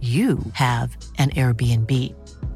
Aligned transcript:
you 0.00 0.38
have 0.52 0.94
an 1.18 1.30
Airbnb. 1.30 1.90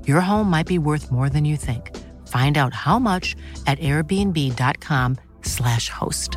Your 0.06 0.20
home 0.20 0.50
might 0.50 0.66
be 0.66 0.78
worth 0.78 1.10
more 1.10 1.30
than 1.30 1.46
you 1.46 1.56
think. 1.56 1.96
Find 2.28 2.58
out 2.58 2.74
how 2.74 2.98
much 2.98 3.34
at 3.66 3.78
airbnb.com/slash 3.78 5.88
host. 5.88 6.36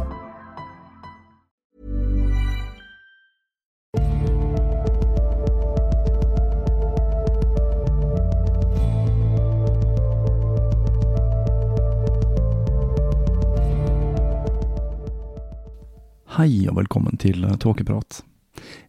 Hei 16.33 16.65
og 16.65 16.75
velkommen 16.75 17.17
til 17.21 17.45
Tåkeprat. 17.61 18.23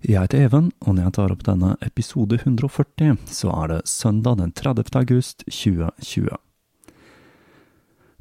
Jeg 0.04 0.20
heter 0.20 0.42
Even, 0.44 0.66
og 0.84 0.98
når 0.98 1.06
jeg 1.06 1.12
tar 1.16 1.32
opp 1.32 1.42
denne 1.46 1.70
episode 1.80 2.36
140, 2.36 3.14
så 3.24 3.48
er 3.54 3.70
det 3.70 3.86
søndag 3.88 4.36
den 4.36 4.50
30. 4.52 4.90
august 5.00 5.46
2020. 5.48 6.28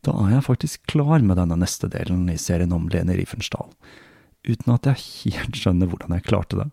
Da 0.08 0.14
er 0.22 0.30
jeg 0.31 0.45
faktisk 0.45 0.86
klar 0.88 1.20
med 1.20 1.42
denne 1.42 1.58
neste 1.59 1.90
delen 1.91 2.22
i 2.31 2.38
serien 2.40 2.72
om 2.72 2.88
Leni 2.88 3.18
Riefenstahl, 3.19 3.68
uten 4.47 4.72
at 4.72 4.88
jeg 4.88 5.03
helt 5.34 5.59
skjønner 5.59 5.91
hvordan 5.91 6.16
jeg 6.16 6.28
klarte 6.30 6.62
det. 6.62 6.69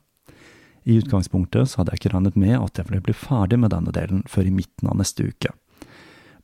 I 0.86 1.00
utgangspunktet 1.02 1.72
så 1.72 1.80
hadde 1.80 1.96
jeg 1.96 2.04
ikke 2.04 2.14
regnet 2.14 2.38
med 2.38 2.54
at 2.60 2.78
jeg 2.78 2.86
ville 2.92 3.02
bli 3.10 3.18
ferdig 3.18 3.58
med 3.58 3.74
denne 3.74 3.90
delen 3.96 4.22
før 4.30 4.46
i 4.46 4.54
midten 4.54 4.94
av 4.94 5.00
neste 5.02 5.26
uke. 5.26 5.50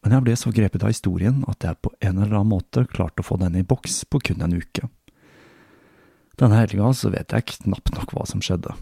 Men 0.03 0.19
jeg 0.19 0.27
ble 0.27 0.39
så 0.43 0.51
grepet 0.59 0.83
av 0.83 0.91
historien 0.91 1.45
at 1.47 1.63
jeg 1.63 1.79
på 1.87 1.95
en 2.01 2.19
eller 2.19 2.41
annen 2.41 2.57
måte 2.59 2.89
klarte 2.91 3.23
å 3.23 3.31
få 3.31 3.39
denne 3.39 3.63
i 3.63 3.69
boks 3.69 4.03
på 4.11 4.27
kun 4.27 4.43
en 4.43 4.59
uke. 4.59 4.91
Denne 6.37 6.59
helga 6.61 6.91
så 6.93 7.11
vet 7.15 7.33
jeg 7.33 7.49
knapt 7.55 7.95
nok 7.97 8.13
hva 8.13 8.27
som 8.29 8.43
skjedde. 8.45 8.75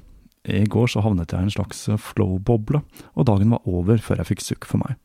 I 0.44 0.66
går 0.69 0.91
så 0.91 1.00
havnet 1.04 1.32
jeg 1.32 1.41
i 1.41 1.47
en 1.47 1.54
slags 1.54 1.87
flow-boble, 2.10 2.82
og 3.15 3.28
dagen 3.31 3.54
var 3.54 3.69
over 3.70 4.03
før 4.03 4.20
jeg 4.20 4.32
fikk 4.32 4.44
sukk 4.44 4.66
for 4.69 4.82
meg. 4.82 4.98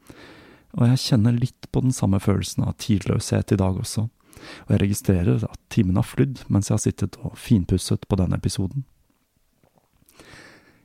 Og 0.77 0.89
jeg 0.89 1.03
kjenner 1.05 1.37
litt 1.37 1.69
på 1.71 1.83
den 1.85 1.93
samme 1.95 2.19
følelsen 2.21 2.65
av 2.67 2.75
tidløshet 2.81 3.53
i 3.53 3.59
dag 3.59 3.77
også, 3.79 4.09
og 4.65 4.73
jeg 4.73 4.81
registrerer 4.83 5.45
at 5.45 5.59
timen 5.73 5.97
har 5.99 6.07
flydd 6.07 6.43
mens 6.47 6.69
jeg 6.69 6.75
har 6.75 6.83
sittet 6.83 7.17
og 7.23 7.37
finpusset 7.39 8.05
på 8.09 8.19
denne 8.19 8.37
episoden. 8.39 8.85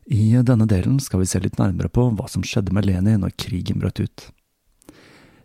I 0.05 0.37
denne 0.45 0.67
delen 0.69 0.99
skal 1.01 1.23
vi 1.23 1.29
se 1.29 1.41
litt 1.41 1.57
nærmere 1.59 1.89
på 1.89 2.11
hva 2.13 2.29
som 2.29 2.45
skjedde 2.45 2.75
med 2.77 2.85
Leni 2.85 3.17
når 3.21 3.37
krigen 3.41 3.81
brøt 3.81 4.03
ut. 4.05 4.27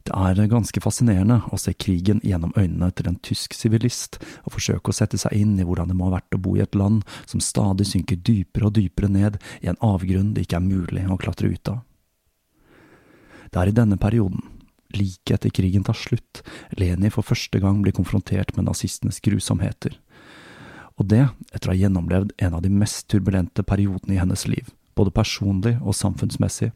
Det 0.10 0.18
er 0.42 0.48
ganske 0.50 0.82
fascinerende 0.82 1.36
å 1.54 1.58
se 1.62 1.76
krigen 1.78 2.18
gjennom 2.26 2.56
øynene 2.58 2.90
til 2.98 3.12
en 3.12 3.20
tysk 3.22 3.54
sivilist, 3.54 4.18
og 4.42 4.56
forsøke 4.56 4.90
å 4.90 4.96
sette 4.96 5.20
seg 5.22 5.36
inn 5.38 5.52
i 5.62 5.66
hvordan 5.68 5.92
det 5.92 5.98
må 6.00 6.08
ha 6.08 6.16
vært 6.16 6.34
å 6.34 6.40
bo 6.42 6.56
i 6.58 6.64
et 6.64 6.78
land 6.78 7.04
som 7.30 7.44
stadig 7.44 7.86
synker 7.86 8.18
dypere 8.18 8.72
og 8.72 8.74
dypere 8.80 9.12
ned 9.14 9.38
i 9.62 9.70
en 9.70 9.78
avgrunn 9.86 10.32
det 10.34 10.48
ikke 10.48 10.58
er 10.58 10.66
mulig 10.66 11.06
å 11.06 11.20
klatre 11.22 11.52
ut 11.54 11.74
av. 11.76 11.84
Det 13.54 13.62
er 13.62 13.70
i 13.70 13.78
denne 13.78 14.00
perioden, 14.02 14.42
like 14.98 15.38
etter 15.38 15.54
krigen 15.54 15.86
tar 15.86 15.98
slutt, 15.98 16.42
Leni 16.74 17.14
for 17.14 17.26
første 17.26 17.62
gang 17.62 17.84
blir 17.86 17.94
konfrontert 17.94 18.56
med 18.58 18.66
nazistenes 18.66 19.22
grusomheter. 19.22 19.94
Og 20.98 21.06
det 21.14 21.28
etter 21.54 21.70
å 21.70 21.76
ha 21.76 21.80
gjennomlevd 21.84 22.34
en 22.42 22.58
av 22.58 22.66
de 22.66 22.74
mest 22.74 23.06
turbulente 23.14 23.62
periodene 23.62 24.18
i 24.18 24.22
hennes 24.24 24.48
liv, 24.50 24.74
både 24.98 25.14
personlig 25.14 25.78
og 25.84 25.94
samfunnsmessig. 25.94 26.74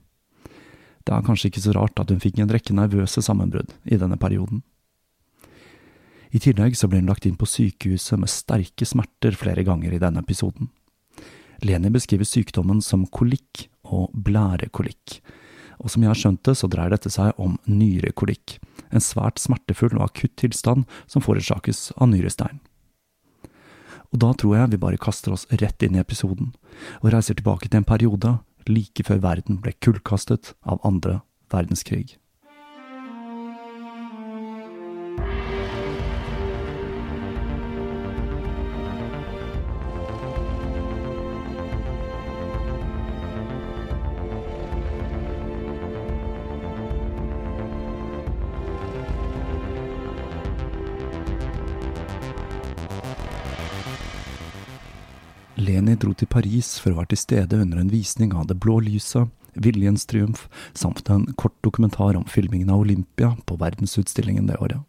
Det 1.03 1.13
er 1.15 1.25
kanskje 1.25 1.49
ikke 1.51 1.63
så 1.65 1.73
rart 1.75 1.99
at 1.99 2.11
hun 2.13 2.21
fikk 2.23 2.39
en 2.39 2.51
rekke 2.51 2.75
nervøse 2.75 3.23
sammenbrudd 3.23 3.73
i 3.83 3.99
denne 3.99 4.17
perioden. 4.19 4.63
I 6.33 6.41
tillegg 6.41 6.77
så 6.79 6.87
ble 6.89 7.01
hun 7.01 7.11
lagt 7.11 7.27
inn 7.29 7.37
på 7.37 7.45
sykehuset 7.49 8.17
med 8.17 8.31
sterke 8.31 8.87
smerter 8.89 9.35
flere 9.37 9.65
ganger 9.67 9.93
i 9.93 10.01
denne 10.01 10.23
episoden. 10.23 10.71
Leni 11.63 11.91
beskriver 11.93 12.27
sykdommen 12.27 12.81
som 12.81 13.05
kolikk 13.13 13.67
og 13.83 14.09
blærekolikk, 14.25 15.19
og 15.83 15.91
som 15.91 16.03
jeg 16.03 16.09
har 16.09 16.19
skjønt 16.19 16.43
det, 16.47 16.55
så 16.57 16.69
dreier 16.71 16.93
dette 16.95 17.11
seg 17.13 17.37
om 17.41 17.59
nyrekolikk, 17.69 18.57
en 18.89 19.03
svært 19.03 19.41
smertefull 19.41 19.97
og 19.97 20.07
akutt 20.07 20.35
tilstand 20.39 20.87
som 21.05 21.23
forårsakes 21.23 21.91
av 21.97 22.09
nyrestein. 22.09 22.61
Og 24.13 24.21
da 24.21 24.29
tror 24.37 24.57
jeg 24.57 24.73
vi 24.73 24.81
bare 24.81 25.01
kaster 25.01 25.33
oss 25.33 25.47
rett 25.49 25.85
inn 25.85 25.97
i 25.97 26.01
episoden, 26.01 26.51
og 27.01 27.13
reiser 27.13 27.37
tilbake 27.37 27.69
til 27.69 27.81
en 27.81 27.87
periode 27.89 28.35
like 28.69 29.05
før 29.07 29.21
verden 29.23 29.61
ble 29.63 29.73
kullkastet 29.83 30.53
av 30.63 30.81
andre 30.87 31.21
verdenskrig. 31.53 32.17
Leni 55.55 55.93
dro 55.95 56.15
til 56.17 56.27
Paris 56.29 56.79
for 56.81 56.93
å 56.93 56.97
være 56.97 57.11
til 57.13 57.21
stede 57.21 57.59
under 57.61 57.77
en 57.77 57.91
visning 57.91 58.31
av 58.33 58.47
Det 58.49 58.57
blå 58.57 58.79
lyset, 58.81 59.29
Viljens 59.53 60.07
triumf, 60.09 60.47
samt 60.73 61.09
en 61.13 61.27
kort 61.37 61.53
dokumentar 61.61 62.17
om 62.17 62.25
filmingen 62.25 62.71
av 62.73 62.81
Olympia 62.81 63.35
på 63.45 63.57
verdensutstillingen 63.61 64.47
det 64.49 64.57
året. 64.57 64.81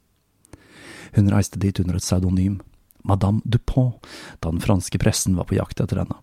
Hun 1.13 1.29
reiste 1.29 1.61
dit 1.61 1.81
under 1.81 1.99
et 1.99 2.03
pseudonym, 2.03 2.63
Madame 3.05 3.45
Dupont, 3.45 4.01
da 4.41 4.49
den 4.49 4.65
franske 4.65 4.99
pressen 4.99 5.37
var 5.37 5.51
på 5.51 5.59
jakt 5.59 5.85
etter 5.85 6.01
henne. 6.01 6.17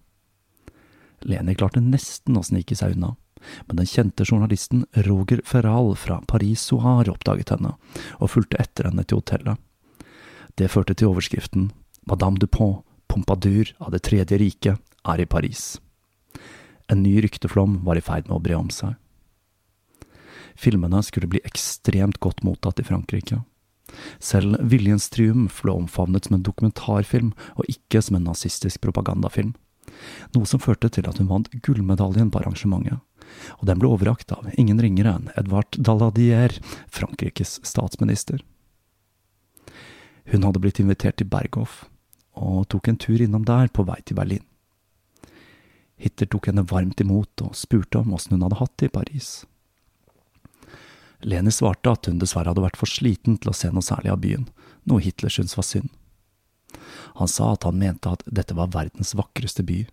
Leni 1.21 1.53
klarte 1.53 1.83
nesten 1.85 2.39
å 2.39 2.41
snike 2.41 2.75
seg 2.75 2.97
unna, 2.97 3.13
men 3.67 3.77
den 3.77 3.89
kjente 3.89 4.25
journalisten 4.25 4.88
Roger 5.05 5.45
Ferral 5.45 5.93
fra 5.93 6.17
Paris 6.25 6.65
Soir 6.65 7.13
oppdaget 7.13 7.53
henne, 7.53 7.75
og 8.17 8.33
fulgte 8.33 8.57
etter 8.57 8.89
henne 8.89 9.05
til 9.05 9.21
hotellet. 9.21 9.61
Det 10.57 10.73
førte 10.73 10.97
til 10.97 11.13
overskriften 11.13 11.69
Madame 12.09 12.41
Dupont 12.41 12.81
Pompadour 13.11 13.73
av 13.77 13.91
Det 13.91 13.99
tredje 14.07 14.37
riket 14.39 14.79
er 15.03 15.19
i 15.19 15.25
Paris. 15.27 15.81
En 16.87 17.01
ny 17.03 17.17
rykteflom 17.21 17.81
var 17.83 17.99
i 17.99 18.03
ferd 18.05 18.29
med 18.29 18.37
å 18.37 18.43
bre 18.43 18.55
om 18.55 18.69
seg. 18.71 18.93
Filmene 20.55 21.01
skulle 21.03 21.27
bli 21.27 21.41
ekstremt 21.43 22.21
godt 22.23 22.39
mottatt 22.47 22.79
i 22.79 22.85
Frankrike. 22.87 23.41
Selv 24.23 24.61
Viljens 24.63 25.09
triumf 25.11 25.59
ble 25.65 25.75
omfavnet 25.75 26.29
som 26.29 26.37
en 26.37 26.45
dokumentarfilm 26.47 27.33
og 27.57 27.67
ikke 27.67 27.99
som 27.99 28.15
en 28.15 28.29
nazistisk 28.31 28.79
propagandafilm, 28.85 29.51
Noe 30.31 30.47
som 30.47 30.61
førte 30.61 30.87
til 30.93 31.07
at 31.09 31.17
hun 31.19 31.27
vant 31.27 31.49
gullmedaljen 31.65 32.29
på 32.31 32.39
arrangementet, 32.39 33.01
og 33.59 33.67
den 33.67 33.81
ble 33.81 33.91
overrakt 33.91 34.31
av 34.31 34.47
ingen 34.55 34.79
ringere 34.79 35.17
enn 35.17 35.29
Edvard 35.35 35.75
Daladier, 35.75 36.55
Frankrikes 36.87 37.59
statsminister. 37.67 38.39
Hun 40.31 40.45
hadde 40.47 40.61
blitt 40.63 40.79
invitert 40.79 41.19
til 41.19 41.27
Berghof, 41.27 41.90
og 42.41 42.67
tok 42.73 42.89
en 42.89 42.99
tur 43.01 43.21
innom 43.21 43.45
der 43.47 43.69
på 43.73 43.85
vei 43.88 43.99
til 44.05 44.17
Berlin. 44.17 44.43
Hitler 46.01 46.27
tok 46.33 46.49
henne 46.49 46.65
varmt 46.65 47.01
imot 47.03 47.43
og 47.45 47.55
spurte 47.57 48.01
om 48.01 48.15
åssen 48.17 48.33
hun 48.35 48.45
hadde 48.47 48.59
hatt 48.61 48.77
det 48.81 48.89
i 48.89 48.95
Paris. 48.97 49.31
Leni 51.21 51.53
svarte 51.53 51.93
at 51.93 52.09
hun 52.09 52.17
dessverre 52.21 52.49
hadde 52.49 52.63
vært 52.63 52.79
for 52.79 52.89
sliten 52.89 53.38
til 53.38 53.51
å 53.51 53.57
se 53.57 53.69
noe 53.69 53.85
særlig 53.85 54.09
av 54.09 54.21
byen, 54.23 54.47
noe 54.89 55.03
Hitler 55.05 55.29
syntes 55.29 55.57
var 55.59 55.67
synd. 55.67 55.91
Han 57.19 57.29
sa 57.29 57.51
at 57.53 57.67
han 57.67 57.77
mente 57.77 58.09
at 58.09 58.23
dette 58.25 58.55
var 58.57 58.71
verdens 58.73 59.13
vakreste 59.13 59.61
by. 59.67 59.83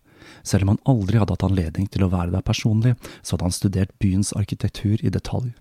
Selv 0.47 0.65
om 0.65 0.73
han 0.73 0.85
aldri 0.89 1.21
hadde 1.21 1.35
hatt 1.35 1.45
anledning 1.45 1.89
til 1.93 2.07
å 2.07 2.13
være 2.13 2.33
der 2.33 2.47
personlig, 2.47 2.95
så 3.21 3.35
hadde 3.35 3.49
han 3.51 3.57
studert 3.57 3.97
byens 4.01 4.33
arkitektur 4.39 5.03
i 5.05 5.13
detalj. 5.13 5.53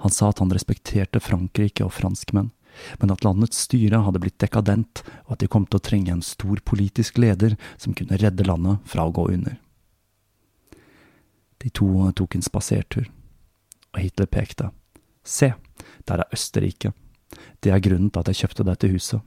Han 0.00 0.14
sa 0.14 0.30
at 0.30 0.40
han 0.40 0.52
respekterte 0.54 1.20
Frankrike 1.20 1.84
og 1.84 1.92
franskmenn, 1.92 2.52
men 3.00 3.12
at 3.12 3.24
landets 3.24 3.62
styre 3.66 4.02
hadde 4.04 4.20
blitt 4.22 4.38
dekadent, 4.42 5.02
og 5.26 5.36
at 5.36 5.44
de 5.44 5.50
kom 5.50 5.66
til 5.66 5.80
å 5.80 5.86
trenge 5.88 6.12
en 6.12 6.24
stor 6.24 6.60
politisk 6.64 7.18
leder 7.22 7.56
som 7.76 7.94
kunne 7.96 8.18
redde 8.20 8.46
landet 8.46 8.82
fra 8.88 9.06
å 9.06 9.14
gå 9.14 9.28
under. 9.34 9.58
De 11.62 11.72
to 11.72 11.88
tok 12.16 12.36
en 12.36 12.44
spasertur, 12.44 13.08
og 13.94 14.02
Hitler 14.02 14.28
pekte. 14.30 14.70
Se, 15.26 15.54
der 16.06 16.22
er 16.22 16.32
Østerrike. 16.36 16.92
Det 17.60 17.72
er 17.72 17.82
grunnen 17.82 18.12
til 18.12 18.22
at 18.22 18.30
jeg 18.30 18.44
kjøpte 18.44 18.66
dette 18.68 18.90
huset. 18.92 19.20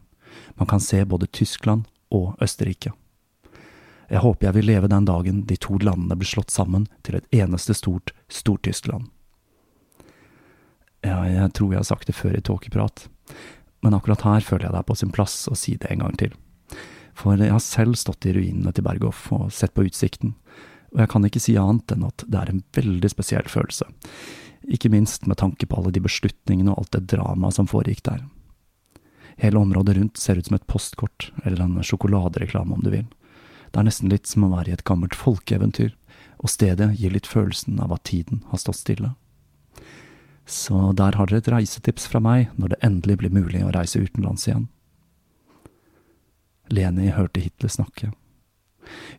Man 0.55 0.69
kan 0.69 0.79
se 0.79 1.01
både 1.05 1.27
Tyskland 1.33 1.89
og 2.13 2.37
Østerrike. 2.41 2.93
Jeg 4.09 4.23
håper 4.23 4.47
jeg 4.47 4.57
vil 4.57 4.69
leve 4.71 4.89
den 4.89 5.05
dagen 5.05 5.43
de 5.45 5.57
to 5.61 5.77
landene 5.77 6.17
blir 6.17 6.29
slått 6.29 6.53
sammen 6.53 6.87
til 7.05 7.19
et 7.19 7.27
eneste 7.43 7.75
stort 7.77 8.13
Stortyskland. 8.31 9.09
Ja, 11.05 11.21
jeg 11.29 11.53
tror 11.55 11.73
jeg 11.73 11.79
har 11.79 11.87
sagt 11.87 12.09
det 12.09 12.17
før 12.17 12.35
i 12.35 12.43
tåkeprat, 12.43 13.05
men 13.83 13.95
akkurat 13.95 14.25
her 14.27 14.45
føler 14.45 14.67
jeg 14.67 14.75
det 14.75 14.81
er 14.81 14.89
på 14.89 14.97
sin 14.99 15.13
plass 15.15 15.41
å 15.51 15.57
si 15.57 15.77
det 15.79 15.91
en 15.91 16.03
gang 16.03 16.17
til. 16.19 16.33
For 17.15 17.35
jeg 17.35 17.51
har 17.51 17.63
selv 17.63 17.99
stått 17.99 18.27
i 18.29 18.33
ruinene 18.35 18.71
til 18.75 18.85
Berghoff 18.85 19.27
og 19.35 19.49
sett 19.55 19.73
på 19.75 19.85
utsikten, 19.87 20.35
og 20.93 21.03
jeg 21.03 21.11
kan 21.11 21.25
ikke 21.27 21.41
si 21.43 21.55
annet 21.59 21.93
enn 21.93 22.07
at 22.07 22.25
det 22.25 22.39
er 22.39 22.51
en 22.51 22.63
veldig 22.75 23.11
spesiell 23.11 23.49
følelse, 23.51 23.87
ikke 24.69 24.91
minst 24.91 25.27
med 25.29 25.39
tanke 25.39 25.67
på 25.67 25.79
alle 25.79 25.93
de 25.95 26.03
beslutningene 26.03 26.73
og 26.73 26.83
alt 26.83 26.95
det 26.97 27.07
dramaet 27.15 27.55
som 27.55 27.69
foregikk 27.69 28.03
der. 28.07 28.25
Hele 29.39 29.61
området 29.61 29.95
rundt 29.95 30.19
ser 30.19 30.39
ut 30.39 30.49
som 30.49 30.57
et 30.57 30.67
postkort, 30.67 31.29
eller 31.45 31.63
en 31.63 31.79
sjokoladereklame 31.85 32.75
om 32.75 32.83
du 32.83 32.91
vil. 32.91 33.07
Det 33.71 33.79
er 33.79 33.87
nesten 33.87 34.11
litt 34.11 34.27
som 34.27 34.43
å 34.43 34.51
være 34.51 34.73
i 34.73 34.75
et 34.75 34.83
gammelt 34.87 35.15
folkeeventyr, 35.15 35.93
og 36.43 36.51
stedet 36.51 36.91
gir 36.99 37.13
litt 37.13 37.29
følelsen 37.29 37.79
av 37.83 37.93
at 37.95 38.03
tiden 38.09 38.43
har 38.51 38.59
stått 38.59 38.81
stille. 38.81 39.13
Så 40.49 40.91
der 40.97 41.13
har 41.13 41.29
dere 41.29 41.43
et 41.43 41.51
reisetips 41.53 42.07
fra 42.09 42.19
meg 42.23 42.49
når 42.57 42.73
det 42.73 42.81
endelig 42.85 43.19
blir 43.21 43.33
mulig 43.33 43.61
å 43.61 43.73
reise 43.75 44.01
utenlands 44.01 44.47
igjen. 44.47 44.65
Leni 46.73 47.11
hørte 47.13 47.43
Hitler 47.43 47.69
snakke. 47.69 48.09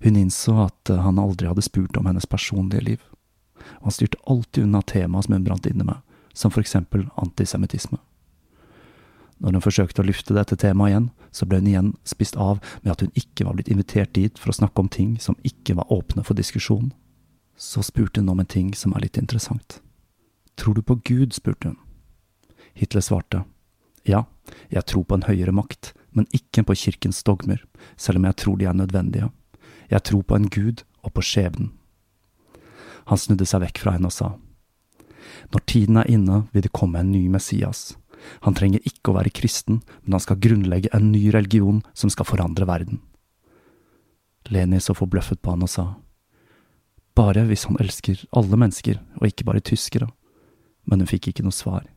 Hun 0.02 0.18
innså 0.18 0.56
at 0.66 0.90
han 0.90 1.18
aldri 1.22 1.46
hadde 1.46 1.62
spurt 1.62 1.96
om 1.98 2.08
hennes 2.10 2.26
personlige 2.26 2.82
liv, 2.82 3.02
og 3.78 3.90
han 3.90 3.94
styrte 3.94 4.18
alltid 4.26 4.66
unna 4.66 4.82
temaet 4.82 5.26
som 5.26 5.36
hun 5.36 5.44
brant 5.46 5.68
inne 5.70 5.86
med, 5.86 6.00
som 6.34 6.50
for 6.50 6.64
eksempel 6.64 7.06
antisemittisme. 7.22 8.00
Når 9.40 9.56
hun 9.56 9.64
forsøkte 9.64 10.02
å 10.02 10.08
lufte 10.08 10.34
dette 10.36 10.58
temaet 10.58 10.92
igjen, 10.92 11.06
så 11.30 11.46
ble 11.46 11.60
hun 11.62 11.68
igjen 11.70 11.92
spist 12.04 12.36
av 12.36 12.58
med 12.82 12.90
at 12.92 13.04
hun 13.04 13.14
ikke 13.14 13.46
var 13.46 13.54
blitt 13.54 13.70
invitert 13.70 14.12
dit 14.18 14.34
for 14.38 14.50
å 14.50 14.56
snakke 14.58 14.82
om 14.82 14.90
ting 14.90 15.14
som 15.22 15.38
ikke 15.46 15.78
var 15.78 15.92
åpne 15.94 16.26
for 16.26 16.34
diskusjon. 16.34 16.90
Så 17.54 17.84
spurte 17.86 18.20
hun 18.20 18.34
om 18.34 18.42
en 18.42 18.50
ting 18.50 18.74
som 18.74 18.92
er 18.96 19.06
litt 19.06 19.20
interessant. 19.20 19.78
Tror 20.60 20.74
du 20.76 20.82
på 20.82 21.00
Gud? 21.04 21.32
spurte 21.32 21.68
hun. 21.72 21.78
Hitler 22.76 23.00
svarte. 23.00 23.44
Ja, 24.04 24.26
jeg 24.68 24.84
tror 24.84 25.06
på 25.08 25.16
en 25.16 25.24
høyere 25.24 25.54
makt, 25.56 25.94
men 26.12 26.28
ikke 26.36 26.66
på 26.68 26.76
kirkens 26.76 27.22
dogmer, 27.24 27.62
selv 27.96 28.20
om 28.20 28.26
jeg 28.28 28.36
tror 28.36 28.58
de 28.60 28.68
er 28.68 28.76
nødvendige. 28.76 29.30
Jeg 29.88 30.04
tror 30.04 30.22
på 30.22 30.36
en 30.36 30.50
gud 30.52 30.84
og 31.00 31.14
på 31.16 31.24
skjebnen. 31.24 31.72
Han 33.08 33.18
snudde 33.18 33.48
seg 33.48 33.64
vekk 33.64 33.80
fra 33.80 33.96
henne 33.96 34.10
og 34.10 34.14
sa. 34.14 34.34
Når 35.48 35.64
tiden 35.64 35.96
er 35.96 36.12
inne, 36.12 36.42
vil 36.52 36.66
det 36.68 36.74
komme 36.76 37.00
en 37.00 37.10
ny 37.14 37.24
Messias. 37.32 37.96
Han 38.44 38.54
trenger 38.54 38.84
ikke 38.84 39.14
å 39.14 39.16
være 39.16 39.32
kristen, 39.32 39.80
men 40.04 40.18
han 40.18 40.26
skal 40.26 40.42
grunnlegge 40.44 40.92
en 40.92 41.08
ny 41.08 41.30
religion 41.32 41.80
som 41.96 42.12
skal 42.12 42.28
forandre 42.28 42.68
verden. 42.68 43.00
Leni 44.52 44.80
så 44.80 44.92
forbløffet 44.92 45.40
på 45.40 45.56
han 45.56 45.64
og 45.64 45.72
sa. 45.72 45.88
Bare 47.16 47.48
hvis 47.48 47.64
han 47.64 47.80
elsker 47.80 48.26
alle 48.36 48.60
mennesker, 48.60 49.00
og 49.16 49.30
ikke 49.32 49.48
bare 49.48 49.64
tyskere. 49.64 50.12
Men 50.84 51.02
hun 51.02 51.10
fikk 51.10 51.30
ikke 51.30 51.44
noe 51.46 51.54
svar. 51.54 51.88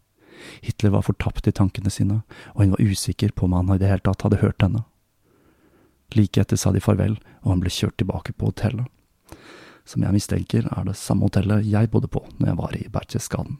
Hitler 0.61 0.93
var 0.95 1.05
fortapt 1.07 1.47
i 1.47 1.53
tankene 1.55 1.91
sine, 1.93 2.21
og 2.53 2.63
hun 2.63 2.75
var 2.75 2.83
usikker 2.83 3.31
på 3.35 3.47
om 3.47 3.55
han 3.57 3.75
i 3.75 3.79
det 3.81 3.91
hele 3.91 4.03
tatt 4.03 4.25
hadde 4.25 4.41
hørt 4.43 4.63
henne. 4.65 4.83
Like 6.13 6.41
etter 6.41 6.59
sa 6.59 6.73
de 6.73 6.81
farvel, 6.83 7.17
og 7.43 7.55
han 7.55 7.63
ble 7.63 7.71
kjørt 7.73 7.97
tilbake 8.01 8.35
på 8.37 8.51
hotellet. 8.51 8.89
Som 9.85 10.03
jeg 10.05 10.15
mistenker 10.15 10.67
er 10.71 10.85
det 10.87 10.95
samme 10.99 11.27
hotellet 11.27 11.67
jeg 11.67 11.89
bodde 11.91 12.07
på 12.11 12.21
når 12.37 12.49
jeg 12.49 12.59
var 12.59 12.75
i 12.77 12.89
Berchtesgaden. 12.91 13.57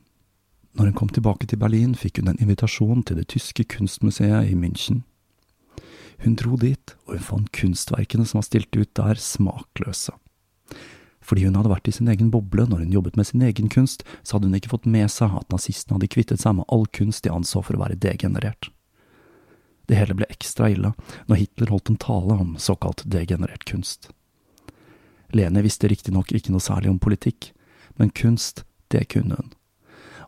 Når 0.74 0.90
hun 0.90 0.98
kom 0.98 1.10
tilbake 1.14 1.46
til 1.50 1.60
Berlin, 1.62 1.94
fikk 1.94 2.22
hun 2.22 2.32
en 2.32 2.40
invitasjon 2.42 3.04
til 3.06 3.20
det 3.20 3.28
tyske 3.34 3.66
kunstmuseet 3.70 4.50
i 4.50 4.56
München. 4.58 5.04
Hun 6.24 6.38
dro 6.40 6.58
dit, 6.58 6.96
og 7.06 7.18
hun 7.18 7.26
fant 7.28 7.52
kunstverkene 7.54 8.26
som 8.26 8.40
var 8.40 8.48
stilt 8.48 8.74
ut 8.78 8.90
der, 8.98 9.20
smakløse. 9.20 10.16
Fordi 11.24 11.46
hun 11.48 11.56
hadde 11.56 11.72
vært 11.72 11.88
i 11.88 11.96
sin 11.96 12.12
egen 12.12 12.30
boble 12.34 12.66
når 12.68 12.84
hun 12.84 12.96
jobbet 12.98 13.18
med 13.20 13.30
sin 13.30 13.46
egen 13.48 13.70
kunst, 13.72 14.04
så 14.24 14.36
hadde 14.36 14.50
hun 14.50 14.58
ikke 14.60 14.74
fått 14.74 14.90
med 14.90 15.12
seg 15.12 15.36
at 15.40 15.50
nazistene 15.54 15.98
hadde 15.98 16.12
kvittet 16.12 16.44
seg 16.44 16.58
med 16.60 16.68
all 16.68 16.86
kunst 16.92 17.24
de 17.24 17.32
anså 17.32 17.64
for 17.64 17.78
å 17.78 17.84
være 17.86 18.00
degenerert. 18.04 18.70
Det 19.88 20.00
hele 20.00 20.16
ble 20.16 20.28
ekstra 20.32 20.70
ille 20.72 20.94
når 21.32 21.42
Hitler 21.42 21.72
holdt 21.74 21.92
en 21.92 22.00
tale 22.00 22.38
om 22.40 22.54
såkalt 22.60 23.04
degenerert 23.08 23.66
kunst. 23.68 24.12
Lene 25.34 25.64
visste 25.66 25.90
riktignok 25.90 26.32
ikke 26.32 26.54
noe 26.54 26.64
særlig 26.64 26.92
om 26.94 27.02
politikk, 27.04 27.52
men 28.00 28.14
kunst, 28.16 28.64
det 28.94 29.08
kunne 29.12 29.40
hun 29.40 29.52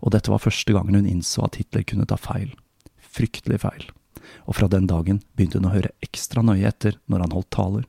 og 0.06 0.14
dette 0.14 0.32
var 0.32 0.44
første 0.44 0.74
gangen 0.76 0.98
hun 1.00 1.10
innså 1.10 1.46
at 1.46 1.58
Hitler 1.60 1.86
kunne 1.88 2.08
ta 2.10 2.18
feil. 2.20 2.52
Fryktelig 3.02 3.62
feil. 3.64 3.88
Og 4.46 4.58
fra 4.60 4.70
den 4.72 4.86
dagen 4.90 5.22
begynte 5.34 5.62
hun 5.62 5.70
å 5.70 5.74
høre 5.76 5.94
ekstra 6.06 6.44
nøye 6.46 6.68
etter 6.70 7.00
når 7.10 7.26
han 7.26 7.36
holdt 7.36 7.52
taler. 7.56 7.86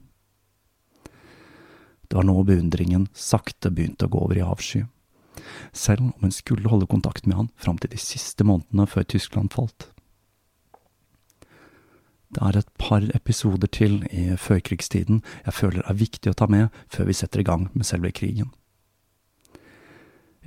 Det 2.08 2.18
var 2.18 2.26
nå 2.26 2.36
beundringen 2.46 3.08
sakte 3.14 3.70
begynte 3.70 4.06
å 4.06 4.12
gå 4.12 4.22
over 4.26 4.38
i 4.38 4.44
avsky. 4.46 4.84
Selv 5.72 6.00
om 6.08 6.12
hun 6.20 6.32
skulle 6.32 6.70
holde 6.70 6.88
kontakt 6.90 7.26
med 7.26 7.36
han 7.36 7.52
fram 7.56 7.78
til 7.78 7.92
de 7.92 8.00
siste 8.00 8.46
månedene 8.46 8.88
før 8.90 9.06
Tyskland 9.10 9.52
falt. 9.54 9.90
Det 12.36 12.42
er 12.42 12.58
et 12.58 12.70
par 12.78 13.04
episoder 13.14 13.70
til 13.70 14.00
i 14.10 14.34
førkrigstiden 14.36 15.22
jeg 15.46 15.54
føler 15.54 15.86
er 15.86 15.98
viktig 15.98 16.32
å 16.32 16.38
ta 16.38 16.48
med 16.50 16.74
før 16.92 17.08
vi 17.08 17.16
setter 17.16 17.42
i 17.42 17.46
gang 17.46 17.68
med 17.72 17.86
selve 17.86 18.10
krigen. 18.12 18.50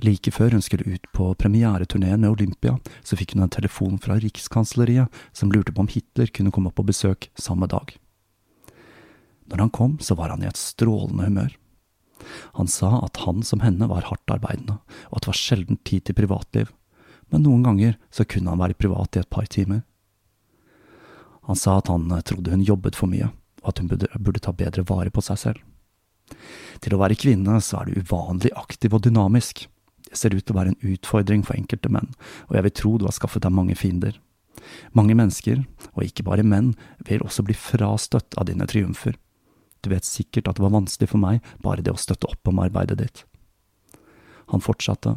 Like 0.00 0.32
før 0.32 0.56
hun 0.56 0.64
skulle 0.64 0.96
ut 0.96 1.08
på 1.12 1.26
premiereturneen 1.36 2.22
med 2.22 2.30
Olympia, 2.30 2.78
så 3.04 3.18
fikk 3.20 3.34
hun 3.34 3.44
en 3.44 3.52
telefon 3.52 3.98
fra 4.00 4.16
Rikskansleriet 4.20 5.12
som 5.36 5.52
lurte 5.52 5.74
på 5.76 5.84
om 5.84 5.90
Hitler 5.92 6.32
kunne 6.32 6.52
komme 6.54 6.72
på 6.72 6.86
besøk 6.88 7.28
samme 7.36 7.68
dag. 7.68 7.92
Når 9.50 9.64
han 9.64 9.72
kom, 9.74 9.96
så 10.00 10.14
var 10.18 10.32
han 10.32 10.44
i 10.44 10.48
et 10.48 10.58
strålende 10.58 11.26
humør. 11.26 11.56
Han 12.58 12.68
sa 12.68 13.00
at 13.04 13.22
han 13.24 13.42
som 13.46 13.62
henne 13.64 13.88
var 13.90 14.06
hardt 14.08 14.30
arbeidende, 14.30 14.78
og 15.10 15.18
at 15.18 15.24
det 15.24 15.32
var 15.32 15.40
sjelden 15.40 15.80
tid 15.88 16.06
til 16.06 16.18
privatliv, 16.18 16.70
men 17.30 17.44
noen 17.46 17.64
ganger 17.66 17.96
så 18.14 18.26
kunne 18.26 18.52
han 18.52 18.60
være 18.60 18.78
privat 18.78 19.16
i 19.16 19.22
et 19.22 19.30
par 19.30 19.48
timer. 19.50 19.82
Han 21.48 21.58
sa 21.58 21.78
at 21.80 21.90
han 21.90 22.10
trodde 22.26 22.52
hun 22.52 22.66
jobbet 22.66 22.98
for 22.98 23.10
mye, 23.10 23.30
og 23.62 23.72
at 23.72 23.80
hun 23.80 23.90
burde 23.90 24.42
ta 24.42 24.54
bedre 24.54 24.86
vare 24.86 25.12
på 25.14 25.24
seg 25.24 25.40
selv. 25.40 25.60
Til 26.80 26.94
å 26.94 27.00
være 27.00 27.18
kvinne 27.18 27.58
så 27.64 27.80
er 27.80 27.90
du 27.90 28.02
uvanlig 28.02 28.52
aktiv 28.58 28.94
og 28.94 29.02
dynamisk, 29.06 29.66
det 30.10 30.18
ser 30.18 30.34
ut 30.34 30.42
til 30.42 30.56
å 30.56 30.58
være 30.58 30.72
en 30.72 30.94
utfordring 30.94 31.44
for 31.46 31.54
enkelte 31.54 31.90
menn, 31.92 32.10
og 32.48 32.56
jeg 32.56 32.66
vil 32.66 32.74
tro 32.74 32.92
du 32.98 33.06
har 33.06 33.14
skaffet 33.14 33.44
deg 33.44 33.54
mange 33.54 33.76
fiender. 33.78 34.16
Mange 34.96 35.14
mennesker, 35.14 35.62
og 35.94 36.06
ikke 36.06 36.26
bare 36.26 36.46
menn, 36.46 36.72
vil 37.06 37.22
også 37.22 37.44
bli 37.46 37.54
frastøtt 37.54 38.34
av 38.38 38.48
dine 38.50 38.66
triumfer. 38.70 39.14
Du 39.80 39.90
vet 39.92 40.06
sikkert 40.06 40.48
at 40.48 40.58
det 40.58 40.64
var 40.64 40.74
vanskelig 40.74 41.10
for 41.12 41.22
meg 41.22 41.40
bare 41.64 41.84
det 41.84 41.94
å 41.94 42.00
støtte 42.00 42.28
opp 42.30 42.50
om 42.50 42.60
arbeidet 42.62 42.98
ditt. 43.00 43.24
Han 44.50 44.62
fortsatte, 44.64 45.16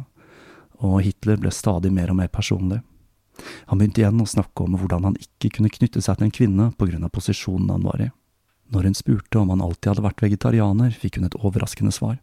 og 0.82 1.00
Hitler 1.04 1.38
ble 1.40 1.52
stadig 1.54 1.92
mer 1.92 2.12
og 2.12 2.20
mer 2.20 2.30
personlig. 2.32 2.80
Han 3.70 3.80
begynte 3.80 4.02
igjen 4.02 4.20
å 4.22 4.28
snakke 4.30 4.64
om 4.64 4.76
hvordan 4.78 5.08
han 5.08 5.16
ikke 5.18 5.56
kunne 5.56 5.72
knytte 5.72 6.02
seg 6.04 6.18
til 6.18 6.28
en 6.28 6.34
kvinne 6.34 6.68
på 6.78 6.86
grunn 6.90 7.06
av 7.06 7.12
posisjonen 7.14 7.72
han 7.72 7.86
var 7.86 8.04
i. 8.04 8.12
Når 8.72 8.88
hun 8.88 8.96
spurte 8.96 9.40
om 9.40 9.50
han 9.52 9.62
alltid 9.64 9.90
hadde 9.92 10.06
vært 10.06 10.22
vegetarianer, 10.24 10.94
fikk 10.94 11.18
hun 11.18 11.28
et 11.28 11.36
overraskende 11.40 11.92
svar. 11.94 12.20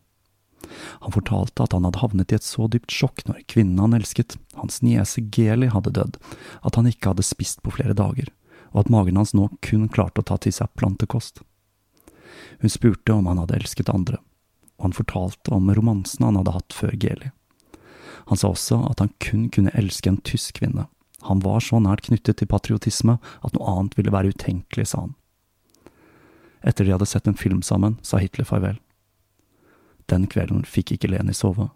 Han 1.04 1.14
fortalte 1.14 1.66
at 1.66 1.76
han 1.76 1.86
hadde 1.88 2.02
havnet 2.02 2.32
i 2.32 2.38
et 2.38 2.48
så 2.48 2.68
dypt 2.72 2.94
sjokk 2.94 3.24
når 3.28 3.44
kvinnen 3.52 3.82
han 3.82 3.96
elsket, 3.98 4.38
hans 4.58 4.82
niese 4.86 5.24
Geli, 5.36 5.72
hadde 5.74 5.94
dødd, 5.98 6.20
at 6.62 6.78
han 6.80 6.90
ikke 6.90 7.14
hadde 7.14 7.26
spist 7.28 7.62
på 7.66 7.74
flere 7.76 7.98
dager, 7.98 8.30
og 8.72 8.86
at 8.86 8.92
magen 8.94 9.20
hans 9.20 9.36
nå 9.38 9.50
kun 9.66 9.90
klarte 9.92 10.24
å 10.24 10.28
ta 10.32 10.40
til 10.42 10.56
seg 10.56 10.72
plantekost. 10.80 11.44
Hun 12.62 12.70
spurte 12.70 13.14
om 13.14 13.26
han 13.26 13.42
hadde 13.42 13.58
elsket 13.58 13.90
andre, 13.90 14.20
og 14.78 14.90
han 14.90 14.98
fortalte 14.98 15.54
om 15.56 15.72
romansene 15.74 16.30
han 16.30 16.38
hadde 16.42 16.56
hatt 16.56 16.76
før 16.78 16.94
Geli. 16.94 17.32
Han 18.30 18.38
sa 18.38 18.52
også 18.54 18.78
at 18.92 19.02
han 19.02 19.14
kun 19.24 19.48
kunne 19.50 19.74
elske 19.78 20.12
en 20.12 20.22
tysk 20.22 20.60
kvinne. 20.62 20.86
Han 21.26 21.42
var 21.42 21.60
så 21.66 21.80
nært 21.82 22.06
knyttet 22.06 22.38
til 22.38 22.50
patriotisme 22.50 23.18
at 23.18 23.58
noe 23.58 23.74
annet 23.74 23.98
ville 23.98 24.14
være 24.14 24.34
utenkelig, 24.34 24.88
sa 24.92 25.06
han. 25.08 25.18
Etter 26.62 26.86
de 26.86 26.94
hadde 26.94 27.10
sett 27.10 27.28
en 27.28 27.38
film 27.38 27.62
sammen, 27.66 27.98
sa 28.06 28.22
Hitler 28.22 28.46
farvel. 28.46 28.78
Den 30.10 30.28
kvelden 30.30 30.62
fikk 30.68 30.94
ikke 30.94 31.10
Leni 31.10 31.34
sove. 31.34 31.72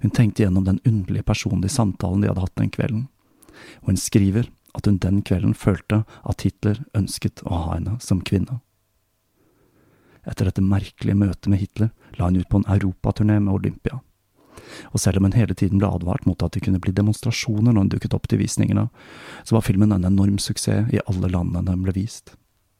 Hun 0.00 0.14
tenkte 0.14 0.44
gjennom 0.44 0.64
den 0.66 0.78
underlige 0.86 1.26
personlige 1.26 1.74
samtalen 1.74 2.22
de 2.22 2.30
hadde 2.30 2.46
hatt 2.46 2.58
den 2.58 2.70
kvelden, 2.70 3.06
og 3.82 3.92
hun 3.92 4.00
skriver 4.00 4.50
at 4.78 4.86
hun 4.86 5.00
den 5.02 5.22
kvelden 5.26 5.54
følte 5.54 6.04
at 6.22 6.46
Hitler 6.46 6.84
ønsket 6.94 7.42
å 7.42 7.64
ha 7.64 7.74
henne 7.74 7.98
som 8.04 8.22
kvinne. 8.22 8.60
Etter 10.28 10.48
dette 10.48 10.64
merkelige 10.64 11.16
møtet 11.16 11.48
med 11.48 11.62
Hitler 11.62 11.90
la 12.18 12.28
hun 12.28 12.40
ut 12.40 12.48
på 12.50 12.60
en 12.60 12.70
europaturné 12.76 13.38
med 13.40 13.54
Olympia. 13.54 14.00
Og 14.92 15.00
selv 15.00 15.18
om 15.18 15.26
hun 15.26 15.36
hele 15.36 15.54
tiden 15.56 15.80
ble 15.80 15.88
advart 15.88 16.26
mot 16.28 16.42
at 16.42 16.54
det 16.54 16.62
kunne 16.64 16.80
bli 16.82 16.92
demonstrasjoner 16.94 17.72
når 17.72 17.86
hun 17.86 17.92
dukket 17.94 18.16
opp 18.16 18.28
til 18.30 18.42
visningene, 18.42 18.88
så 19.44 19.56
var 19.56 19.66
filmen 19.66 19.94
en 19.94 20.06
enorm 20.06 20.38
suksess 20.38 20.92
i 20.92 21.02
alle 21.06 21.30
landene 21.32 21.64
den 21.66 21.86
ble 21.86 21.96
vist. 21.96 22.34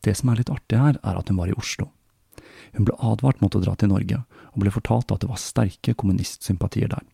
Det 0.04 0.16
som 0.16 0.30
er 0.32 0.40
litt 0.40 0.52
artig 0.52 0.78
her, 0.80 1.00
er 1.02 1.18
at 1.18 1.28
hun 1.28 1.40
var 1.40 1.50
i 1.50 1.56
Oslo. 1.56 1.90
Hun 2.76 2.86
ble 2.86 2.96
advart 3.04 3.40
mot 3.42 3.56
å 3.56 3.62
dra 3.62 3.74
til 3.76 3.90
Norge, 3.92 4.22
og 4.52 4.62
ble 4.62 4.72
fortalt 4.72 5.12
at 5.12 5.24
det 5.24 5.30
var 5.30 5.40
sterke 5.40 5.96
kommunistsympatier 5.98 6.92
der. 6.92 7.04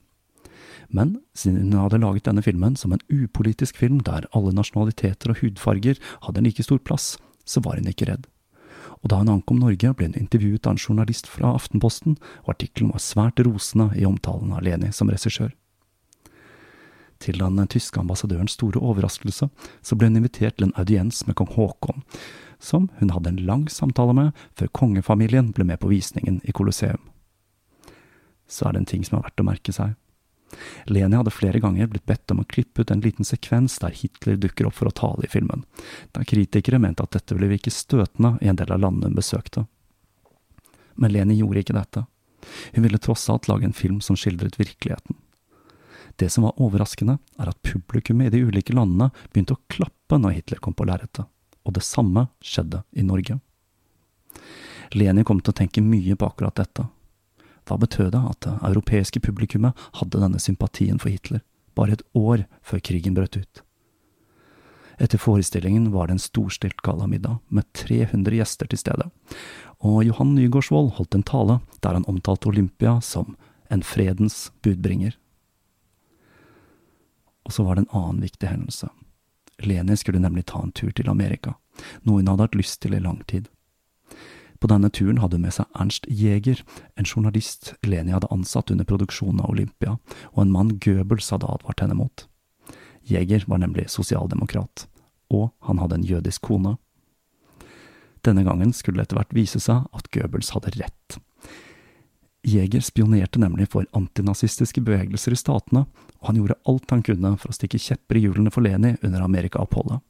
Men 0.89 1.17
siden 1.35 1.73
hun 1.73 1.81
hadde 1.81 2.03
laget 2.03 2.29
denne 2.29 2.45
filmen 2.47 2.77
som 2.79 2.93
en 2.95 3.03
upolitisk 3.11 3.79
film 3.81 3.99
der 4.07 4.29
alle 4.37 4.55
nasjonaliteter 4.55 5.33
og 5.33 5.41
hudfarger 5.43 5.99
hadde 6.27 6.43
en 6.43 6.47
like 6.47 6.63
stor 6.63 6.79
plass, 6.79 7.17
så 7.47 7.63
var 7.65 7.81
hun 7.81 7.91
ikke 7.91 8.07
redd. 8.11 8.29
Og 9.03 9.11
da 9.11 9.21
hun 9.21 9.31
ankom 9.33 9.61
Norge, 9.63 9.93
ble 9.95 10.11
hun 10.11 10.19
intervjuet 10.19 10.67
av 10.67 10.77
en 10.77 10.83
journalist 10.83 11.29
fra 11.31 11.55
Aftenposten, 11.57 12.17
og 12.45 12.57
artikkelen 12.57 12.93
var 12.95 13.05
svært 13.05 13.43
rosende 13.45 13.91
i 13.97 14.07
omtalen 14.09 14.55
av 14.57 14.65
Leni 14.67 14.93
som 14.93 15.11
regissør. 15.13 15.53
Til 17.23 17.41
den 17.41 17.61
tyske 17.73 18.01
ambassadørens 18.01 18.59
store 18.59 18.81
overraskelse, 18.81 19.49
så 19.83 19.97
ble 19.97 20.11
hun 20.11 20.21
invitert 20.21 20.59
til 20.59 20.69
en 20.69 20.77
audiens 20.77 21.23
med 21.27 21.37
kong 21.39 21.49
Haakon, 21.55 22.03
som 22.61 22.91
hun 23.01 23.13
hadde 23.15 23.33
en 23.33 23.45
lang 23.49 23.67
samtale 23.73 24.15
med 24.17 24.47
før 24.59 24.73
kongefamilien 24.81 25.53
ble 25.57 25.65
med 25.65 25.81
på 25.81 25.91
visningen 25.93 26.43
i 26.45 26.53
Colosseum. 26.53 27.01
Så 28.47 28.69
er 28.69 28.77
det 28.77 28.85
en 28.85 28.91
ting 28.93 29.05
som 29.05 29.19
er 29.19 29.27
verdt 29.27 29.43
å 29.43 29.49
merke 29.49 29.75
seg. 29.75 29.97
Leni 30.87 31.17
hadde 31.19 31.35
flere 31.35 31.61
ganger 31.61 31.89
blitt 31.91 32.07
bedt 32.07 32.31
om 32.31 32.41
å 32.41 32.49
klippe 32.49 32.83
ut 32.83 32.91
en 32.91 33.03
liten 33.03 33.27
sekvens 33.27 33.79
der 33.83 33.95
Hitler 33.95 34.39
dukker 34.41 34.69
opp 34.69 34.77
for 34.79 34.89
å 34.89 34.95
tale 34.95 35.27
i 35.27 35.31
filmen, 35.31 35.65
da 36.15 36.25
kritikere 36.25 36.81
mente 36.83 37.03
at 37.03 37.17
dette 37.17 37.35
ville 37.35 37.51
virke 37.51 37.73
støtende 37.75 38.37
i 38.41 38.51
en 38.51 38.59
del 38.59 38.73
av 38.73 38.83
landene 38.83 39.11
hun 39.11 39.19
besøkte. 39.19 39.67
Men 40.97 41.13
Leni 41.13 41.41
gjorde 41.41 41.65
ikke 41.65 41.77
dette. 41.77 42.07
Hun 42.73 42.87
ville 42.87 43.03
tross 43.03 43.27
alt 43.33 43.49
lage 43.51 43.67
en 43.69 43.77
film 43.77 44.01
som 44.01 44.17
skildret 44.17 44.59
virkeligheten. 44.61 45.19
Det 46.17 46.31
som 46.33 46.47
var 46.47 46.57
overraskende, 46.63 47.19
er 47.37 47.51
at 47.51 47.61
publikummet 47.67 48.31
i 48.31 48.39
de 48.39 48.47
ulike 48.49 48.73
landene 48.73 49.11
begynte 49.33 49.57
å 49.59 49.65
klappe 49.69 50.17
når 50.17 50.39
Hitler 50.39 50.63
kom 50.65 50.77
på 50.77 50.87
lerretet, 50.89 51.27
og 51.67 51.77
det 51.77 51.85
samme 51.85 52.29
skjedde 52.41 52.81
i 52.97 53.05
Norge. 53.05 53.37
Leni 54.95 55.25
kom 55.27 55.43
til 55.43 55.53
å 55.53 55.59
tenke 55.59 55.83
mye 55.85 56.17
på 56.17 56.29
akkurat 56.31 56.57
dette, 56.57 56.87
hva 57.67 57.79
betød 57.83 58.13
det 58.15 58.23
at 58.31 58.41
det 58.47 58.57
europeiske 58.71 59.21
publikummet 59.21 59.87
hadde 60.01 60.23
denne 60.23 60.41
sympatien 60.43 61.01
for 61.03 61.11
Hitler, 61.11 61.43
bare 61.75 61.97
et 61.97 62.05
år 62.15 62.47
før 62.63 62.83
krigen 62.83 63.17
brøt 63.17 63.39
ut? 63.39 63.63
Etter 65.03 65.21
forestillingen 65.21 65.91
var 65.93 66.09
det 66.09 66.17
en 66.17 66.23
storstilt 66.25 66.81
gallamiddag 66.87 67.37
med 67.53 67.67
300 67.77 68.39
gjester 68.39 68.71
til 68.71 68.81
stede, 68.81 69.11
og 69.85 70.05
Johan 70.07 70.33
Nygaardsvold 70.39 70.95
holdt 70.97 71.19
en 71.19 71.27
tale 71.27 71.59
der 71.85 71.99
han 71.99 72.09
omtalte 72.09 72.49
Olympia 72.49 72.97
som 73.05 73.37
en 73.69 73.83
fredens 73.83 74.51
budbringer. 74.65 75.19
Og 77.45 77.53
så 77.53 77.67
var 77.67 77.77
det 77.77 77.85
en 77.85 77.99
annen 77.99 78.23
viktig 78.25 78.49
hendelse. 78.49 78.89
Leni 79.59 79.97
skulle 79.97 80.21
nemlig 80.21 80.47
ta 80.47 80.63
en 80.63 80.73
tur 80.73 80.91
til 80.97 81.11
Amerika, 81.13 81.55
noe 82.03 82.21
hun 82.21 82.33
hadde 82.33 82.49
hatt 82.49 82.59
lyst 82.59 82.81
til 82.83 82.97
i 82.97 83.03
lang 83.03 83.21
tid. 83.29 83.51
På 84.67 84.73
denne 84.73 84.89
turen 84.91 85.21
hadde 85.23 85.37
hun 85.39 85.45
med 85.47 85.55
seg 85.55 85.77
Ernst 85.79 86.09
Jæger, 86.11 86.59
en 86.99 87.07
journalist 87.07 87.69
Leni 87.87 88.11
hadde 88.11 88.27
ansatt 88.35 88.73
under 88.75 88.89
produksjonen 88.89 89.39
av 89.45 89.53
Olympia, 89.53 89.93
og 90.33 90.41
en 90.43 90.51
mann 90.51 90.73
Goebbels 90.83 91.29
hadde 91.31 91.47
advart 91.47 91.85
henne 91.85 91.95
mot. 91.95 92.25
Jæger 93.07 93.45
var 93.47 93.61
nemlig 93.63 93.85
sosialdemokrat, 93.95 94.89
og 95.31 95.53
han 95.69 95.79
hadde 95.79 96.01
en 96.01 96.09
jødisk 96.09 96.49
kone. 96.49 96.73
Denne 98.27 98.43
gangen 98.43 98.75
skulle 98.75 98.99
det 98.99 99.07
etter 99.07 99.21
hvert 99.21 99.39
vise 99.39 99.63
seg 99.63 99.87
at 99.95 100.11
Goebbels 100.11 100.51
hadde 100.57 100.75
rett. 100.81 101.21
Jæger 102.43 102.83
spionerte 102.83 103.39
nemlig 103.39 103.69
for 103.71 103.87
antinazistiske 103.95 104.83
bevegelser 104.83 105.39
i 105.39 105.39
statene, 105.39 105.87
og 106.19 106.33
han 106.33 106.43
gjorde 106.43 106.59
alt 106.67 106.91
han 106.91 107.07
kunne 107.07 107.37
for 107.39 107.55
å 107.55 107.61
stikke 107.61 107.79
kjepper 107.87 108.19
i 108.19 108.27
hjulene 108.27 108.51
for 108.51 108.67
Leni 108.67 108.97
under 108.99 109.23
Amerika-oppholdet 109.31 110.03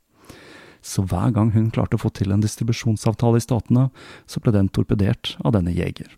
så 0.86 1.02
hver 1.02 1.32
gang 1.34 1.50
hun 1.56 1.72
klarte 1.74 1.98
å 1.98 2.02
få 2.04 2.12
til 2.14 2.30
en 2.30 2.42
distribusjonsavtale 2.44 3.40
i 3.40 3.44
statene, 3.44 3.88
så 4.30 4.42
ble 4.42 4.54
den 4.54 4.70
torpedert 4.70 5.34
av 5.42 5.56
denne 5.56 5.74
jeger. 5.74 6.12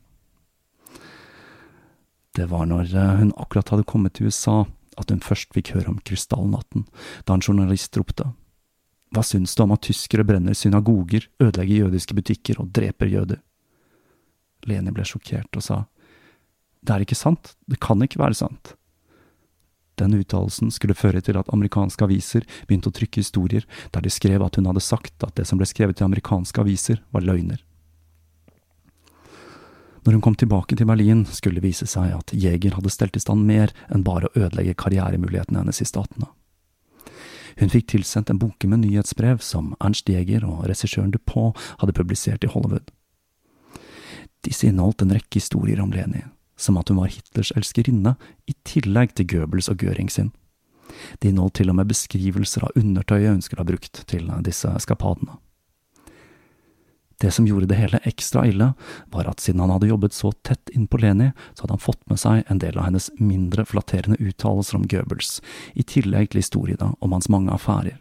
Det 2.37 2.46
var 2.52 2.68
når 2.70 2.92
eh, 2.92 3.14
hun 3.22 3.32
akkurat 3.40 3.72
hadde 3.72 3.88
kommet 3.88 4.18
til 4.18 4.28
USA 4.28 4.60
at 4.98 5.10
hun 5.10 5.25
først 5.25 5.54
fikk 5.56 5.72
høre 5.75 5.94
om 5.94 5.98
krystallnatten, 6.04 6.84
da 7.25 7.34
en 7.34 7.42
journalist 7.44 7.96
ropte. 7.96 8.28
Hva 9.14 9.25
syns 9.25 9.54
du 9.56 9.64
om 9.64 9.72
at 9.72 9.87
tyskere 9.87 10.26
brenner 10.26 10.54
synagoger, 10.58 11.30
ødelegger 11.40 11.87
jødiske 11.87 12.16
butikker 12.18 12.60
og 12.60 12.72
dreper 12.76 13.08
jøder? 13.08 13.40
Leni 14.68 14.92
ble 14.92 15.06
sjokkert 15.06 15.56
og 15.56 15.64
sa, 15.64 15.84
Det 16.82 16.94
er 16.94 17.02
ikke 17.02 17.18
sant, 17.18 17.54
det 17.66 17.80
kan 17.82 18.02
ikke 18.04 18.20
være 18.20 18.37
sant. 18.38 18.75
Den 19.99 20.14
uttalelsen 20.14 20.71
skulle 20.71 20.95
føre 20.95 21.21
til 21.25 21.38
at 21.40 21.49
amerikanske 21.52 22.05
aviser 22.07 22.47
begynte 22.69 22.93
å 22.93 22.95
trykke 22.95 23.23
historier 23.23 23.67
der 23.95 24.05
de 24.05 24.12
skrev 24.12 24.45
at 24.47 24.59
hun 24.59 24.69
hadde 24.71 24.85
sagt 24.85 25.26
at 25.26 25.35
det 25.38 25.49
som 25.49 25.59
ble 25.59 25.67
skrevet 25.67 26.00
i 26.00 26.07
amerikanske 26.07 26.62
aviser, 26.62 27.02
var 27.11 27.26
løgner. 27.26 27.59
Når 30.07 30.14
hun 30.14 30.23
kom 30.25 30.37
tilbake 30.38 30.76
til 30.78 30.87
Berlin, 30.88 31.26
skulle 31.26 31.59
det 31.59 31.67
vise 31.67 31.87
seg 31.90 32.14
at 32.17 32.33
Jeger 32.33 32.78
hadde 32.78 32.93
stelt 32.95 33.19
i 33.19 33.21
stand 33.21 33.43
mer 33.45 33.75
enn 33.93 34.07
bare 34.07 34.31
å 34.31 34.38
ødelegge 34.38 34.78
karrieremulighetene 34.78 35.64
hennes 35.64 35.83
i 35.83 35.88
statene. 35.88 36.31
Hun 37.59 37.73
fikk 37.73 37.90
tilsendt 37.90 38.31
en 38.31 38.38
bunke 38.38 38.71
med 38.71 38.85
nyhetsbrev 38.85 39.43
som 39.43 39.75
Ernst 39.83 40.09
Jeger 40.09 40.47
og 40.47 40.62
regissøren 40.71 41.11
Dupont 41.11 41.59
hadde 41.83 41.97
publisert 41.97 42.47
i 42.47 42.52
Hollywood. 42.52 42.93
Disse 44.47 44.71
inneholdt 44.71 45.02
en 45.02 45.17
rekke 45.17 45.40
historier 45.43 45.83
om 45.83 45.90
Leni, 45.93 46.23
som 46.58 46.78
at 46.80 46.90
hun 46.90 47.00
var 47.00 47.12
Hitlers 47.12 47.52
elskerinne, 47.56 48.16
i 48.50 48.54
tillegg 48.66 49.14
til 49.16 49.28
Goebbels 49.30 49.70
og 49.72 49.82
Göring 49.82 50.10
sin. 50.12 50.32
De 51.22 51.30
inneholdt 51.30 51.60
til 51.60 51.70
og 51.70 51.78
med 51.78 51.90
beskrivelser 51.90 52.64
av 52.66 52.78
undertøyet 52.78 53.30
hun 53.30 53.44
skulle 53.44 53.62
ha 53.62 53.70
brukt 53.70 54.02
til 54.10 54.32
disse 54.46 54.70
eskapadene. 54.74 55.38
Det 57.18 57.32
som 57.34 57.46
gjorde 57.46 57.66
det 57.66 57.80
hele 57.80 57.98
ekstra 58.06 58.44
ille, 58.46 58.72
var 59.10 59.26
at 59.26 59.42
siden 59.42 59.60
han 59.60 59.72
hadde 59.74 59.90
jobbet 59.90 60.14
så 60.14 60.30
tett 60.46 60.70
innpå 60.70 61.00
Leni, 61.02 61.32
så 61.54 61.64
hadde 61.64 61.74
han 61.74 61.82
fått 61.82 62.04
med 62.06 62.20
seg 62.22 62.44
en 62.46 62.60
del 62.62 62.78
av 62.78 62.86
hennes 62.86 63.08
mindre 63.18 63.64
flatterende 63.66 64.20
uttalelser 64.22 64.78
om 64.78 64.86
Goebbels, 64.86 65.40
i 65.74 65.82
tillegg 65.82 66.30
til 66.30 66.44
historiene 66.44 66.92
om 67.02 67.16
hans 67.16 67.26
mange 67.32 67.50
affærer, 67.50 67.98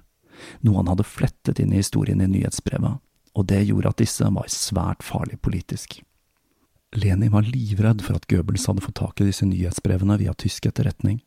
noe 0.61 0.83
han 0.83 0.91
hadde 0.93 1.07
flettet 1.09 1.57
inn 1.63 1.73
i 1.73 1.81
historien 1.81 2.21
i 2.21 2.29
nyhetsbrevet, 2.29 3.01
og 3.33 3.49
det 3.49 3.63
gjorde 3.65 3.89
at 3.89 4.03
disse 4.05 4.29
var 4.37 4.53
svært 4.53 5.01
farlig 5.05 5.41
politisk. 5.41 5.97
Leni 6.95 7.29
var 7.29 7.41
livredd 7.43 8.01
for 8.05 8.15
at 8.15 8.27
Goebbels 8.31 8.65
hadde 8.69 8.83
fått 8.85 8.99
tak 9.01 9.21
i 9.21 9.27
disse 9.27 9.45
nyhetsbrevene 9.45 10.17
via 10.21 10.33
tysk 10.33 10.69
etterretning. 10.69 11.19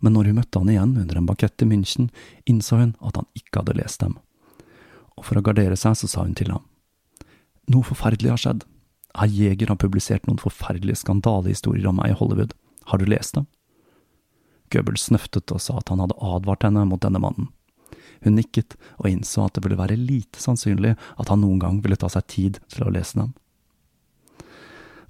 Men 0.00 0.14
når 0.16 0.30
hun 0.30 0.40
møtte 0.40 0.62
han 0.62 0.70
igjen 0.72 0.96
under 1.02 1.18
en 1.18 1.28
bakett 1.28 1.62
i 1.62 1.68
München, 1.68 2.08
innså 2.48 2.80
hun 2.80 2.94
at 3.04 3.18
han 3.20 3.28
ikke 3.36 3.60
hadde 3.60 3.76
lest 3.76 4.00
dem. 4.00 4.16
Og 5.18 5.26
for 5.28 5.36
å 5.36 5.44
gardere 5.44 5.76
seg 5.76 5.98
så 6.00 6.08
sa 6.08 6.24
hun 6.24 6.36
til 6.38 6.52
ham. 6.54 6.64
Noe 7.70 7.86
forferdelig 7.86 8.32
har 8.32 8.40
skjedd. 8.40 8.64
Herr 9.18 9.30
Jeger 9.30 9.72
har 9.72 9.80
publisert 9.82 10.26
noen 10.26 10.40
forferdelige 10.40 11.02
skandalehistorier 11.02 11.90
om 11.90 11.98
meg 12.00 12.14
i 12.14 12.16
Hollywood. 12.16 12.54
Har 12.88 13.02
du 13.02 13.08
lest 13.10 13.36
dem? 13.36 13.48
Goebbels 14.70 15.08
snøftet 15.10 15.50
og 15.52 15.60
sa 15.60 15.76
at 15.80 15.90
han 15.90 16.00
hadde 16.00 16.18
advart 16.22 16.64
henne 16.64 16.86
mot 16.88 17.02
denne 17.02 17.20
mannen. 17.22 17.50
Hun 18.24 18.36
nikket 18.38 18.76
og 19.00 19.10
innså 19.10 19.44
at 19.44 19.56
det 19.56 19.64
ville 19.64 19.78
være 19.80 19.98
lite 19.98 20.40
sannsynlig 20.40 20.94
at 20.94 21.30
han 21.32 21.42
noen 21.42 21.60
gang 21.60 21.80
ville 21.84 21.98
ta 22.00 22.08
seg 22.12 22.26
tid 22.30 22.60
til 22.70 22.86
å 22.86 22.92
lese 22.94 23.18
dem. 23.18 23.32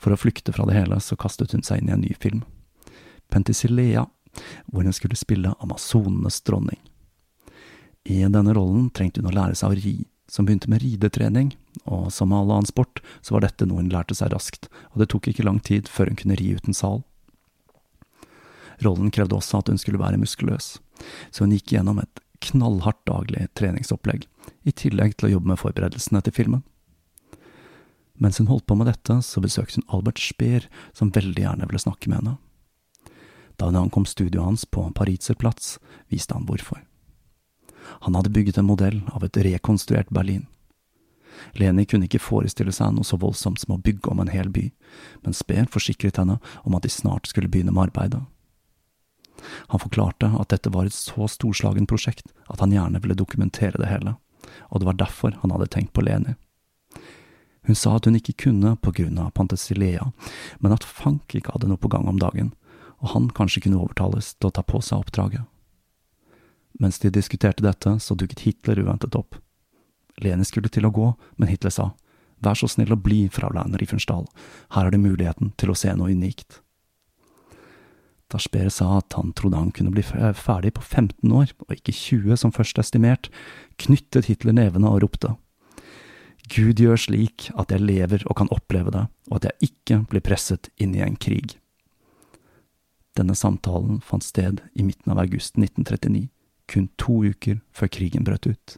For 0.00 0.14
å 0.14 0.18
flykte 0.20 0.54
fra 0.56 0.64
det 0.68 0.78
hele, 0.78 0.96
så 1.00 1.18
kastet 1.20 1.52
hun 1.52 1.64
seg 1.66 1.82
inn 1.82 1.90
i 1.90 1.96
en 1.96 2.04
ny 2.06 2.14
film, 2.16 2.44
Penticillea, 3.30 4.06
hvor 4.66 4.86
hun 4.86 4.94
skulle 4.96 5.18
spille 5.18 5.52
amazonenes 5.60 6.40
dronning. 6.46 6.80
I 8.08 8.22
denne 8.24 8.54
rollen 8.56 8.88
trengte 8.90 9.20
hun 9.20 9.30
å 9.30 9.34
lære 9.36 9.58
seg 9.58 9.70
å 9.70 9.78
ri, 9.78 9.94
som 10.30 10.46
begynte 10.46 10.70
med 10.70 10.82
ridetrening, 10.82 11.52
og 11.84 12.08
som 12.14 12.30
med 12.30 12.40
all 12.40 12.54
annen 12.56 12.70
sport, 12.70 13.02
så 13.20 13.34
var 13.34 13.44
dette 13.44 13.66
noe 13.66 13.82
hun 13.82 13.92
lærte 13.92 14.16
seg 14.16 14.32
raskt, 14.32 14.70
og 14.92 15.02
det 15.02 15.10
tok 15.12 15.28
ikke 15.30 15.46
lang 15.46 15.60
tid 15.66 15.90
før 15.90 16.10
hun 16.10 16.18
kunne 16.18 16.38
ri 16.38 16.52
uten 16.56 16.76
sal. 16.76 17.02
Rollen 18.80 19.12
krevde 19.12 19.36
også 19.36 19.60
at 19.60 19.68
hun 19.68 19.78
skulle 19.78 20.00
være 20.00 20.20
muskuløs, 20.22 20.78
så 21.30 21.44
hun 21.44 21.54
gikk 21.54 21.74
gjennom 21.74 22.00
et 22.02 22.22
knallhardt 22.40 23.02
daglig 23.10 23.50
treningsopplegg, 23.58 24.24
i 24.64 24.72
tillegg 24.72 25.18
til 25.18 25.28
å 25.28 25.32
jobbe 25.34 25.52
med 25.52 25.60
forberedelsene 25.60 26.22
til 26.24 26.36
filmen. 26.36 26.64
Mens 28.20 28.38
hun 28.38 28.50
holdt 28.50 28.66
på 28.68 28.76
med 28.76 28.90
dette, 28.90 29.16
så 29.24 29.40
besøkte 29.40 29.80
hun 29.80 29.88
Albert 29.96 30.20
Speer, 30.20 30.68
som 30.92 31.12
veldig 31.14 31.40
gjerne 31.40 31.66
ville 31.70 31.80
snakke 31.80 32.10
med 32.12 32.20
henne. 32.20 32.36
Da 33.56 33.70
hun 33.70 33.78
ankom 33.80 34.06
studioet 34.08 34.44
hans 34.44 34.66
på 34.68 34.84
Pariserplatz, 34.96 35.78
viste 36.12 36.36
han 36.36 36.44
hvorfor. 36.48 36.82
Han 38.04 38.14
hadde 38.14 38.32
bygget 38.32 38.60
en 38.60 38.68
modell 38.68 39.00
av 39.12 39.24
et 39.24 39.36
rekonstruert 39.40 40.12
Berlin. 40.12 40.46
Leni 41.56 41.86
kunne 41.88 42.04
ikke 42.04 42.20
forestille 42.20 42.72
seg 42.76 42.92
noe 42.92 43.06
så 43.08 43.16
voldsomt 43.20 43.62
som 43.62 43.72
å 43.74 43.80
bygge 43.80 44.12
om 44.12 44.20
en 44.20 44.32
hel 44.32 44.50
by, 44.52 44.66
men 45.24 45.36
Speer 45.36 45.70
forsikret 45.72 46.20
henne 46.20 46.36
om 46.64 46.76
at 46.76 46.84
de 46.84 46.92
snart 46.92 47.30
skulle 47.30 47.48
begynne 47.48 47.72
med 47.72 47.88
arbeidet. 47.88 48.20
Han 49.72 49.80
forklarte 49.80 50.28
at 50.36 50.52
dette 50.52 50.72
var 50.74 50.84
et 50.84 50.96
så 50.96 51.24
storslagent 51.30 51.88
prosjekt 51.88 52.28
at 52.52 52.60
han 52.60 52.74
gjerne 52.74 53.00
ville 53.00 53.16
dokumentere 53.16 53.80
det 53.80 53.88
hele, 53.88 54.18
og 54.68 54.82
det 54.82 54.90
var 54.90 55.00
derfor 55.00 55.40
han 55.40 55.56
hadde 55.56 55.72
tenkt 55.72 55.94
på 55.96 56.04
Leni. 56.04 56.36
Hun 57.68 57.76
sa 57.76 57.96
at 57.96 58.06
hun 58.08 58.16
ikke 58.16 58.38
kunne 58.46 58.74
på 58.80 58.92
grunn 58.96 59.18
av 59.20 59.34
Pantesilea, 59.36 60.10
men 60.60 60.74
at 60.74 60.86
Fank 60.86 61.34
ikke 61.36 61.52
hadde 61.54 61.68
noe 61.70 61.80
på 61.80 61.90
gang 61.92 62.08
om 62.08 62.20
dagen, 62.20 62.54
og 63.00 63.14
han 63.14 63.28
kanskje 63.36 63.64
kunne 63.66 63.80
overtales 63.80 64.34
til 64.36 64.48
å 64.50 64.54
ta 64.56 64.64
på 64.64 64.80
seg 64.84 65.02
oppdraget. 65.02 65.44
Mens 66.80 66.98
de 67.02 67.10
diskuterte 67.12 67.64
dette, 67.64 67.98
så 68.00 68.16
dukket 68.16 68.46
Hitler 68.46 68.80
uventet 68.80 69.16
opp. 69.18 69.36
Leni 70.20 70.46
skulle 70.48 70.72
til 70.72 70.88
å 70.88 70.94
gå, 70.94 71.12
men 71.36 71.52
Hitler 71.52 71.74
sa, 71.74 71.90
Vær 72.40 72.56
så 72.56 72.70
snill 72.72 72.94
å 72.94 72.96
bli, 72.96 73.26
Fraulein 73.28 73.76
Riefenstahl, 73.76 74.24
her 74.72 74.88
er 74.88 74.94
det 74.94 75.02
muligheten 75.02 75.52
til 75.60 75.72
å 75.72 75.76
se 75.76 75.92
noe 75.92 76.14
unikt. 76.16 76.62
Da 78.30 78.38
Speer 78.40 78.70
sa 78.72 79.00
at 79.00 79.16
han 79.18 79.34
trodde 79.36 79.58
han 79.58 79.72
kunne 79.74 79.92
bli 79.92 80.04
ferdig 80.06 80.72
på 80.78 80.84
15 80.86 81.34
år, 81.34 81.52
og 81.66 81.74
ikke 81.74 81.92
20 81.92 82.40
som 82.40 82.54
først 82.54 82.78
estimert, 82.80 83.28
knyttet 83.82 84.30
Hitler 84.30 84.56
nevene 84.56 84.88
og 84.88 85.02
ropte. 85.04 85.34
Gud 86.48 86.80
gjør 86.80 86.98
slik 86.98 87.50
at 87.58 87.72
jeg 87.72 87.84
lever 87.84 88.24
og 88.26 88.38
kan 88.40 88.50
oppleve 88.54 88.92
det, 88.94 89.06
og 89.30 89.38
at 89.38 89.50
jeg 89.50 89.70
ikke 89.70 90.00
blir 90.10 90.24
presset 90.24 90.70
inn 90.80 90.94
i 90.96 91.04
en 91.04 91.18
krig. 91.20 91.56
Denne 93.18 93.36
samtalen 93.36 94.00
fant 94.00 94.24
sted 94.24 94.62
i 94.74 94.86
midten 94.86 95.12
av 95.12 95.20
august 95.20 95.58
1939 95.58 96.28
kun 96.70 96.86
to 97.00 97.24
uker 97.26 97.58
før 97.74 97.90
krigen 97.90 98.24
brøt 98.24 98.46
ut. 98.46 98.76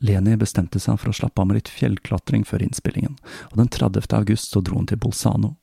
Leni 0.00 0.34
bestemte 0.40 0.80
seg 0.82 0.98
for 0.98 1.12
å 1.12 1.16
slappe 1.16 1.42
av 1.42 1.48
med 1.48 1.60
litt 1.60 1.70
fjellklatring 1.70 2.44
før 2.48 2.64
innspillingen, 2.64 3.18
og 3.52 3.58
den 3.60 3.70
30. 3.70 4.06
august 4.16 4.54
så 4.54 4.62
dro 4.64 4.80
hun 4.80 4.88
til 4.90 5.00
Bolzano. 5.00 5.54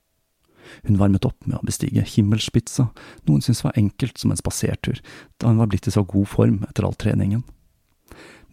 Hun 0.84 1.00
varmet 1.00 1.25
opp 1.25 1.48
med 1.48 1.58
å 1.58 1.65
bestige 1.65 2.03
Himmelspizza, 2.06 2.89
noe 3.25 3.39
hun 3.39 3.44
syntes 3.44 3.63
var 3.65 3.77
enkelt 3.79 4.20
som 4.20 4.34
en 4.34 4.39
spasertur, 4.39 5.00
da 5.39 5.51
hun 5.51 5.62
var 5.62 5.72
blitt 5.72 5.88
i 5.88 5.94
så 5.96 6.03
god 6.08 6.27
form 6.29 6.62
etter 6.67 6.88
all 6.88 6.96
treningen. 7.00 7.44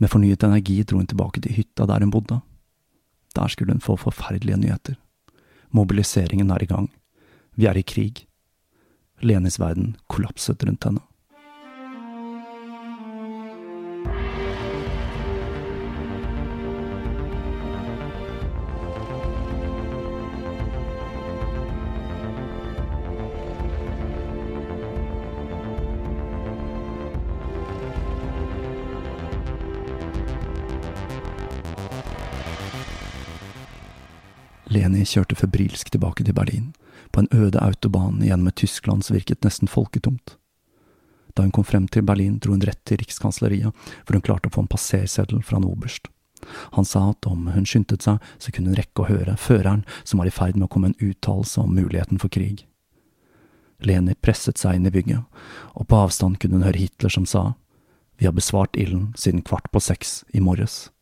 Med 0.03 0.11
fornyet 0.11 0.47
energi 0.47 0.81
dro 0.83 0.99
hun 0.99 1.11
tilbake 1.11 1.43
til 1.43 1.55
hytta 1.59 1.87
der 1.91 2.07
hun 2.07 2.15
bodde. 2.15 2.41
Der 3.35 3.49
skulle 3.49 3.73
hun 3.73 3.81
få 3.81 3.97
forferdelige 3.97 4.57
nyheter. 4.61 4.95
Mobiliseringen 5.71 6.51
er 6.51 6.63
i 6.63 6.71
gang. 6.71 6.93
Vi 7.57 7.67
er 7.67 7.75
i 7.79 7.83
krig. 7.83 8.27
Lenis 9.23 9.59
verden 9.61 9.97
kollapset 10.09 10.65
rundt 10.67 10.85
henne. 10.85 11.01
Leni 34.75 35.05
kjørte 35.07 35.37
febrilsk 35.39 35.93
tilbake 35.95 36.25
til 36.27 36.35
Berlin, 36.35 36.73
på 37.15 37.23
en 37.23 37.31
øde 37.31 37.61
autobahn 37.63 38.23
gjennom 38.25 38.51
et 38.51 38.59
Tyskland 38.59 39.05
som 39.07 39.15
virket 39.15 39.45
nesten 39.47 39.71
folketomt. 39.71 40.35
Da 41.35 41.43
hun 41.43 41.53
kom 41.55 41.67
frem 41.67 41.87
til 41.91 42.03
Berlin, 42.07 42.39
dro 42.39 42.55
hun 42.55 42.63
rett 42.63 42.81
til 42.87 42.99
Rikskansleriet, 43.01 43.75
hvor 44.05 44.17
hun 44.17 44.25
klarte 44.25 44.51
å 44.51 44.55
få 44.55 44.65
en 44.65 44.71
passerseddel 44.71 45.43
fra 45.47 45.59
en 45.59 45.69
oberst. 45.69 46.09
Han 46.77 46.85
sa 46.85 47.09
at 47.11 47.27
om 47.27 47.49
hun 47.55 47.67
skyndte 47.67 47.99
seg, 48.03 48.23
så 48.39 48.53
kunne 48.53 48.73
hun 48.73 48.79
rekke 48.79 49.03
å 49.03 49.09
høre 49.09 49.37
føreren, 49.41 49.85
som 50.05 50.21
var 50.21 50.31
i 50.31 50.35
ferd 50.35 50.59
med 50.59 50.69
å 50.69 50.73
komme 50.75 50.93
en 50.93 50.99
uttalelse 51.03 51.63
om 51.63 51.75
muligheten 51.75 52.21
for 52.23 52.33
krig. 52.33 52.67
Leni 53.85 54.15
presset 54.15 54.61
seg 54.61 54.79
inn 54.79 54.89
i 54.89 54.95
bygget, 54.95 55.25
og 55.75 55.89
på 55.91 56.03
avstand 56.07 56.39
kunne 56.41 56.61
hun 56.61 56.67
høre 56.67 56.87
Hitler 56.87 57.13
som 57.13 57.27
sa, 57.27 57.53
Vi 58.17 58.29
har 58.29 58.33
besvart 58.33 58.77
ilden 58.79 59.09
siden 59.19 59.43
kvart 59.43 59.73
på 59.75 59.81
seks 59.83 60.23
i 60.31 60.41
morges. 60.41 60.93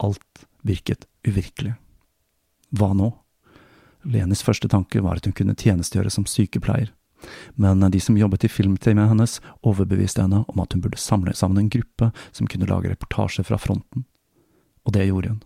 Alt 0.00 0.46
virket 0.66 1.06
uvirkelig. 1.26 1.74
Hva 2.70 2.92
nå? 2.94 3.10
Lenis 4.06 4.44
første 4.46 4.68
tanke 4.70 5.02
var 5.04 5.20
at 5.20 5.26
hun 5.28 5.36
kunne 5.36 5.58
tjenestegjøre 5.58 6.12
som 6.12 6.26
sykepleier, 6.28 6.92
men 7.60 7.84
de 7.92 8.00
som 8.00 8.16
jobbet 8.16 8.46
i 8.46 8.48
filmteamet 8.48 9.10
hennes, 9.10 9.40
overbeviste 9.66 10.24
henne 10.24 10.44
om 10.48 10.62
at 10.62 10.72
hun 10.72 10.80
burde 10.84 11.00
samle 11.00 11.34
sammen 11.36 11.60
en 11.60 11.72
gruppe 11.72 12.10
som 12.32 12.48
kunne 12.48 12.68
lage 12.70 12.88
reportasjer 12.88 13.44
fra 13.44 13.58
fronten, 13.60 14.06
og 14.86 14.96
det 14.96 15.10
gjorde 15.10 15.34
hun. 15.34 15.42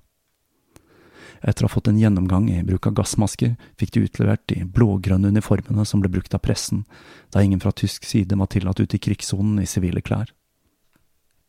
Etter 1.45 1.67
å 1.67 1.69
ha 1.69 1.75
fått 1.75 1.91
en 1.91 1.99
gjennomgang 2.01 2.47
i 2.49 2.63
bruk 2.65 2.87
av 2.89 2.95
gassmasker, 3.01 3.57
fikk 3.77 3.91
de 3.93 4.05
utlevert 4.07 4.45
de 4.49 4.63
blågrønne 4.65 5.29
uniformene 5.35 5.85
som 5.85 6.01
ble 6.01 6.13
brukt 6.15 6.33
av 6.37 6.41
pressen, 6.47 6.87
da 7.35 7.43
ingen 7.45 7.61
fra 7.61 7.75
tysk 7.75 8.07
side 8.09 8.39
var 8.39 8.49
tillatt 8.53 8.81
ute 8.81 8.97
i 8.97 9.03
krigssonen 9.03 9.59
i 9.61 9.69
sivile 9.69 10.01
klær. 10.05 10.31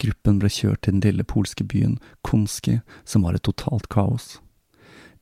Gruppen 0.01 0.39
ble 0.41 0.49
kjørt 0.51 0.83
til 0.83 0.97
den 0.97 1.05
lille 1.05 1.23
polske 1.23 1.63
byen 1.63 1.99
Konski, 2.25 2.79
som 3.07 3.23
var 3.23 3.37
et 3.37 3.45
totalt 3.47 3.87
kaos. 3.89 4.39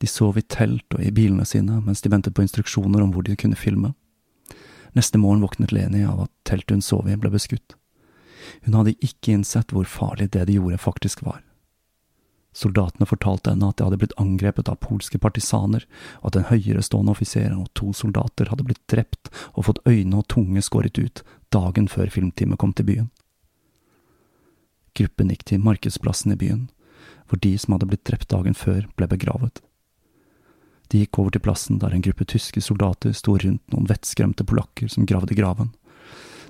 De 0.02 0.10
sov 0.10 0.38
i 0.38 0.42
telt 0.42 0.98
og 0.98 1.04
i 1.04 1.14
bilene 1.14 1.46
sine 1.46 1.80
mens 1.86 2.02
de 2.02 2.12
ventet 2.12 2.34
på 2.36 2.44
instruksjoner 2.44 3.04
om 3.04 3.14
hvor 3.14 3.24
de 3.24 3.38
kunne 3.40 3.60
filme. 3.60 3.94
Neste 4.98 5.18
morgen 5.18 5.42
våknet 5.42 5.72
Leni 5.74 6.04
av 6.06 6.26
at 6.26 6.34
teltet 6.46 6.76
hun 6.76 6.86
sov 6.86 7.08
i, 7.10 7.18
ble 7.18 7.32
beskutt. 7.34 7.78
Hun 8.66 8.76
hadde 8.78 8.98
ikke 9.00 9.34
innsett 9.34 9.72
hvor 9.74 9.88
farlig 9.90 10.30
det 10.34 10.46
de 10.50 10.58
gjorde, 10.58 10.82
faktisk 10.82 11.24
var. 11.26 11.42
Soldatene 12.54 13.08
fortalte 13.10 13.50
henne 13.50 13.72
at 13.72 13.80
de 13.80 13.88
hadde 13.88 13.98
blitt 14.04 14.14
angrepet 14.22 14.70
av 14.70 14.78
polske 14.84 15.18
partisaner, 15.18 15.88
og 16.22 16.30
at 16.30 16.38
en 16.38 16.50
høyerestående 16.52 17.16
offiser 17.16 17.50
og 17.56 17.72
to 17.78 17.90
soldater 17.98 18.52
hadde 18.52 18.68
blitt 18.68 18.84
drept 18.92 19.32
og 19.56 19.66
fått 19.70 19.82
øyne 19.90 20.20
og 20.20 20.28
tunge 20.30 20.62
skåret 20.62 21.00
ut 21.02 21.24
dagen 21.54 21.90
før 21.90 22.14
filmteamet 22.14 22.62
kom 22.62 22.76
til 22.78 22.90
byen. 22.92 23.10
Gruppen 24.94 25.32
gikk 25.34 25.46
til 25.50 25.62
markedsplassen 25.64 26.36
i 26.36 26.38
byen, 26.38 26.68
hvor 27.26 27.40
de 27.42 27.56
som 27.58 27.74
hadde 27.74 27.88
blitt 27.90 28.06
drept 28.06 28.30
dagen 28.30 28.54
før, 28.54 28.86
ble 28.98 29.08
begravet. 29.10 29.62
De 30.94 31.02
gikk 31.02 31.18
over 31.18 31.34
til 31.34 31.42
plassen 31.42 31.80
der 31.82 31.96
en 31.96 32.04
gruppe 32.06 32.28
tyske 32.30 32.62
soldater 32.62 33.16
sto 33.18 33.34
rundt 33.42 33.64
noen 33.74 33.90
vettskremte 33.90 34.46
polakker 34.46 34.92
som 34.94 35.08
gravde 35.10 35.34
graven. 35.34 35.72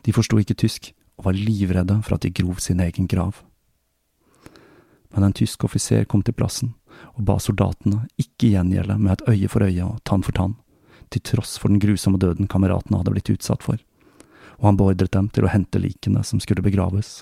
De 0.04 0.12
forsto 0.12 0.42
ikke 0.42 0.58
tysk, 0.60 0.92
og 1.16 1.30
var 1.30 1.38
livredde 1.38 2.02
for 2.04 2.18
at 2.18 2.26
de 2.26 2.34
grov 2.36 2.60
sin 2.60 2.82
egen 2.84 3.08
grav. 3.08 3.40
Men 5.14 5.30
en 5.30 5.36
tysk 5.38 5.64
offiser 5.64 6.04
kom 6.10 6.26
til 6.26 6.36
plassen, 6.36 6.74
og 7.16 7.24
ba 7.30 7.38
soldatene 7.40 8.08
ikke 8.20 8.52
gjengjelde 8.52 8.98
med 9.00 9.14
et 9.14 9.28
øye 9.30 9.52
for 9.52 9.64
øye 9.64 9.86
og 9.86 10.02
tann 10.04 10.26
for 10.26 10.36
tann, 10.36 10.58
til 11.14 11.24
tross 11.24 11.56
for 11.62 11.72
den 11.72 11.80
grusomme 11.80 12.20
døden 12.20 12.50
kameratene 12.50 13.00
hadde 13.00 13.14
blitt 13.14 13.32
utsatt 13.32 13.64
for, 13.64 13.78
og 14.60 14.66
han 14.68 14.80
beordret 14.82 15.14
dem 15.14 15.30
til 15.32 15.46
å 15.46 15.54
hente 15.54 15.80
likene 15.80 16.26
som 16.26 16.42
skulle 16.44 16.66
begraves 16.66 17.22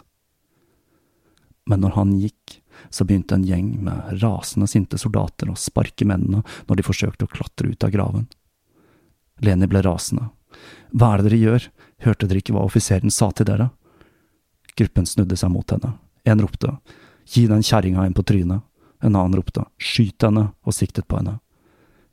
men 1.72 1.80
når 1.84 1.96
han 1.96 2.12
gikk, 2.20 2.58
så 2.92 3.06
begynte 3.08 3.38
en 3.38 3.46
gjeng 3.48 3.72
med 3.86 4.22
rasende 4.24 4.68
sinte 4.68 5.00
soldater 5.00 5.52
å 5.52 5.58
sparke 5.60 6.06
mennene 6.08 6.42
når 6.68 6.80
de 6.80 6.86
forsøkte 6.86 7.28
å 7.28 7.32
klatre 7.32 7.72
ut 7.72 7.86
av 7.88 7.94
graven. 7.94 8.26
Leni 9.42 9.70
ble 9.72 9.84
rasende. 9.86 10.28
Hva 10.92 11.14
er 11.14 11.22
det 11.22 11.30
dere 11.30 11.40
gjør, 11.40 11.70
hørte 12.06 12.28
dere 12.28 12.42
ikke 12.44 12.56
hva 12.58 12.66
offiseren 12.68 13.14
sa 13.14 13.32
til 13.32 13.48
dere? 13.48 13.70
Gruppen 14.76 15.08
snudde 15.08 15.38
seg 15.40 15.54
mot 15.54 15.72
henne. 15.72 15.96
En 16.28 16.44
ropte, 16.44 16.76
gi 17.26 17.48
den 17.48 17.64
kjerringa 17.64 18.06
en 18.06 18.18
på 18.18 18.26
trynet. 18.28 18.68
En 19.02 19.16
annen 19.16 19.40
ropte, 19.40 19.64
skyt 19.82 20.28
henne, 20.28 20.52
og 20.62 20.76
siktet 20.78 21.08
på 21.10 21.18
henne. 21.18 21.40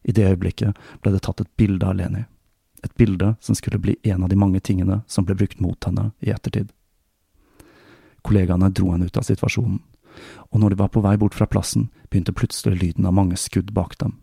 I 0.09 0.14
det 0.16 0.31
øyeblikket 0.31 0.79
ble 1.03 1.12
det 1.12 1.25
tatt 1.27 1.42
et 1.42 1.51
bilde 1.61 1.85
av 1.85 1.99
Leni. 1.99 2.25
Et 2.87 2.94
bilde 2.97 3.35
som 3.44 3.59
skulle 3.59 3.81
bli 3.83 3.97
en 4.09 4.23
av 4.23 4.31
de 4.31 4.38
mange 4.38 4.61
tingene 4.64 5.03
som 5.11 5.27
ble 5.27 5.37
brukt 5.37 5.61
mot 5.61 5.85
henne 5.85 6.12
i 6.25 6.31
ettertid. 6.33 6.71
Kollegaene 8.29 8.69
dro 8.77 8.93
henne 8.93 9.09
ut 9.09 9.17
av 9.17 9.25
situasjonen, 9.25 9.81
og 10.53 10.61
når 10.61 10.75
de 10.75 10.81
var 10.83 10.91
på 10.93 11.03
vei 11.05 11.17
bort 11.21 11.37
fra 11.38 11.49
plassen, 11.49 11.88
begynte 12.11 12.35
plutselig 12.37 12.77
lyden 12.83 13.07
av 13.09 13.17
mange 13.17 13.38
skudd 13.41 13.73
bak 13.73 13.97
dem. 14.03 14.19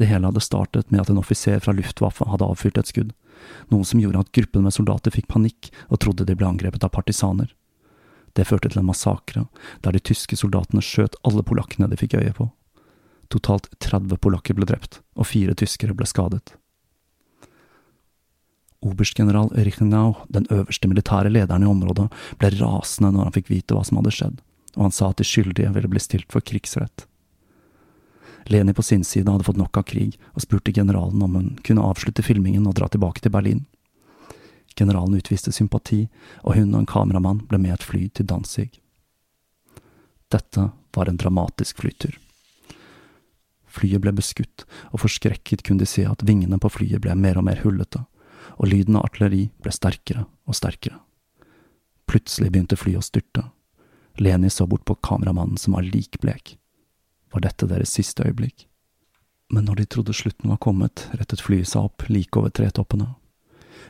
Det 0.00 0.08
hele 0.08 0.30
hadde 0.30 0.40
startet 0.40 0.88
med 0.90 1.02
at 1.02 1.10
en 1.12 1.20
offiser 1.20 1.60
fra 1.60 1.74
Luftwaffe 1.76 2.26
hadde 2.26 2.46
avfyrt 2.48 2.80
et 2.80 2.88
skudd, 2.88 3.12
noe 3.68 3.84
som 3.84 4.00
gjorde 4.00 4.22
at 4.24 4.32
gruppen 4.32 4.64
med 4.64 4.74
soldater 4.74 5.12
fikk 5.12 5.28
panikk 5.28 5.68
og 5.90 6.00
trodde 6.00 6.26
de 6.26 6.36
ble 6.38 6.48
angrepet 6.48 6.86
av 6.86 6.94
partisaner. 6.94 7.52
Det 8.32 8.46
førte 8.48 8.70
til 8.72 8.80
en 8.80 8.88
massakre, 8.88 9.44
der 9.84 9.92
de 9.92 10.00
tyske 10.00 10.38
soldatene 10.40 10.80
skjøt 10.80 11.18
alle 11.28 11.44
polakkene 11.44 11.90
de 11.90 12.00
fikk 12.00 12.16
øye 12.16 12.32
på. 12.38 12.48
Totalt 13.32 13.68
30 13.84 14.16
polakker 14.24 14.56
ble 14.56 14.68
drept, 14.68 15.02
og 15.16 15.28
fire 15.28 15.56
tyskere 15.58 15.96
ble 15.96 16.08
skadet. 16.08 16.54
Oberstgeneral 18.82 19.52
Richenau, 19.54 20.16
den 20.28 20.46
øverste 20.50 20.88
militære 20.90 21.30
lederen 21.30 21.62
i 21.62 21.70
området, 21.70 22.08
ble 22.38 22.50
rasende 22.58 23.12
når 23.14 23.28
han 23.28 23.36
fikk 23.36 23.52
vite 23.52 23.76
hva 23.76 23.84
som 23.86 24.00
hadde 24.00 24.14
skjedd, 24.16 24.40
og 24.76 24.88
han 24.88 24.94
sa 24.94 25.10
at 25.12 25.22
de 25.22 25.26
skyldige 25.26 25.70
ville 25.74 25.90
bli 25.90 26.02
stilt 26.02 26.30
for 26.34 26.42
krigsrett. 26.42 27.06
Leni 28.50 28.74
på 28.74 28.82
sin 28.82 29.04
side 29.04 29.30
hadde 29.30 29.46
fått 29.46 29.60
nok 29.60 29.78
av 29.78 29.86
krig, 29.86 30.16
og 30.34 30.42
spurte 30.42 30.74
generalen 30.74 31.22
om 31.22 31.38
hun 31.38 31.52
kunne 31.62 31.84
avslutte 31.86 32.24
filmingen 32.26 32.66
og 32.66 32.74
dra 32.78 32.88
tilbake 32.90 33.22
til 33.22 33.34
Berlin. 33.34 33.64
Generalen 34.74 35.20
utviste 35.20 35.52
sympati, 35.52 36.08
og 36.42 36.56
hun 36.56 36.72
og 36.74 36.82
en 36.82 36.90
kameramann 36.90 37.44
ble 37.48 37.60
med 37.62 37.76
et 37.76 37.86
fly 37.86 38.08
til 38.10 38.26
Danzig. 38.26 38.70
Dette 40.32 40.70
var 40.96 41.08
en 41.08 41.20
dramatisk 41.20 41.84
flytur. 41.84 42.16
Flyet 43.72 44.02
ble 44.04 44.12
beskutt, 44.16 44.66
og 44.92 45.04
forskrekket 45.04 45.62
kunne 45.64 45.84
de 45.84 45.88
se 45.88 46.04
at 46.08 46.24
vingene 46.26 46.58
på 46.60 46.70
flyet 46.72 47.00
ble 47.04 47.14
mer 47.16 47.38
og 47.40 47.46
mer 47.46 47.62
hullete, 47.62 48.02
og 48.58 48.68
lyden 48.68 48.98
av 48.98 49.06
artilleri 49.08 49.46
ble 49.62 49.72
sterkere 49.74 50.26
og 50.48 50.56
sterkere. 50.58 50.98
Plutselig 52.08 52.50
begynte 52.52 52.76
flyet 52.76 53.00
å 53.00 53.06
styrte. 53.06 53.46
Leni 54.20 54.50
så 54.50 54.66
bort 54.68 54.84
på 54.84 54.98
kameramannen 55.00 55.56
som 55.56 55.76
var 55.76 55.86
likblek. 55.86 56.56
Var 57.32 57.44
dette 57.46 57.68
deres 57.70 57.94
siste 57.96 58.26
øyeblikk? 58.26 58.66
Men 59.52 59.64
når 59.68 59.82
de 59.82 59.86
trodde 59.94 60.16
slutten 60.16 60.50
var 60.52 60.60
kommet, 60.64 61.06
rettet 61.12 61.40
flyet 61.44 61.68
seg 61.68 61.88
opp 61.88 62.04
like 62.08 62.38
over 62.38 62.52
tretoppene. 62.52 63.14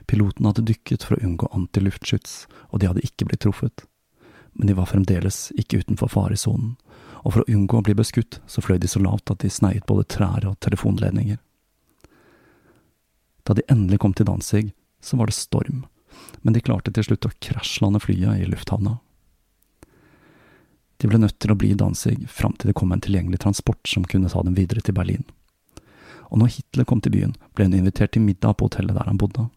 Piloten 0.07 0.47
hadde 0.47 0.65
dykket 0.67 1.07
for 1.07 1.17
å 1.17 1.27
unngå 1.27 1.51
antiluftskyts, 1.55 2.47
og 2.71 2.81
de 2.81 2.91
hadde 2.91 3.05
ikke 3.07 3.29
blitt 3.29 3.45
truffet. 3.45 3.85
Men 4.55 4.71
de 4.71 4.77
var 4.79 4.91
fremdeles 4.91 5.51
ikke 5.59 5.83
utenfor 5.83 6.11
faresonen, 6.11 6.75
og 7.23 7.35
for 7.35 7.43
å 7.43 7.55
unngå 7.55 7.79
å 7.79 7.87
bli 7.87 7.95
beskutt, 7.95 8.41
så 8.47 8.63
fløy 8.65 8.81
de 8.83 8.91
så 8.91 9.03
lavt 9.03 9.31
at 9.31 9.43
de 9.45 9.51
sneiet 9.51 9.87
både 9.87 10.09
trær 10.11 10.47
og 10.51 10.59
telefonledninger. 10.65 11.39
Da 13.43 13.55
de 13.55 13.65
endelig 13.69 14.01
kom 14.03 14.15
til 14.15 14.27
Danzig, 14.29 14.73
så 15.03 15.19
var 15.19 15.27
det 15.27 15.37
storm, 15.37 15.85
men 16.43 16.55
de 16.55 16.63
klarte 16.63 16.93
til 16.95 17.07
slutt 17.07 17.27
å 17.27 17.35
krasjlande 17.43 18.01
flyet 18.03 18.43
i 18.43 18.49
lufthavna. 18.51 18.99
De 21.03 21.09
ble 21.11 21.19
nødt 21.19 21.41
til 21.43 21.51
å 21.51 21.59
bli 21.59 21.73
i 21.75 21.79
Danzig 21.79 22.29
fram 22.31 22.53
til 22.55 22.71
det 22.71 22.77
kom 22.79 22.93
en 22.95 23.01
tilgjengelig 23.03 23.41
transport 23.43 23.81
som 23.91 24.05
kunne 24.07 24.31
ta 24.31 24.43
dem 24.47 24.55
videre 24.55 24.85
til 24.87 24.95
Berlin. 24.95 25.25
Og 26.31 26.39
når 26.39 26.53
Hitler 26.55 26.87
kom 26.87 27.03
til 27.03 27.17
byen, 27.17 27.35
ble 27.57 27.67
hun 27.67 27.75
invitert 27.75 28.15
til 28.15 28.23
middag 28.23 28.55
på 28.57 28.69
hotellet 28.69 28.95
der 28.95 29.11
han 29.11 29.19
bodde. 29.19 29.49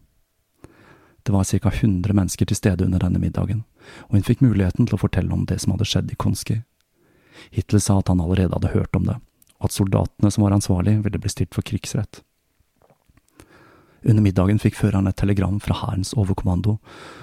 Det 1.22 1.34
var 1.34 1.46
ca 1.46 1.70
100 1.70 2.14
mennesker 2.14 2.46
til 2.50 2.58
stede 2.58 2.84
under 2.84 3.02
denne 3.02 3.22
middagen, 3.22 3.62
og 4.10 4.18
hun 4.18 4.26
fikk 4.26 4.42
muligheten 4.42 4.86
til 4.86 4.98
å 4.98 5.00
fortelle 5.00 5.32
om 5.34 5.46
det 5.46 5.60
som 5.62 5.72
hadde 5.74 5.86
skjedd 5.86 6.10
i 6.10 6.18
Konski. 6.18 6.60
Hitler 7.54 7.82
sa 7.82 8.00
at 8.00 8.10
han 8.10 8.22
allerede 8.22 8.54
hadde 8.54 8.74
hørt 8.74 8.98
om 8.98 9.06
det, 9.06 9.16
og 9.58 9.70
at 9.70 9.74
soldatene 9.74 10.30
som 10.30 10.44
var 10.44 10.54
ansvarlig, 10.54 10.98
ville 11.06 11.22
bli 11.22 11.30
stilt 11.30 11.54
for 11.54 11.66
krigsrett. 11.66 12.22
Under 14.06 14.22
middagen 14.22 14.60
fikk 14.62 14.76
føreren 14.78 15.08
et 15.10 15.16
telegram 15.18 15.58
fra 15.60 15.74
hærens 15.80 16.12
overkommando, 16.14 16.76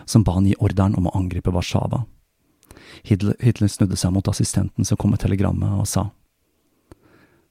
som 0.05 0.25
ba 0.27 0.35
han 0.35 0.49
gi 0.49 0.57
ordren 0.59 0.97
om 0.99 1.07
å 1.07 1.13
angripe 1.15 1.53
Warszawa. 1.55 2.03
Hitler, 3.03 3.67
snudde 3.71 3.95
seg 3.95 4.11
mot 4.11 4.27
assistenten 4.27 4.85
som 4.85 4.99
kom 4.99 5.13
med 5.15 5.23
telegrammet, 5.23 5.79
og 5.79 5.87
sa. 5.87 6.09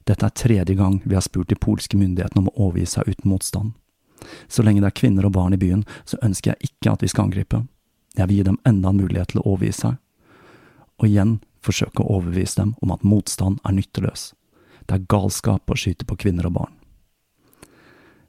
Dette 0.05 0.27
er 0.27 0.37
tredje 0.37 0.77
gang 0.77 1.01
vi 1.05 1.17
har 1.17 1.25
spurt 1.25 1.49
de 1.49 1.57
polske 1.57 1.97
myndighetene 1.97 2.43
om 2.43 2.51
å 2.51 2.69
overgi 2.69 2.91
seg 2.95 3.09
uten 3.09 3.31
motstand. 3.31 3.73
Så 4.49 4.63
lenge 4.63 4.83
det 4.83 4.91
er 4.91 4.99
kvinner 5.01 5.27
og 5.27 5.35
barn 5.39 5.57
i 5.57 5.61
byen, 5.61 5.87
så 6.05 6.21
ønsker 6.23 6.53
jeg 6.53 6.71
ikke 6.71 6.93
at 6.93 7.03
vi 7.03 7.11
skal 7.11 7.31
angripe. 7.31 7.63
Jeg 8.19 8.29
vil 8.29 8.43
gi 8.43 8.49
dem 8.51 8.61
enda 8.69 8.93
en 8.93 9.01
mulighet 9.01 9.33
til 9.33 9.41
å 9.41 9.47
overgi 9.55 9.73
seg. 9.81 9.97
Og 11.01 11.09
igjen 11.09 11.39
forsøke 11.65 12.03
å 12.03 12.19
overbevise 12.19 12.61
dem 12.61 12.77
om 12.85 12.93
at 12.93 13.07
motstand 13.07 13.63
er 13.65 13.79
nytteløs. 13.79 14.33
Det 14.87 14.99
er 14.99 15.09
galskap 15.09 15.71
å 15.71 15.79
skyte 15.79 16.05
på 16.05 16.19
kvinner 16.27 16.51
og 16.51 16.59
barn. 16.59 16.82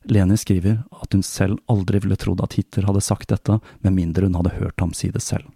Leni 0.09 0.37
skriver 0.37 0.81
at 1.01 1.13
hun 1.15 1.23
selv 1.23 1.59
aldri 1.71 2.01
ville 2.03 2.17
trodd 2.19 2.41
at 2.43 2.57
Hitler 2.57 2.87
hadde 2.89 3.03
sagt 3.03 3.29
dette, 3.31 3.59
med 3.81 3.95
mindre 3.95 4.27
hun 4.27 4.35
hadde 4.39 4.55
hørt 4.57 4.79
ham 4.83 4.93
si 4.97 5.11
det 5.13 5.23
selv, 5.23 5.47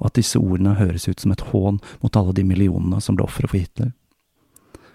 og 0.00 0.10
at 0.10 0.20
disse 0.20 0.40
ordene 0.40 0.76
høres 0.78 1.08
ut 1.08 1.20
som 1.20 1.34
et 1.34 1.44
hån 1.52 1.80
mot 2.04 2.16
alle 2.16 2.34
de 2.36 2.46
millionene 2.46 3.02
som 3.04 3.18
ble 3.18 3.26
ofre 3.26 3.50
for 3.50 3.60
Hitler. 3.60 3.92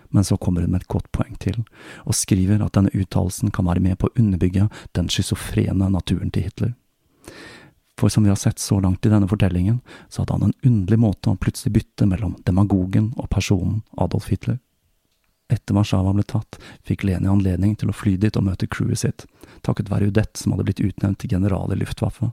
Men 0.10 0.24
så 0.24 0.38
kommer 0.40 0.64
hun 0.64 0.72
med 0.72 0.86
et 0.86 0.92
godt 0.92 1.12
poeng 1.12 1.36
til, 1.44 1.62
og 2.08 2.16
skriver 2.16 2.64
at 2.64 2.74
denne 2.78 2.94
uttalelsen 2.96 3.52
kan 3.52 3.68
være 3.68 3.84
med 3.84 4.00
på 4.00 4.10
å 4.10 4.16
underbygge 4.18 4.70
den 4.98 5.12
schizofrene 5.12 5.92
naturen 5.92 6.32
til 6.32 6.48
Hitler 6.48 6.76
for 8.00 8.10
som 8.10 8.24
vi 8.24 8.30
har 8.30 8.36
sett 8.36 8.60
så 8.60 8.80
langt 8.80 9.06
i 9.06 9.10
denne 9.10 9.28
fortellingen, 9.28 9.80
så 10.10 10.22
hadde 10.22 10.34
han 10.34 10.44
en 10.44 10.54
underlig 10.64 11.00
måte 11.02 11.32
å 11.32 11.40
plutselig 11.42 11.74
bytte 11.80 12.06
mellom 12.06 12.36
demagogen 12.46 13.12
og 13.18 13.30
personen 13.34 13.82
Adolf 13.98 14.30
Hitler. 14.30 14.60
Etter 15.48 15.78
Warszawa 15.78 16.12
ble 16.16 16.26
tatt, 16.28 16.58
fikk 16.84 17.06
Leni 17.08 17.30
anledning 17.32 17.76
til 17.80 17.92
å 17.92 17.96
fly 17.96 18.18
dit 18.20 18.36
og 18.36 18.46
møte 18.50 18.68
crewet 18.68 19.04
sitt, 19.04 19.26
takket 19.64 19.92
være 19.92 20.12
Udett 20.12 20.36
som 20.40 20.54
hadde 20.54 20.68
blitt 20.68 20.84
utnevnt 20.84 21.22
til 21.24 21.32
general 21.38 21.72
i 21.72 21.80
Luftwaffe. 21.80 22.32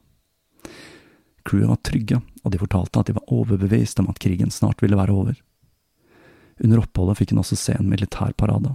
Crewet 1.45 1.71
var 1.71 1.83
trygge, 1.87 2.21
og 2.43 2.53
de 2.53 2.61
fortalte 2.61 3.01
at 3.01 3.11
de 3.11 3.17
var 3.19 3.35
overbevist 3.35 4.01
om 4.03 4.09
at 4.11 4.19
krigen 4.23 4.51
snart 4.51 4.83
ville 4.83 4.99
være 4.99 5.15
over. 5.15 5.37
Under 6.65 6.81
oppholdet 6.83 7.21
fikk 7.21 7.35
hun 7.35 7.43
også 7.45 7.59
se 7.61 7.75
en 7.79 7.91
militærparade, 7.91 8.75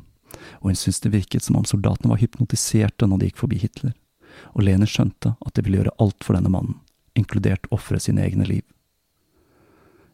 og 0.62 0.70
hun 0.70 0.78
syntes 0.78 1.02
det 1.04 1.16
virket 1.16 1.44
som 1.44 1.58
om 1.60 1.66
soldatene 1.68 2.14
var 2.14 2.22
hypnotiserte 2.22 3.10
når 3.10 3.20
de 3.20 3.32
gikk 3.32 3.44
forbi 3.44 3.60
Hitler 3.60 3.96
og 4.54 4.66
Lene 4.66 4.88
skjønte 4.90 5.36
at 5.36 5.56
de 5.56 5.64
ville 5.66 5.82
gjøre 5.82 5.96
alt 6.04 6.26
for 6.26 6.38
denne 6.38 6.52
mannen, 6.54 6.78
inkludert 7.18 7.68
ofre 7.76 8.00
sine 8.02 8.24
egne 8.26 8.48
liv. 8.48 8.66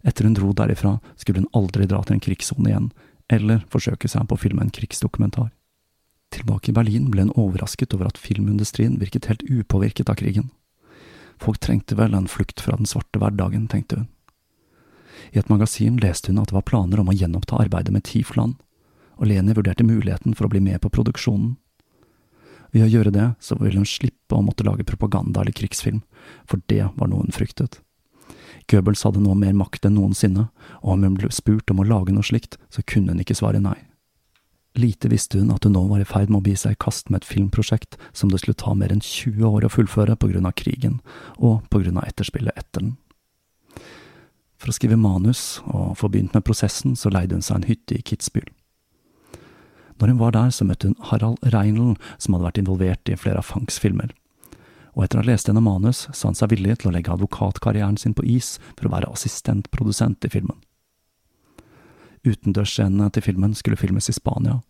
Etter 0.06 0.28
hun 0.28 0.36
dro 0.38 0.52
derifra, 0.54 1.00
skulle 1.18 1.44
hun 1.44 1.52
aldri 1.58 1.88
dra 1.90 2.04
til 2.06 2.18
en 2.18 2.24
krigssone 2.24 2.70
igjen, 2.70 2.92
eller 3.32 3.64
forsøke 3.72 4.10
seg 4.12 4.28
på 4.30 4.38
å 4.38 4.42
filme 4.42 4.66
en 4.66 4.74
krigsdokumentar. 4.74 5.52
Tilbake 6.34 6.72
i 6.72 6.76
Berlin 6.76 7.10
ble 7.14 7.26
hun 7.26 7.36
overrasket 7.40 7.94
over 7.96 8.10
at 8.10 8.20
filmindustrien 8.20 8.98
virket 9.02 9.30
helt 9.30 9.46
upåvirket 9.48 10.10
av 10.12 10.20
krigen. 10.20 10.52
Folk 11.42 11.60
trengte 11.64 11.98
vel 12.00 12.16
en 12.16 12.30
flukt 12.32 12.62
fra 12.64 12.78
den 12.80 12.90
svarte 12.90 13.20
hverdagen, 13.20 13.68
tenkte 13.72 14.02
hun. 14.02 14.08
I 15.32 15.40
et 15.40 15.50
magasin 15.50 15.98
leste 16.02 16.32
hun 16.32 16.42
at 16.42 16.52
det 16.52 16.58
var 16.58 16.68
planer 16.68 17.02
om 17.02 17.10
å 17.12 17.16
gjenoppta 17.16 17.60
arbeidet 17.60 17.94
med 17.96 18.06
Tiefland, 18.08 18.58
og 19.16 19.30
Leni 19.30 19.56
vurderte 19.56 19.88
muligheten 19.88 20.36
for 20.36 20.48
å 20.48 20.52
bli 20.52 20.62
med 20.64 20.82
på 20.84 20.92
produksjonen. 20.92 21.56
Ved 22.76 22.84
å 22.84 22.92
gjøre 22.92 23.14
det, 23.16 23.30
så 23.40 23.56
ville 23.60 23.80
hun 23.80 23.88
slippe 23.88 24.36
å 24.36 24.44
måtte 24.44 24.66
lage 24.68 24.84
propaganda 24.88 25.42
eller 25.42 25.56
krigsfilm, 25.56 26.02
for 26.44 26.60
det 26.68 26.84
var 26.98 27.08
noe 27.08 27.24
hun 27.24 27.36
fryktet. 27.36 27.80
Goebbels 28.72 29.04
hadde 29.06 29.22
nå 29.22 29.36
mer 29.38 29.54
makt 29.54 29.86
enn 29.86 29.98
noensinne, 30.00 30.48
og 30.82 30.96
om 30.96 31.04
hun 31.06 31.18
ble 31.20 31.30
spurt 31.34 31.70
om 31.72 31.82
å 31.82 31.88
lage 31.88 32.16
noe 32.16 32.26
slikt, 32.26 32.58
så 32.74 32.84
kunne 32.88 33.14
hun 33.14 33.22
ikke 33.22 33.38
svare 33.38 33.62
nei. 33.62 33.78
Lite 34.76 35.08
visste 35.08 35.40
hun 35.40 35.54
at 35.54 35.64
hun 35.64 35.76
nå 35.78 35.86
var 35.88 36.02
i 36.04 36.08
ferd 36.08 36.32
med 36.32 36.42
å 36.42 36.46
bi 36.50 36.56
seg 36.60 36.76
i 36.76 36.82
kast 36.84 37.08
med 37.10 37.22
et 37.22 37.30
filmprosjekt 37.30 37.96
som 38.12 38.32
det 38.32 38.42
skulle 38.42 38.60
ta 38.60 38.74
mer 38.76 38.92
enn 38.92 39.04
20 39.04 39.46
år 39.48 39.68
å 39.68 39.72
fullføre 39.72 40.18
på 40.20 40.34
grunn 40.34 40.50
av 40.50 40.58
krigen, 40.60 41.00
og 41.40 41.64
på 41.72 41.80
grunn 41.84 42.02
av 42.02 42.10
etterspillet 42.10 42.58
etter 42.60 42.84
den. 42.84 42.98
For 44.60 44.72
å 44.72 44.76
skrive 44.76 45.00
manus 45.00 45.62
og 45.70 45.96
få 46.00 46.10
begynt 46.12 46.36
med 46.36 46.44
prosessen, 46.48 46.96
så 47.00 47.12
leide 47.14 47.38
hun 47.38 47.46
seg 47.46 47.62
en 47.62 47.70
hytte 47.70 47.96
i 47.96 48.04
Kitzbühel. 48.04 48.52
Når 49.96 50.12
hun 50.12 50.20
var 50.20 50.36
der, 50.36 50.52
så 50.52 50.68
møtte 50.68 50.90
hun 50.90 51.00
Harald 51.08 51.40
Reinl, 51.54 51.96
som 52.20 52.36
hadde 52.36 52.50
vært 52.50 52.60
involvert 52.60 53.12
i 53.12 53.16
flere 53.20 53.40
av 53.40 53.48
Fangs 53.48 53.80
filmer. 53.80 54.12
Og 54.96 55.04
etter 55.04 55.20
å 55.20 55.24
ha 55.24 55.28
lest 55.28 55.50
gjennom 55.50 55.68
manus, 55.68 56.06
sa 56.14 56.30
han 56.30 56.38
seg 56.40 56.54
villig 56.54 56.78
til 56.80 56.90
å 56.90 56.96
legge 56.96 57.12
advokatkarrieren 57.12 57.98
sin 58.00 58.16
på 58.16 58.24
is 58.32 58.56
for 58.78 58.88
å 58.88 58.94
være 58.96 59.12
assistentprodusent 59.12 60.28
i 60.28 60.32
filmen. 60.32 60.58
Utendørsscenene 62.26 63.12
til 63.14 63.22
filmen 63.22 63.54
skulle 63.54 63.78
filmes 63.78 64.08
i 64.10 64.16
Spania, 64.16 64.62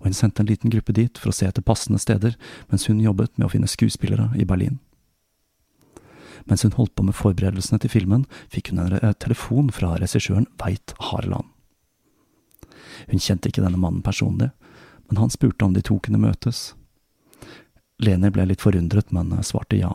og 0.00 0.08
hun 0.08 0.16
sendte 0.16 0.42
en 0.42 0.48
liten 0.50 0.72
gruppe 0.72 0.96
dit 0.96 1.20
for 1.20 1.30
å 1.30 1.36
se 1.36 1.46
etter 1.46 1.62
passende 1.62 2.00
steder, 2.02 2.34
mens 2.72 2.88
hun 2.88 3.02
jobbet 3.02 3.36
med 3.36 3.46
å 3.46 3.52
finne 3.52 3.70
skuespillere 3.70 4.32
i 4.40 4.48
Berlin. 4.48 4.80
Mens 6.50 6.64
hun 6.64 6.74
holdt 6.76 6.96
på 6.96 7.04
med 7.06 7.16
forberedelsene 7.16 7.78
til 7.80 7.92
filmen, 7.92 8.24
fikk 8.52 8.72
hun 8.72 8.82
en 8.82 9.14
telefon 9.20 9.70
fra 9.72 9.94
regissøren 10.00 10.48
Veit 10.60 10.96
Harland. 11.10 11.46
Hun 13.08 13.22
kjente 13.22 13.50
ikke 13.50 13.62
denne 13.62 13.80
mannen 13.80 14.02
personlig, 14.04 14.50
men 15.08 15.20
han 15.20 15.32
spurte 15.32 15.64
om 15.64 15.76
de 15.76 15.84
to 15.84 16.00
kunne 16.02 16.20
møtes. 16.20 16.72
Leni 18.02 18.30
ble 18.34 18.48
litt 18.50 18.64
forundret, 18.64 19.12
men 19.14 19.30
svarte 19.46 19.78
ja. 19.78 19.92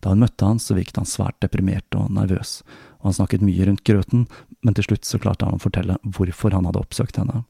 Da 0.00 0.12
hun 0.12 0.22
møtte 0.22 0.46
han, 0.46 0.60
så 0.62 0.76
virket 0.76 1.00
han 1.00 1.08
svært 1.08 1.40
deprimert 1.42 1.96
og 1.98 2.10
nervøs, 2.14 2.60
og 3.00 3.10
han 3.10 3.16
snakket 3.18 3.44
mye 3.44 3.66
rundt 3.68 3.84
grøten, 3.86 4.26
men 4.62 4.76
til 4.76 4.86
slutt 4.90 5.08
så 5.08 5.20
klarte 5.22 5.48
han 5.48 5.58
å 5.58 5.62
fortelle 5.62 5.98
hvorfor 6.04 6.54
han 6.54 6.68
hadde 6.68 6.82
oppsøkt 6.82 7.18
henne. 7.20 7.44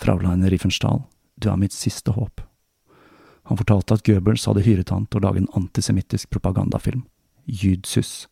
Fraulein 0.00 0.44
Riefensdahl, 0.50 1.04
du 1.40 1.48
er 1.50 1.60
mitt 1.60 1.74
siste 1.74 2.14
håp. 2.16 2.42
Han 3.48 3.60
fortalte 3.60 3.98
at 3.98 4.04
Goebbels 4.06 4.46
hadde 4.48 4.64
hyret 4.64 4.92
han 4.92 5.06
til 5.06 5.20
å 5.20 5.26
lage 5.26 5.42
en 5.42 5.50
antisemittisk 5.56 6.30
propagandafilm, 6.32 7.04
Jydsus, 7.44 8.26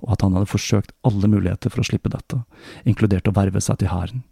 og 0.00 0.14
at 0.14 0.22
han 0.22 0.36
hadde 0.36 0.50
forsøkt 0.50 0.94
alle 1.06 1.30
muligheter 1.30 1.72
for 1.72 1.82
å 1.82 1.88
slippe 1.88 2.12
dette, 2.12 2.44
inkludert 2.86 3.26
å 3.26 3.34
verve 3.34 3.62
seg 3.62 3.80
til 3.82 3.90
hæren. 3.90 4.22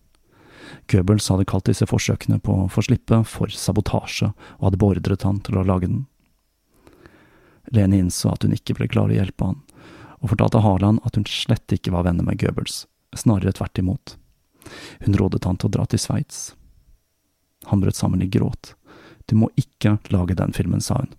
Goebbels 0.90 1.28
hadde 1.28 1.46
kalt 1.48 1.68
disse 1.68 1.86
forsøkene 1.88 2.40
på 2.44 2.56
å 2.64 2.70
få 2.72 2.84
slippe 2.86 3.20
for 3.28 3.52
sabotasje, 3.52 4.32
og 4.58 4.66
hadde 4.68 4.80
beordret 4.80 5.26
han 5.26 5.40
til 5.44 5.58
å 5.60 5.66
lage 5.66 5.90
den. 5.90 6.04
Lene 7.74 8.02
innså 8.02 8.32
at 8.32 8.44
hun 8.44 8.54
ikke 8.56 8.76
ble 8.78 8.88
klar 8.92 9.12
å 9.12 9.16
hjelpe 9.16 9.50
han, 9.50 9.62
og 10.20 10.32
fortalte 10.32 10.62
Harland 10.64 11.00
at 11.04 11.16
hun 11.18 11.26
slett 11.28 11.72
ikke 11.72 11.92
var 11.94 12.06
venner 12.08 12.26
med 12.26 12.40
Goebbels, 12.40 12.84
snarere 13.16 13.54
tvert 13.56 13.80
imot. 13.80 14.16
Hun 15.04 15.16
rådet 15.20 15.44
han 15.44 15.58
til 15.60 15.68
å 15.70 15.74
dra 15.76 15.86
til 15.88 16.00
Sveits. 16.00 16.54
Han 17.68 17.80
brøt 17.80 17.96
sammen 17.96 18.22
i 18.24 18.28
gråt. 18.28 18.74
Du 19.28 19.36
må 19.36 19.50
ikke 19.60 19.98
lage 20.12 20.36
den 20.36 20.52
filmen, 20.52 20.80
sa 20.84 21.00
hun. 21.00 21.12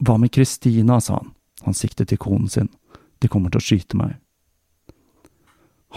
Hva 0.00 0.16
med 0.16 0.32
Kristina, 0.32 1.00
sa 1.00 1.20
han. 1.20 1.34
Han 1.66 1.76
siktet 1.76 2.08
til 2.08 2.20
konen 2.20 2.48
sin. 2.48 2.70
De 3.20 3.28
kommer 3.28 3.52
til 3.52 3.60
å 3.60 3.64
skyte 3.64 3.98
meg. 4.00 4.16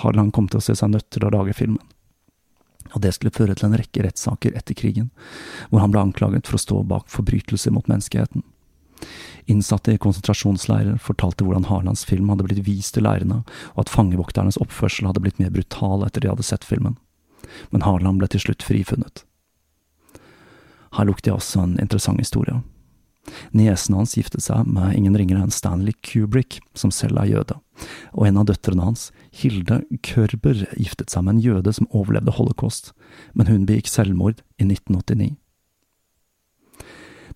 Harland 0.01 0.33
kom 0.33 0.49
til 0.49 0.59
å 0.59 0.65
se 0.65 0.75
seg 0.75 0.91
nødt 0.91 1.09
til 1.13 1.23
å 1.23 1.31
lage 1.31 1.55
filmen. 1.55 1.83
Og 2.93 3.03
det 3.03 3.13
skulle 3.15 3.33
føre 3.33 3.55
til 3.57 3.69
en 3.69 3.77
rekke 3.79 4.05
rettssaker 4.05 4.55
etter 4.57 4.77
krigen, 4.77 5.09
hvor 5.69 5.83
han 5.83 5.93
ble 5.93 6.03
anklaget 6.03 6.49
for 6.49 6.57
å 6.59 6.63
stå 6.63 6.81
bak 6.89 7.09
forbrytelser 7.11 7.73
mot 7.75 7.89
menneskeheten. 7.89 8.45
Innsatte 9.51 9.91
i 9.91 9.99
konsentrasjonsleirer 9.99 10.97
fortalte 11.03 11.43
hvordan 11.43 11.67
Harlands 11.67 12.05
film 12.07 12.29
hadde 12.31 12.45
blitt 12.47 12.63
vist 12.67 12.95
til 12.95 13.03
leirene, 13.07 13.41
og 13.75 13.83
at 13.83 13.91
fangevokternes 13.91 14.59
oppførsel 14.63 15.09
hadde 15.09 15.23
blitt 15.25 15.41
mer 15.41 15.51
brutal 15.51 16.05
etter 16.05 16.23
de 16.23 16.31
hadde 16.31 16.47
sett 16.47 16.63
filmen. 16.67 16.95
Men 17.75 17.83
Harland 17.83 18.21
ble 18.21 18.29
til 18.31 18.45
slutt 18.45 18.63
frifunnet. 18.63 19.25
Her 20.93 21.09
lukter 21.09 21.31
jeg 21.31 21.41
også 21.41 21.65
en 21.65 21.75
interessant 21.81 22.21
historie. 22.21 22.61
Niesen 23.55 23.95
hans 23.95 24.15
giftet 24.17 24.43
seg 24.43 24.67
med 24.67 24.97
ingen 24.97 25.15
ringere 25.17 25.45
enn 25.45 25.53
Stanley 25.53 25.95
Kubrick, 26.03 26.59
som 26.75 26.91
selv 26.91 27.21
er 27.21 27.29
jøde, 27.31 27.59
og 28.11 28.27
en 28.27 28.39
av 28.41 28.47
døtrene 28.49 28.87
hans, 28.87 29.11
Hilde 29.31 29.81
Körber, 30.03 30.65
giftet 30.75 31.13
seg 31.13 31.23
med 31.23 31.37
en 31.37 31.43
jøde 31.45 31.73
som 31.75 31.87
overlevde 31.91 32.35
holocaust, 32.35 32.91
men 33.33 33.47
hun 33.47 33.67
begikk 33.69 33.91
selvmord 33.91 34.43
i 34.59 34.67
1989. 34.67 35.35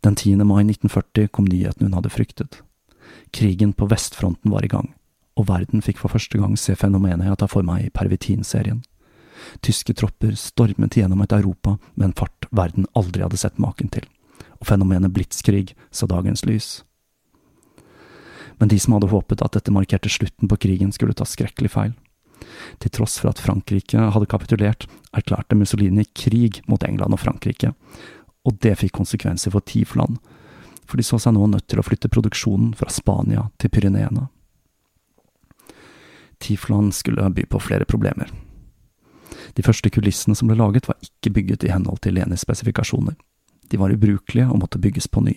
Den 0.05 0.15
10. 0.15 0.43
mai 0.45 0.61
1940 0.65 1.31
kom 1.33 1.47
nyheten 1.49 1.87
hun 1.87 1.95
hadde 1.97 2.13
fryktet. 2.13 2.59
Krigen 3.33 3.71
på 3.73 3.87
vestfronten 3.89 4.51
var 4.53 4.67
i 4.67 4.71
gang, 4.71 4.91
og 5.39 5.47
verden 5.49 5.81
fikk 5.85 6.03
for 6.03 6.13
første 6.13 6.37
gang 6.37 6.59
se 6.59 6.75
fenomenet 6.77 7.31
jeg 7.31 7.39
tar 7.41 7.51
for 7.51 7.65
meg 7.65 7.87
i 7.87 7.93
Pervitin-serien. 7.95 8.83
Tyske 9.65 9.95
tropper 9.97 10.35
stormet 10.37 10.97
gjennom 10.97 11.23
et 11.23 11.33
Europa 11.33 11.77
med 11.95 12.09
en 12.09 12.17
fart 12.17 12.47
verden 12.51 12.89
aldri 12.97 13.23
hadde 13.23 13.39
sett 13.39 13.61
maken 13.61 13.89
til 13.93 14.05
og 14.59 14.67
fenomenet 14.69 15.13
blitskrig 15.13 15.75
så 15.91 16.09
dagens 16.09 16.45
lys. 16.45 16.69
Men 18.57 18.71
de 18.71 18.79
som 18.81 18.95
hadde 18.95 19.11
håpet 19.11 19.43
at 19.45 19.53
dette 19.53 19.73
markerte 19.73 20.09
slutten 20.09 20.49
på 20.49 20.57
krigen, 20.57 20.93
skulle 20.93 21.13
ta 21.13 21.27
skrekkelig 21.29 21.71
feil. 21.73 21.93
Til 22.81 22.93
tross 22.93 23.17
for 23.21 23.31
at 23.31 23.41
Frankrike 23.41 24.09
hadde 24.13 24.29
kapitulert, 24.29 24.87
erklærte 25.13 25.57
Mussolini 25.57 26.05
krig 26.17 26.61
mot 26.69 26.83
England 26.83 27.13
og 27.13 27.21
Frankrike, 27.21 27.73
og 28.47 28.57
det 28.63 28.77
fikk 28.79 28.95
konsekvenser 28.97 29.53
for 29.53 29.65
Tifland, 29.65 30.17
for 30.87 30.97
de 30.97 31.05
så 31.05 31.19
seg 31.19 31.35
nå 31.35 31.49
nødt 31.51 31.67
til 31.67 31.81
å 31.81 31.85
flytte 31.85 32.09
produksjonen 32.09 32.73
fra 32.77 32.89
Spania 32.93 33.49
til 33.59 33.73
Pyreneene. 33.73 34.29
Tifland 36.39 36.93
skulle 36.93 37.29
by 37.33 37.47
på 37.49 37.59
flere 37.59 37.85
problemer. 37.89 38.29
De 39.57 39.65
første 39.65 39.89
kulissene 39.89 40.37
som 40.37 40.49
ble 40.49 40.57
laget, 40.57 40.87
var 40.87 41.01
ikke 41.01 41.33
bygget 41.33 41.65
i 41.65 41.73
henhold 41.73 42.01
til 42.05 42.15
Lenis 42.17 42.45
spesifikasjoner. 42.45 43.17
De 43.71 43.79
var 43.81 43.93
ubrukelige 43.93 44.47
og 44.47 44.61
måtte 44.61 44.81
bygges 44.81 45.09
på 45.11 45.23
ny, 45.25 45.35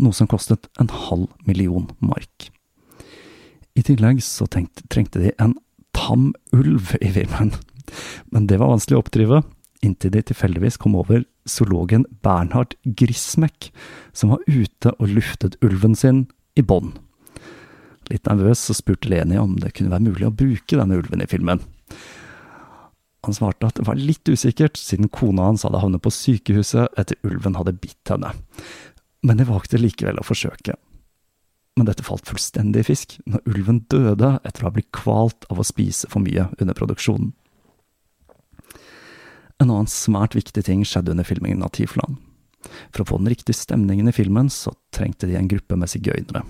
noe 0.00 0.16
som 0.16 0.28
kostet 0.30 0.68
en 0.80 0.90
halv 0.92 1.28
million 1.48 1.88
mark. 2.00 2.50
I 3.76 3.84
tillegg 3.84 4.22
så 4.24 4.48
tenkte, 4.48 4.86
trengte 4.88 5.20
de 5.20 5.34
en 5.42 5.56
tam 5.96 6.30
ulv 6.56 6.94
i 7.00 7.12
Vimmen, 7.12 7.52
men 8.32 8.48
det 8.48 8.60
var 8.60 8.72
vanskelig 8.72 8.98
å 8.98 9.04
oppdrive, 9.04 9.42
inntil 9.84 10.14
de 10.14 10.22
tilfeldigvis 10.24 10.78
kom 10.80 10.96
over 10.98 11.24
zoologen 11.48 12.06
Bernhard 12.24 12.74
Grismek, 12.98 13.70
som 14.16 14.32
var 14.32 14.44
ute 14.48 14.92
og 14.96 15.12
luftet 15.12 15.58
ulven 15.64 15.94
sin 15.98 16.24
i 16.56 16.64
bånn. 16.64 16.94
Litt 18.10 18.28
nervøs 18.28 18.62
så 18.68 18.76
spurte 18.76 19.10
Leni 19.10 19.38
om 19.40 19.56
det 19.60 19.74
kunne 19.76 19.92
være 19.92 20.08
mulig 20.08 20.28
å 20.28 20.34
bruke 20.34 20.78
denne 20.78 20.98
ulven 21.00 21.24
i 21.24 21.30
filmen. 21.30 21.62
Han 23.26 23.34
svarte 23.34 23.66
at 23.66 23.78
det 23.80 23.86
var 23.88 23.98
litt 23.98 24.28
usikkert, 24.30 24.78
siden 24.78 25.10
kona 25.10 25.48
hans 25.48 25.64
hadde 25.66 25.80
havnet 25.82 26.04
på 26.04 26.12
sykehuset 26.14 26.94
etter 27.00 27.18
ulven 27.26 27.56
hadde 27.58 27.74
bitt 27.74 28.12
henne. 28.12 28.30
Men 29.26 29.40
de 29.40 29.46
valgte 29.48 29.80
likevel 29.80 30.20
å 30.22 30.26
forsøke. 30.26 30.76
Men 31.76 31.88
dette 31.88 32.06
falt 32.06 32.28
fullstendig 32.30 32.84
i 32.84 32.86
fisk 32.86 33.16
når 33.26 33.42
ulven 33.50 33.82
døde 33.90 34.36
etter 34.46 34.62
å 34.62 34.70
ha 34.70 34.76
blitt 34.76 34.92
kvalt 34.94 35.48
av 35.50 35.58
å 35.58 35.66
spise 35.66 36.08
for 36.12 36.22
mye 36.22 36.46
under 36.60 36.78
produksjonen. 36.78 37.34
En 39.58 39.72
annen 39.72 39.90
svært 39.90 40.36
viktig 40.36 40.62
ting 40.68 40.84
skjedde 40.86 41.16
under 41.16 41.26
filmingen 41.26 41.64
av 41.66 41.74
Tifland. 41.74 42.20
For 42.94 43.02
å 43.02 43.08
få 43.10 43.18
den 43.20 43.32
riktige 43.32 43.56
stemningen 43.58 44.06
i 44.06 44.14
filmen, 44.14 44.48
så 44.52 44.72
trengte 44.94 45.28
de 45.28 45.36
en 45.38 45.50
gruppe 45.50 45.78
med 45.78 45.90
sigøynere. 45.90 46.44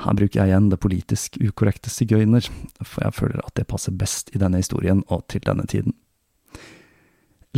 Her 0.00 0.16
bruker 0.16 0.40
jeg 0.40 0.48
igjen 0.48 0.70
det 0.72 0.80
politisk 0.80 1.36
ukorrekte 1.44 1.92
sigøyner, 1.92 2.46
for 2.80 3.04
jeg 3.04 3.16
føler 3.16 3.42
at 3.44 3.56
det 3.58 3.68
passer 3.68 3.92
best 3.92 4.32
i 4.34 4.40
denne 4.40 4.62
historien 4.62 5.02
og 5.08 5.26
til 5.28 5.44
denne 5.44 5.66
tiden. 5.68 5.96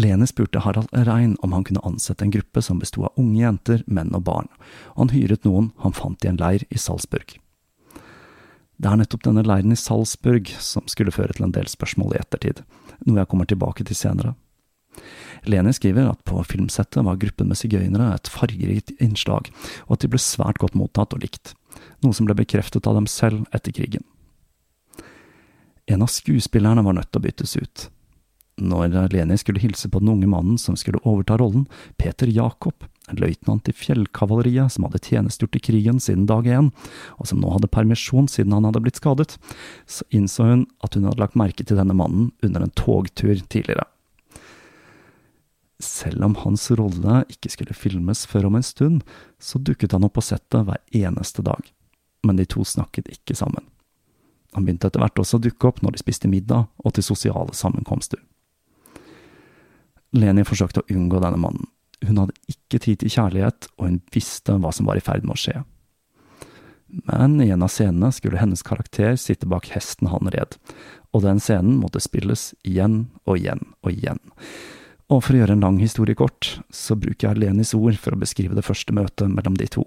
Lene 0.00 0.26
spurte 0.26 0.62
Harald 0.64 0.88
Rein 1.06 1.36
om 1.44 1.52
han 1.52 1.66
kunne 1.68 1.82
ansette 1.84 2.24
en 2.24 2.32
gruppe 2.32 2.62
som 2.64 2.80
besto 2.80 3.04
av 3.04 3.18
unge 3.20 3.42
jenter, 3.42 3.84
menn 3.86 4.14
og 4.16 4.24
barn, 4.24 4.48
og 4.94 5.04
han 5.04 5.14
hyret 5.14 5.44
noen 5.44 5.70
han 5.84 5.94
fant 5.94 6.24
i 6.24 6.30
en 6.30 6.40
leir 6.40 6.64
i 6.72 6.80
Salzburg. 6.80 7.36
Det 8.82 8.90
er 8.90 8.98
nettopp 8.98 9.26
denne 9.28 9.44
leiren 9.46 9.74
i 9.74 9.78
Salzburg 9.78 10.48
som 10.58 10.88
skulle 10.90 11.14
føre 11.14 11.36
til 11.36 11.46
en 11.46 11.54
del 11.54 11.68
spørsmål 11.70 12.16
i 12.16 12.22
ettertid, 12.22 12.64
noe 13.04 13.20
jeg 13.20 13.30
kommer 13.30 13.46
tilbake 13.46 13.84
til 13.86 13.98
senere. 13.98 14.34
Leni 15.46 15.72
skriver 15.76 16.08
at 16.10 16.24
på 16.26 16.42
filmsettet 16.46 17.04
var 17.04 17.20
gruppen 17.20 17.52
med 17.52 17.60
sigøynere 17.60 18.14
et 18.16 18.30
fargerikt 18.32 18.94
innslag, 18.98 19.52
og 19.86 19.96
at 19.96 20.02
de 20.02 20.10
ble 20.10 20.22
svært 20.22 20.60
godt 20.62 20.76
mottatt 20.78 21.14
og 21.14 21.22
likt 21.22 21.54
noe 22.04 22.16
som 22.16 22.28
ble 22.28 22.36
bekreftet 22.38 22.86
av 22.86 22.98
dem 22.98 23.08
selv 23.10 23.46
etter 23.54 23.74
krigen. 23.74 24.04
En 25.86 26.02
av 26.02 26.10
skuespillerne 26.12 26.84
var 26.86 26.96
nødt 26.96 27.10
til 27.10 27.20
å 27.20 27.26
byttes 27.26 27.56
ut. 27.58 27.88
Når 28.62 28.92
Leni 29.12 29.36
skulle 29.40 29.62
hilse 29.62 29.88
på 29.88 30.00
den 30.02 30.12
unge 30.12 30.28
mannen 30.28 30.58
som 30.60 30.76
skulle 30.76 31.00
overta 31.08 31.38
rollen, 31.40 31.64
Peter 31.96 32.28
Jakob, 32.28 32.84
en 33.10 33.18
løytnant 33.18 33.66
i 33.68 33.74
fjellkavaleriet 33.74 34.74
som 34.74 34.86
hadde 34.86 35.00
tjenestegjort 35.02 35.56
i 35.58 35.62
krigen 35.64 35.98
siden 36.00 36.28
dag 36.28 36.46
én, 36.46 36.68
og 37.18 37.26
som 37.28 37.40
nå 37.42 37.50
hadde 37.54 37.72
permisjon 37.72 38.28
siden 38.30 38.54
han 38.54 38.68
hadde 38.68 38.84
blitt 38.84 39.00
skadet, 39.00 39.38
så 39.88 40.06
innså 40.14 40.46
hun 40.50 40.66
at 40.84 40.94
hun 40.94 41.08
hadde 41.08 41.24
lagt 41.24 41.38
merke 41.40 41.64
til 41.66 41.80
denne 41.80 41.96
mannen 41.96 42.30
under 42.44 42.62
en 42.62 42.76
togtur 42.78 43.34
tidligere. 43.48 43.88
Selv 45.82 46.22
om 46.22 46.36
hans 46.44 46.68
rolle 46.78 47.24
ikke 47.32 47.50
skulle 47.50 47.74
filmes 47.74 48.22
før 48.30 48.52
om 48.52 48.60
en 48.60 48.66
stund, 48.66 49.00
så 49.42 49.58
dukket 49.58 49.96
han 49.96 50.06
opp 50.06 50.20
på 50.20 50.28
settet 50.28 50.68
hver 50.68 50.78
eneste 50.94 51.42
dag 51.42 51.72
men 52.22 52.38
de 52.38 52.46
to 52.48 52.64
snakket 52.64 53.10
ikke 53.12 53.36
sammen. 53.38 53.64
Han 54.52 54.66
begynte 54.66 54.90
etter 54.90 55.00
hvert 55.00 55.18
også 55.18 55.38
å 55.38 55.42
dukke 55.42 55.68
opp 55.70 55.80
når 55.82 55.96
de 55.96 56.02
spiste 56.02 56.28
middag 56.28 56.68
og 56.84 56.94
til 56.94 57.06
sosiale 57.06 57.54
sammenkomster. 57.56 58.20
Leni 60.12 60.44
forsøkte 60.44 60.82
å 60.82 60.90
unngå 60.92 61.22
denne 61.24 61.40
mannen. 61.40 61.70
Hun 62.02 62.18
hadde 62.20 62.36
ikke 62.50 62.80
tid 62.82 63.00
til 63.00 63.12
kjærlighet, 63.14 63.70
og 63.78 63.86
hun 63.86 64.00
visste 64.12 64.58
hva 64.60 64.72
som 64.74 64.88
var 64.88 64.98
i 64.98 65.04
ferd 65.04 65.24
med 65.24 65.36
å 65.36 65.40
skje. 65.40 65.62
Men 67.08 67.38
i 67.40 67.48
en 67.54 67.64
av 67.64 67.70
scenene 67.72 68.10
skulle 68.12 68.40
hennes 68.42 68.64
karakter 68.66 69.14
sitte 69.16 69.48
bak 69.48 69.70
hesten 69.72 70.10
han 70.12 70.28
red, 70.34 70.58
og 71.16 71.24
den 71.24 71.40
scenen 71.40 71.78
måtte 71.80 72.02
spilles 72.04 72.50
igjen 72.68 73.06
og 73.24 73.38
igjen 73.38 73.64
og 73.80 73.94
igjen. 73.94 74.20
Og 75.12 75.22
for 75.24 75.32
å 75.32 75.40
gjøre 75.40 75.56
en 75.56 75.64
lang 75.64 75.78
historie 75.80 76.16
kort, 76.16 76.58
så 76.68 76.96
bruker 76.98 77.30
jeg 77.30 77.40
Lenis 77.40 77.72
ord 77.76 77.96
for 78.00 78.12
å 78.12 78.20
beskrive 78.20 78.56
det 78.58 78.66
første 78.66 78.92
møtet 78.96 79.32
mellom 79.32 79.56
de 79.56 79.70
to. 79.72 79.86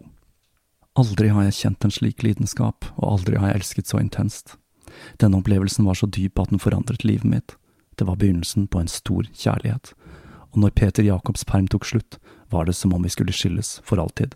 Aldri 0.95 1.27
har 1.27 1.43
jeg 1.43 1.57
kjent 1.57 1.85
en 1.85 1.91
slik 1.91 2.23
lidenskap, 2.23 2.85
og 2.95 3.17
aldri 3.17 3.39
har 3.39 3.51
jeg 3.51 3.61
elsket 3.61 3.89
så 3.91 3.99
intenst. 3.99 4.55
Denne 5.19 5.41
opplevelsen 5.41 5.87
var 5.87 5.99
så 5.99 6.07
dyp 6.07 6.39
at 6.39 6.53
den 6.53 6.61
forandret 6.61 7.03
livet 7.03 7.27
mitt. 7.27 7.57
Det 7.99 8.07
var 8.07 8.19
begynnelsen 8.21 8.69
på 8.71 8.79
en 8.79 8.91
stor 8.91 9.27
kjærlighet. 9.33 9.91
Og 10.53 10.61
når 10.63 10.75
Peter 10.79 11.03
Jacobs 11.03 11.43
perm 11.43 11.67
tok 11.67 11.87
slutt, 11.87 12.19
var 12.51 12.65
det 12.65 12.77
som 12.79 12.93
om 12.95 13.03
vi 13.03 13.11
skulle 13.11 13.35
skilles 13.35 13.81
for 13.83 13.99
alltid. 13.99 14.35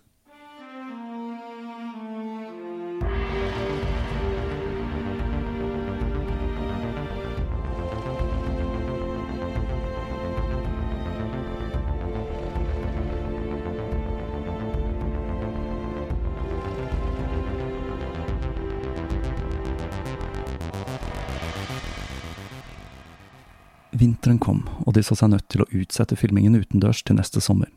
Vinteren 24.00 24.40
kom, 24.40 24.64
og 24.86 24.94
de 24.96 25.04
så 25.04 25.18
seg 25.18 25.34
nødt 25.34 25.50
til 25.52 25.66
å 25.66 25.70
utsette 25.76 26.16
filmingen 26.16 26.56
utendørs 26.56 27.02
til 27.04 27.18
neste 27.20 27.42
sommer. 27.44 27.68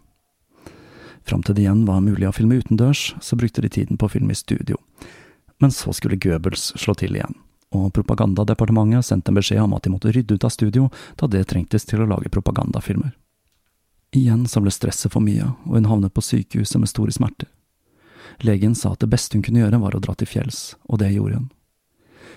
Fram 1.27 1.43
til 1.43 1.57
det 1.57 1.65
igjen 1.65 1.85
var 1.87 2.03
mulig 2.03 2.29
å 2.29 2.35
filme 2.35 2.61
utendørs, 2.61 3.15
så 3.21 3.39
brukte 3.39 3.63
de 3.63 3.71
tiden 3.71 3.99
på 3.99 4.07
å 4.07 4.13
filme 4.13 4.35
i 4.35 4.39
studio. 4.39 4.79
Men 5.63 5.75
så 5.75 5.95
skulle 5.95 6.19
Goebbels 6.23 6.73
slå 6.79 6.95
til 6.99 7.19
igjen, 7.19 7.35
og 7.75 7.91
propagandadepartementet 7.97 9.07
sendte 9.07 9.31
en 9.33 9.39
beskjed 9.39 9.63
om 9.65 9.75
at 9.75 9.83
de 9.83 9.95
måtte 9.95 10.13
rydde 10.15 10.39
ut 10.39 10.47
av 10.47 10.55
studio, 10.55 10.91
da 11.19 11.31
det 11.31 11.45
trengtes 11.51 11.87
til 11.91 12.03
å 12.03 12.09
lage 12.11 12.31
propagandafilmer. 12.31 13.17
Igjen 14.15 14.47
så 14.47 14.61
ble 14.61 14.71
stresset 14.75 15.15
for 15.15 15.25
mye, 15.25 15.55
og 15.67 15.75
hun 15.79 15.91
havnet 15.91 16.15
på 16.15 16.23
sykehuset 16.23 16.83
med 16.83 16.91
store 16.91 17.15
smerter. 17.15 17.49
Legen 18.47 18.75
sa 18.79 18.93
at 18.93 19.03
det 19.03 19.11
beste 19.11 19.39
hun 19.39 19.43
kunne 19.47 19.63
gjøre 19.63 19.81
var 19.83 19.97
å 19.97 20.03
dra 20.03 20.15
til 20.19 20.29
fjells, 20.29 20.75
og 20.87 21.03
det 21.03 21.13
gjorde 21.15 21.41
hun. 21.41 21.51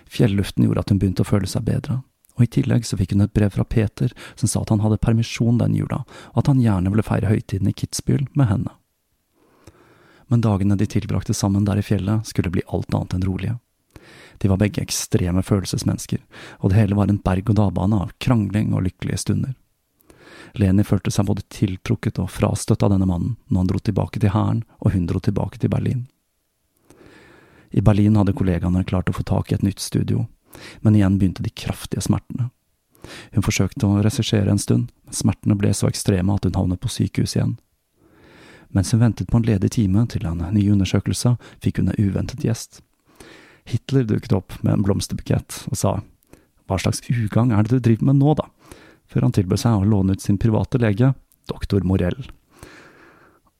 Fjelluften 0.09 0.65
gjorde 0.65 0.85
at 0.85 0.93
hun 0.93 1.01
begynte 1.01 1.25
å 1.25 1.27
føle 1.27 1.49
seg 1.49 1.65
bedre, 1.67 1.99
og 2.35 2.43
i 2.43 2.51
tillegg 2.57 2.85
så 2.87 2.97
fikk 2.99 3.15
hun 3.15 3.25
et 3.25 3.33
brev 3.35 3.53
fra 3.55 3.63
Peter 3.63 4.11
som 4.35 4.49
sa 4.51 4.61
at 4.61 4.71
han 4.73 4.83
hadde 4.83 5.01
permisjon 5.03 5.59
den 5.61 5.75
jula, 5.77 6.03
og 6.33 6.41
at 6.43 6.51
han 6.51 6.61
gjerne 6.63 6.91
ville 6.91 7.05
feire 7.05 7.31
høytiden 7.31 7.71
i 7.71 7.75
Kitzbühel 7.75 8.27
med 8.33 8.51
henne. 8.51 8.73
Men 10.27 10.41
dagene 10.41 10.77
de 10.77 10.87
tilbrakte 10.89 11.35
sammen 11.37 11.67
der 11.67 11.79
i 11.79 11.85
fjellet, 11.85 12.25
skulle 12.25 12.51
bli 12.51 12.65
alt 12.73 12.93
annet 12.93 13.13
enn 13.13 13.27
rolige. 13.27 13.59
De 14.41 14.49
var 14.51 14.59
begge 14.59 14.81
ekstreme 14.83 15.43
følelsesmennesker, 15.45 16.19
og 16.59 16.71
det 16.71 16.79
hele 16.79 16.97
var 16.97 17.11
en 17.11 17.21
berg-og-dal-bane 17.23 18.01
av 18.03 18.11
krangling 18.19 18.73
og 18.73 18.83
lykkelige 18.87 19.21
stunder. 19.21 19.53
Leni 20.59 20.83
følte 20.87 21.11
seg 21.11 21.27
både 21.27 21.43
tiltrukket 21.51 22.19
og 22.23 22.31
frastøtt 22.31 22.83
av 22.83 22.93
denne 22.93 23.07
mannen 23.09 23.35
når 23.47 23.59
han 23.59 23.71
dro 23.71 23.81
tilbake 23.83 24.21
til 24.21 24.31
hæren 24.31 24.61
og 24.79 24.93
hun 24.93 25.07
dro 25.09 25.19
tilbake 25.23 25.59
til 25.59 25.71
Berlin. 25.71 26.05
I 27.75 27.83
Berlin 27.83 28.15
hadde 28.15 28.35
kollegaene 28.37 28.85
klart 28.87 29.09
å 29.11 29.15
få 29.15 29.25
tak 29.27 29.51
i 29.51 29.57
et 29.57 29.65
nytt 29.65 29.83
studio, 29.83 30.27
men 30.81 30.95
igjen 30.95 31.19
begynte 31.19 31.43
de 31.45 31.53
kraftige 31.53 32.03
smertene. 32.05 32.49
Hun 33.35 33.45
forsøkte 33.45 33.87
å 33.87 34.01
regissere 34.01 34.49
en 34.51 34.61
stund, 34.61 34.89
men 35.05 35.17
smertene 35.17 35.57
ble 35.59 35.73
så 35.77 35.89
ekstreme 35.89 36.33
at 36.33 36.47
hun 36.47 36.57
havnet 36.57 36.81
på 36.81 36.91
sykehus 36.91 37.35
igjen. 37.37 37.57
Mens 38.75 38.91
hun 38.91 39.03
ventet 39.03 39.29
på 39.31 39.39
en 39.39 39.45
ledig 39.45 39.71
time 39.77 40.03
til 40.11 40.25
en 40.27 40.41
ny 40.51 40.65
undersøkelse, 40.73 41.35
fikk 41.63 41.79
hun 41.79 41.93
en 41.93 42.01
uventet 42.01 42.43
gjest. 42.43 42.81
Hitler 43.65 44.05
dukket 44.05 44.33
opp 44.35 44.57
med 44.61 44.73
en 44.75 44.85
blomsterbukett 44.85 45.63
og 45.71 45.79
sa 45.79 45.93
hva 46.65 46.79
slags 46.81 47.03
ugagn 47.09 47.53
er 47.53 47.65
det 47.65 47.77
du 47.77 47.85
driver 47.85 48.09
med 48.09 48.19
nå, 48.21 48.33
da? 48.37 48.49
Før 49.09 49.27
han 49.27 49.35
tilbød 49.37 49.61
seg 49.61 49.77
å 49.77 49.85
låne 49.85 50.15
ut 50.17 50.23
sin 50.23 50.39
private 50.41 50.81
lege, 50.81 51.11
doktor 51.49 51.85
Morell. 51.85 52.25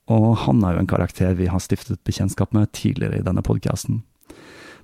Og 0.10 0.28
han 0.46 0.62
er 0.66 0.76
jo 0.76 0.84
en 0.84 0.90
karakter 0.90 1.38
vi 1.38 1.50
har 1.50 1.62
stiftet 1.62 2.02
bekjentskap 2.06 2.54
med 2.54 2.74
tidligere 2.78 3.22
i 3.22 3.26
denne 3.26 3.46
podkasten. 3.46 4.04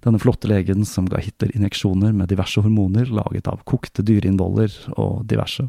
Denne 0.02 0.20
flotte 0.20 0.50
legen 0.50 0.86
som 0.86 1.06
ga 1.06 1.20
Hitler 1.22 1.54
injeksjoner 1.56 2.12
med 2.12 2.32
diverse 2.32 2.62
hormoner 2.62 3.06
laget 3.06 3.48
av 3.48 3.62
kokte 3.70 4.02
dyreinnvoller 4.02 4.74
og 4.98 5.26
diverse. 5.30 5.68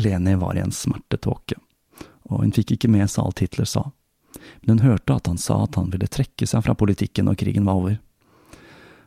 Leni 0.00 0.34
var 0.40 0.56
i 0.56 0.60
en 0.60 0.74
smertetåke, 0.76 1.56
og 2.28 2.44
hun 2.44 2.52
fikk 2.56 2.76
ikke 2.76 2.92
med 2.92 3.08
seg 3.10 3.24
alt 3.24 3.42
Hitler 3.44 3.68
sa, 3.68 3.86
men 4.60 4.78
hun 4.78 4.92
hørte 4.92 5.16
at 5.16 5.32
han 5.32 5.40
sa 5.40 5.62
at 5.64 5.80
han 5.80 5.90
ville 5.92 6.08
trekke 6.08 6.46
seg 6.48 6.64
fra 6.64 6.76
politikken 6.76 7.28
når 7.28 7.40
krigen 7.40 7.68
var 7.68 7.80
over. 7.80 7.96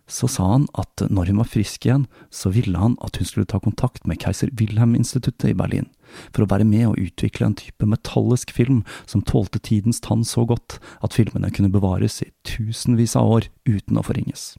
Så 0.08 0.28
sa 0.28 0.46
han 0.52 0.66
at 0.76 1.00
når 1.08 1.32
hun 1.32 1.40
var 1.40 1.48
frisk 1.48 1.86
igjen, 1.88 2.06
så 2.30 2.52
ville 2.52 2.78
han 2.80 2.98
at 3.06 3.18
hun 3.18 3.28
skulle 3.28 3.48
ta 3.48 3.62
kontakt 3.64 4.04
med 4.10 4.20
keiser 4.20 4.52
Wilhelm-instituttet 4.60 5.54
i 5.54 5.56
Berlin, 5.58 5.88
for 6.36 6.44
å 6.44 6.50
være 6.52 6.68
med 6.68 6.90
og 6.90 7.00
utvikle 7.00 7.48
en 7.48 7.56
type 7.58 7.88
metallisk 7.88 8.52
film 8.52 8.82
som 9.06 9.24
tålte 9.24 9.62
tidens 9.64 10.04
tann 10.04 10.26
så 10.28 10.44
godt 10.50 10.78
at 11.02 11.16
filmene 11.16 11.52
kunne 11.56 11.72
bevares 11.72 12.20
i 12.26 12.32
tusenvis 12.44 13.16
av 13.20 13.32
år 13.38 13.48
uten 13.70 14.00
å 14.00 14.04
forringes. 14.04 14.54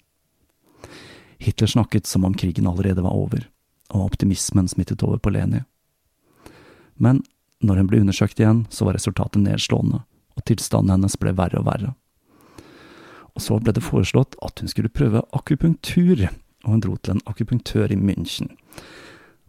Hitler 1.44 1.68
snakket 1.68 2.08
som 2.08 2.24
om 2.24 2.34
krigen 2.34 2.66
allerede 2.70 3.04
var 3.04 3.12
over, 3.12 3.44
og 3.92 4.08
optimismen 4.08 4.70
smittet 4.70 5.04
over 5.04 5.20
på 5.20 5.34
Leni. 5.34 5.60
Men 6.96 7.20
når 7.60 7.82
hun 7.82 7.90
ble 7.90 8.00
undersøkt 8.00 8.40
igjen, 8.40 8.64
så 8.72 8.88
var 8.88 8.96
resultatet 8.96 9.44
nedslående, 9.44 10.00
og 10.34 10.48
tilstanden 10.48 10.96
hennes 10.96 11.18
ble 11.20 11.34
verre 11.36 11.60
og 11.60 11.68
verre. 11.68 11.92
Og 13.34 13.42
så 13.42 13.58
ble 13.58 13.74
det 13.74 13.82
foreslått 13.82 14.36
at 14.46 14.60
hun 14.62 14.70
skulle 14.70 14.92
prøve 14.94 15.24
akupunktur, 15.34 16.28
og 16.64 16.70
hun 16.70 16.82
dro 16.84 16.96
til 16.96 17.16
en 17.16 17.24
akupunktør 17.28 17.92
i 17.92 17.98
München 17.98 18.52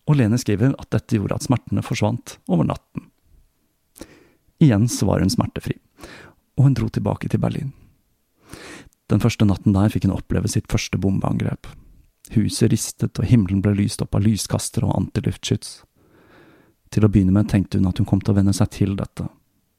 og 0.06 0.20
Lene 0.20 0.38
skriver 0.42 0.76
at 0.78 0.92
dette 0.94 1.18
gjorde 1.18 1.40
at 1.40 1.46
smertene 1.48 1.84
forsvant 1.86 2.38
over 2.52 2.68
natten. 2.68 3.10
Igjen 4.62 4.88
så 4.92 5.08
var 5.10 5.24
hun 5.24 5.34
smertefri, 5.34 5.76
og 6.56 6.68
hun 6.68 6.78
dro 6.78 6.90
tilbake 6.90 7.30
til 7.30 7.42
Berlin. 7.42 7.74
Den 9.10 9.22
første 9.22 9.46
natten 9.46 9.76
der 9.76 9.92
fikk 9.94 10.08
hun 10.08 10.16
oppleve 10.16 10.50
sitt 10.50 10.70
første 10.72 10.98
bombeangrep. 11.02 11.68
Huset 12.34 12.72
ristet, 12.72 13.20
og 13.20 13.28
himmelen 13.30 13.62
ble 13.66 13.76
lyst 13.78 14.02
opp 14.02 14.16
av 14.18 14.24
lyskastere 14.26 14.88
og 14.88 14.96
antiluftskyts. 14.98 15.82
Til 16.94 17.06
å 17.06 17.12
begynne 17.12 17.34
med 17.36 17.50
tenkte 17.52 17.82
hun 17.82 17.90
at 17.90 18.00
hun 18.02 18.08
kom 18.10 18.22
til 18.22 18.34
å 18.34 18.40
venne 18.40 18.54
seg 18.56 18.72
til 18.74 18.96
dette, 18.98 19.28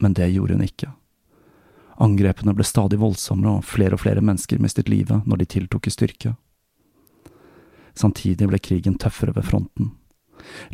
men 0.03 0.15
det 0.15 0.29
gjorde 0.35 0.59
hun 0.59 0.67
ikke. 0.67 0.93
Angrepene 2.03 2.53
ble 2.57 2.65
stadig 2.67 2.99
voldsommere, 3.01 3.59
og 3.59 3.65
flere 3.65 3.97
og 3.97 4.03
flere 4.03 4.25
mennesker 4.25 4.61
mistet 4.61 4.91
livet 4.93 5.25
når 5.25 5.43
de 5.43 5.49
tiltok 5.57 5.89
i 5.89 5.95
styrke. 5.95 6.35
Samtidig 7.97 8.49
ble 8.51 8.61
krigen 8.61 8.99
tøffere 9.01 9.33
ved 9.37 9.47
fronten. 9.49 9.95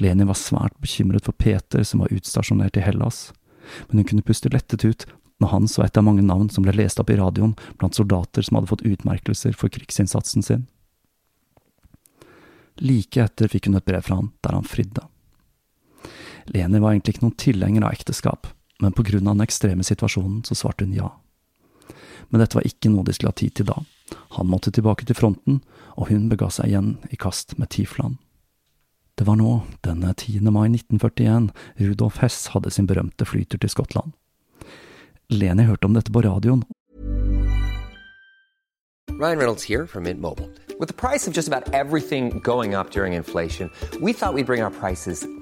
Leni 0.03 0.27
var 0.27 0.39
svært 0.39 0.75
bekymret 0.83 1.29
for 1.29 1.39
Peter, 1.39 1.85
som 1.87 2.03
var 2.03 2.13
utstasjonert 2.13 2.77
i 2.77 2.83
Hellas, 2.83 3.31
men 3.89 4.03
hun 4.03 4.09
kunne 4.09 4.27
puste 4.27 4.51
lettet 4.53 4.85
ut 4.85 5.07
når 5.43 5.51
han 5.51 5.69
så 5.71 5.83
et 5.83 5.97
av 5.99 6.05
mange 6.07 6.23
navn 6.23 6.51
som 6.51 6.67
ble 6.67 6.75
lest 6.77 7.01
opp 7.03 7.11
i 7.11 7.19
radioen 7.19 7.55
blant 7.81 7.97
soldater 7.99 8.47
som 8.47 8.59
hadde 8.59 8.71
fått 8.71 8.85
utmerkelser 8.87 9.57
for 9.59 9.73
krigsinnsatsen 9.75 10.45
sin. 10.47 10.67
Like 12.83 13.23
etter 13.23 13.51
fikk 13.51 13.69
hun 13.69 13.79
et 13.79 13.87
brev 13.87 14.05
fra 14.07 14.19
han 14.21 14.31
der 14.43 14.57
han 14.59 14.67
fridde. 14.67 15.07
Leni 16.51 16.83
var 16.83 16.95
egentlig 16.95 17.17
ikke 17.17 17.27
noen 17.27 17.39
tilhenger 17.39 17.87
av 17.87 17.95
ekteskap, 17.95 18.49
men 18.83 18.93
på 18.93 19.05
grunn 19.07 19.29
av 19.29 19.37
den 19.37 19.47
ekstreme 19.47 19.85
situasjonen 19.87 20.43
så 20.45 20.57
svarte 20.59 20.85
hun 20.85 20.97
ja. 20.97 21.13
Men 22.29 22.43
dette 22.43 22.59
var 22.59 22.67
ikke 22.67 22.91
noe 22.91 23.07
de 23.07 23.15
skulle 23.15 23.31
ha 23.31 23.39
tid 23.39 23.55
til 23.55 23.69
da. 23.69 23.79
Han 24.37 24.51
måtte 24.51 24.73
tilbake 24.75 25.07
til 25.07 25.17
fronten, 25.17 25.61
og 25.95 26.09
hun 26.11 26.29
bega 26.33 26.49
seg 26.51 26.73
igjen 26.73 26.97
i 27.15 27.19
kast 27.21 27.55
med 27.61 27.71
Tifland. 27.71 28.19
Det 29.15 29.27
var 29.29 29.37
nå, 29.39 29.61
denne 29.85 30.15
10. 30.17 30.41
mai 30.51 30.67
1941, 30.73 31.51
Rudolf 31.85 32.19
Hess 32.25 32.49
hadde 32.55 32.73
sin 32.73 32.89
berømte 32.89 33.29
flytur 33.29 33.61
til 33.61 33.71
Skottland. 33.71 34.17
Leni 35.31 35.69
hørte 35.69 35.87
om 35.87 35.95
dette 35.95 36.13
på 36.13 36.25
radioen. 36.25 36.65
Ryan 39.13 39.39
Reynolds 39.39 39.69
her 39.69 39.87
fra 39.87 40.01
Mint 40.01 40.21
Mobile. 40.21 40.49
Med 40.81 40.97
prisen 40.97 41.33
på 41.33 41.39
nesten 41.39 41.63
alt 41.69 42.09
som 42.09 42.41
går 42.43 42.75
opp 42.81 42.97
under 42.97 43.13
inflasjonen, 43.21 43.71
trodde 43.93 44.07
vi 44.07 44.17
at 44.17 44.35
vi 44.35 44.43
skulle 44.43 44.45
bringe 44.49 44.73
prisene 44.81 44.81
prices 44.81 45.42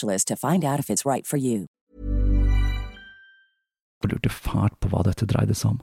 to 0.00 0.36
find 0.36 0.64
out 0.64 0.80
if 0.80 0.90
it's 0.90 1.06
right 1.06 1.26
for 1.26 1.38
you. 1.38 1.66
Hun 4.00 4.10
lurte 4.10 4.32
fælt 4.32 4.80
på 4.80 4.88
hva 4.88 5.04
dette 5.04 5.28
dreide 5.28 5.54
seg 5.54 5.76
om. 5.76 5.80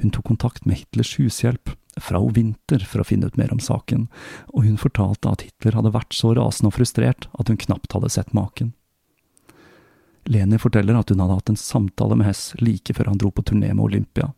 Hun 0.00 0.10
tok 0.10 0.24
kontakt 0.24 0.66
med 0.66 0.80
Hitlers 0.80 1.14
hushjelp, 1.18 1.74
Frau 2.00 2.30
Winter, 2.32 2.80
for 2.86 3.02
å 3.02 3.06
finne 3.06 3.28
ut 3.28 3.36
mer 3.36 3.52
om 3.52 3.60
saken, 3.60 4.08
og 4.54 4.64
hun 4.64 4.80
fortalte 4.80 5.28
at 5.30 5.44
Hitler 5.44 5.76
hadde 5.76 5.92
vært 5.94 6.16
så 6.16 6.32
rasende 6.38 6.70
og 6.70 6.78
frustrert 6.78 7.28
at 7.36 7.50
hun 7.50 7.60
knapt 7.60 7.92
hadde 7.92 8.12
sett 8.12 8.32
maken. 8.36 8.72
Leni 10.30 10.58
forteller 10.60 10.96
at 10.98 11.10
hun 11.10 11.20
hadde 11.22 11.36
hatt 11.38 11.52
en 11.52 11.60
samtale 11.60 12.16
med 12.16 12.28
Hess 12.28 12.54
like 12.60 12.94
før 12.96 13.12
han 13.12 13.20
dro 13.20 13.32
på 13.34 13.44
turné 13.46 13.72
med 13.72 13.84
Olympia, 13.84 14.30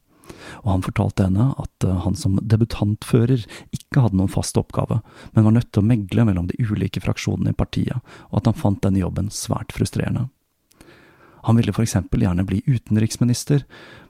og 0.62 0.68
han 0.70 0.84
fortalte 0.84 1.26
henne 1.28 1.48
at 1.60 1.86
eh, 1.86 2.02
han 2.04 2.18
som 2.18 2.38
debutantfører 2.42 3.46
ikke 3.74 4.04
hadde 4.04 4.18
noen 4.18 4.32
fast 4.32 4.58
oppgave, 4.60 5.00
men 5.32 5.48
var 5.48 5.56
nødt 5.58 5.72
til 5.72 5.82
å 5.82 5.88
megle 5.88 6.26
mellom 6.28 6.50
de 6.50 6.58
ulike 6.62 7.02
fraksjonene 7.04 7.54
i 7.54 7.58
partiet, 7.58 8.00
og 8.30 8.42
at 8.42 8.50
han 8.50 8.58
fant 8.58 8.82
denne 8.84 9.02
jobben 9.02 9.30
svært 9.34 9.74
frustrerende. 9.76 10.28
Han 11.42 11.58
ville 11.58 11.74
for 11.74 11.82
eksempel 11.82 12.22
gjerne 12.22 12.46
bli 12.46 12.60
utenriksminister, 12.66 13.64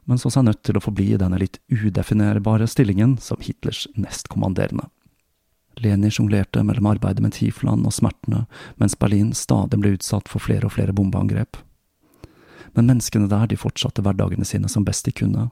men 0.05 0.18
så 0.18 0.30
seg 0.33 0.45
nødt 0.45 0.61
til 0.66 0.76
å 0.76 0.83
forbli 0.85 1.12
i 1.14 1.20
denne 1.20 1.39
litt 1.41 1.61
udefinerbare 1.72 2.66
stillingen 2.68 3.16
som 3.22 3.41
Hitlers 3.41 3.87
nestkommanderende. 3.97 4.91
Leni 5.80 6.11
sjonglerte 6.12 6.61
mellom 6.66 6.91
arbeidet 6.91 7.22
med 7.24 7.33
Tifland 7.33 7.87
og 7.89 7.95
smertene, 7.97 8.45
mens 8.76 8.99
Berlin 8.99 9.33
stadig 9.33 9.80
ble 9.80 9.95
utsatt 9.97 10.28
for 10.28 10.45
flere 10.45 10.68
og 10.68 10.74
flere 10.76 10.93
bombeangrep. 10.93 11.57
Men 12.76 12.89
menneskene 12.89 13.30
der 13.30 13.49
de 13.49 13.57
fortsatte 13.61 14.05
hverdagene 14.05 14.45
sine 14.49 14.68
som 14.68 14.85
best 14.85 15.09
de 15.09 15.14
kunne, 15.16 15.49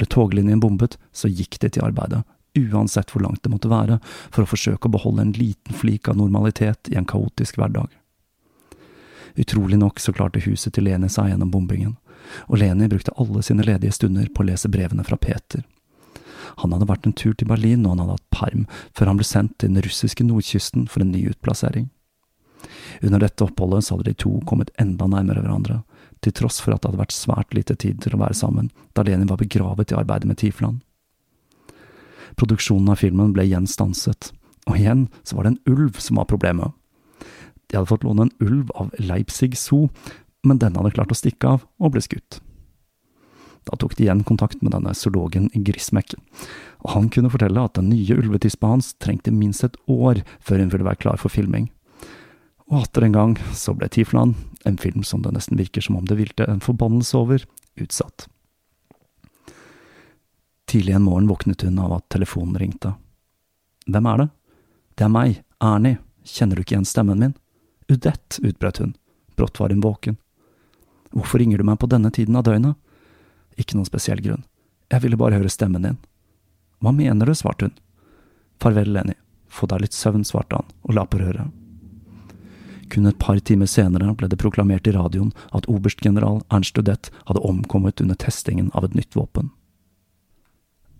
Ble 0.00 0.08
toglinjen 0.08 0.62
bombet, 0.62 0.96
så 1.12 1.28
gikk 1.28 1.58
de 1.60 1.68
til 1.68 1.84
arbeidet, 1.84 2.22
uansett 2.56 3.12
hvor 3.12 3.20
langt 3.20 3.42
det 3.44 3.52
måtte 3.52 3.68
være, 3.68 3.98
for 4.32 4.46
å 4.46 4.48
forsøke 4.48 4.88
å 4.88 4.94
beholde 4.94 5.26
en 5.26 5.34
liten 5.36 5.76
flik 5.76 6.08
av 6.08 6.16
normalitet 6.16 6.88
i 6.88 6.96
en 6.96 7.08
kaotisk 7.08 7.60
hverdag. 7.60 7.92
Utrolig 9.36 9.76
nok 9.78 10.00
så 10.00 10.14
klarte 10.16 10.42
huset 10.46 10.72
til 10.74 10.88
Leni 10.88 11.10
seg 11.12 11.28
gjennom 11.30 11.52
bombingen, 11.52 11.98
og 12.48 12.62
Leni 12.62 12.88
brukte 12.88 13.12
alle 13.20 13.44
sine 13.44 13.66
ledige 13.66 13.92
stunder 13.98 14.32
på 14.32 14.40
å 14.40 14.48
lese 14.48 14.72
brevene 14.72 15.04
fra 15.04 15.20
Peter. 15.20 15.66
Han 16.64 16.72
hadde 16.72 16.88
vært 16.88 17.06
en 17.06 17.16
tur 17.16 17.36
til 17.36 17.48
Berlin, 17.52 17.84
og 17.84 17.94
han 17.94 18.02
hadde 18.06 18.16
hatt 18.16 18.34
perm 18.34 18.66
før 18.96 19.12
han 19.12 19.20
ble 19.20 19.28
sendt 19.28 19.58
til 19.60 19.74
den 19.74 19.84
russiske 19.84 20.24
nordkysten 20.26 20.88
for 20.90 21.04
en 21.04 21.12
ny 21.12 21.26
utplassering. 21.30 21.90
Under 23.04 23.20
dette 23.22 23.44
oppholdet 23.44 23.84
så 23.84 23.96
hadde 23.96 24.10
de 24.10 24.18
to 24.24 24.32
kommet 24.48 24.72
enda 24.80 25.06
nærmere 25.08 25.44
hverandre, 25.44 25.82
til 26.24 26.34
tross 26.36 26.60
for 26.60 26.74
at 26.74 26.82
det 26.82 26.90
hadde 26.90 27.00
vært 27.00 27.16
svært 27.16 27.54
lite 27.56 27.76
tid 27.80 28.02
til 28.04 28.16
å 28.16 28.20
være 28.20 28.36
sammen, 28.36 28.70
da 28.94 29.04
Lenin 29.06 29.30
var 29.30 29.40
begravet 29.40 29.92
i 29.92 29.98
arbeidet 29.98 30.28
med 30.28 30.40
Tifland. 30.40 30.82
Produksjonen 32.40 32.92
av 32.92 33.00
filmen 33.00 33.32
ble 33.34 33.46
igjen 33.48 33.68
stanset, 33.70 34.30
og 34.68 34.76
igjen 34.78 35.08
så 35.24 35.36
var 35.36 35.46
det 35.46 35.54
en 35.54 35.74
ulv 35.74 35.98
som 36.02 36.20
var 36.20 36.28
problemet. 36.30 36.76
De 37.70 37.78
hadde 37.78 37.90
fått 37.90 38.04
låne 38.04 38.28
en 38.28 38.36
ulv 38.44 38.70
av 38.74 38.92
Leipzig 38.98 39.56
Zoo, 39.58 39.88
men 40.46 40.60
denne 40.60 40.80
hadde 40.80 40.94
klart 40.96 41.12
å 41.12 41.18
stikke 41.18 41.56
av 41.56 41.66
og 41.80 41.94
ble 41.94 42.02
skutt. 42.04 42.40
Da 43.68 43.76
tok 43.76 43.94
de 43.96 44.06
igjen 44.06 44.24
kontakt 44.24 44.62
med 44.64 44.72
denne 44.72 44.94
zoologen 44.96 45.50
Grismek, 45.52 46.14
og 46.80 46.94
han 46.94 47.10
kunne 47.12 47.30
fortelle 47.32 47.62
at 47.62 47.76
den 47.76 47.90
nye 47.92 48.16
ulvetispa 48.16 48.72
hans 48.72 48.94
trengte 49.02 49.32
minst 49.34 49.66
et 49.66 49.76
år 49.90 50.22
før 50.40 50.64
hun 50.64 50.72
ville 50.72 50.86
være 50.86 51.02
klar 51.02 51.20
for 51.20 51.32
filming. 51.32 51.68
Og 52.70 52.84
atter 52.84 53.04
en 53.04 53.16
gang 53.16 53.36
så 53.56 53.74
ble 53.76 53.90
Tiflan, 53.92 54.36
en 54.64 54.76
film 54.76 55.02
som 55.02 55.22
det 55.22 55.32
nesten 55.32 55.58
virker 55.58 55.84
som 55.84 55.96
om 55.96 56.04
det 56.06 56.18
hvilte 56.18 56.44
en 56.44 56.60
forbannelse 56.60 57.16
over, 57.16 57.44
utsatt. 57.80 58.26
Tidlig 60.70 60.94
en 60.94 61.02
morgen 61.02 61.28
våknet 61.28 61.62
hun 61.62 61.78
av 61.78 61.92
at 61.96 62.08
telefonen 62.08 62.58
ringte. 62.60 62.94
Hvem 63.86 64.06
er 64.06 64.18
det? 64.22 64.28
Det 64.94 65.06
er 65.06 65.14
meg, 65.14 65.40
Ernie, 65.64 65.98
kjenner 66.24 66.56
du 66.56 66.62
ikke 66.62 66.76
igjen 66.76 66.88
stemmen 66.88 67.18
min? 67.18 67.34
Udett, 67.90 68.38
utbrøt 68.42 68.78
hun, 68.78 68.94
brått 69.36 69.58
var 69.60 69.74
hun 69.74 69.82
våken. 69.82 70.18
Hvorfor 71.10 71.42
ringer 71.42 71.58
du 71.58 71.66
meg 71.66 71.80
på 71.82 71.88
denne 71.90 72.12
tiden 72.14 72.36
av 72.38 72.44
døgnet? 72.46 72.78
Ikke 73.58 73.74
noen 73.74 73.88
spesiell 73.88 74.22
grunn, 74.22 74.44
jeg 74.92 75.02
ville 75.02 75.18
bare 75.18 75.40
høre 75.40 75.50
stemmen 75.50 75.86
din. 75.86 75.98
Hva 76.80 76.92
mener 76.94 77.26
du, 77.26 77.34
svarte 77.34 77.66
hun. 77.66 77.74
Farvel, 78.62 78.92
Lenny, 78.94 79.16
få 79.48 79.66
deg 79.70 79.84
litt 79.84 79.96
søvn, 79.96 80.24
svarte 80.24 80.60
han 80.60 80.70
og 80.86 80.94
la 80.96 81.06
på 81.08 81.20
røret. 81.20 81.59
Kun 82.90 83.06
et 83.06 83.18
par 83.22 83.38
timer 83.38 83.70
senere 83.70 84.14
ble 84.18 84.28
det 84.30 84.40
proklamert 84.40 84.88
i 84.90 84.94
radioen 84.96 85.30
at 85.54 85.68
oberstgeneral 85.70 86.42
Ernst 86.50 86.78
Udett 86.78 87.12
hadde 87.28 87.44
omkommet 87.46 88.02
under 88.02 88.18
testingen 88.18 88.72
av 88.74 88.88
et 88.88 88.96
nytt 88.98 89.16
våpen. 89.16 89.52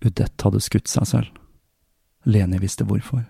Udett 0.01 0.41
hadde 0.41 0.63
skutt 0.63 0.87
seg 0.89 1.09
selv. 1.09 1.37
Leni 2.23 2.61
visste 2.61 2.87
hvorfor. 2.87 3.25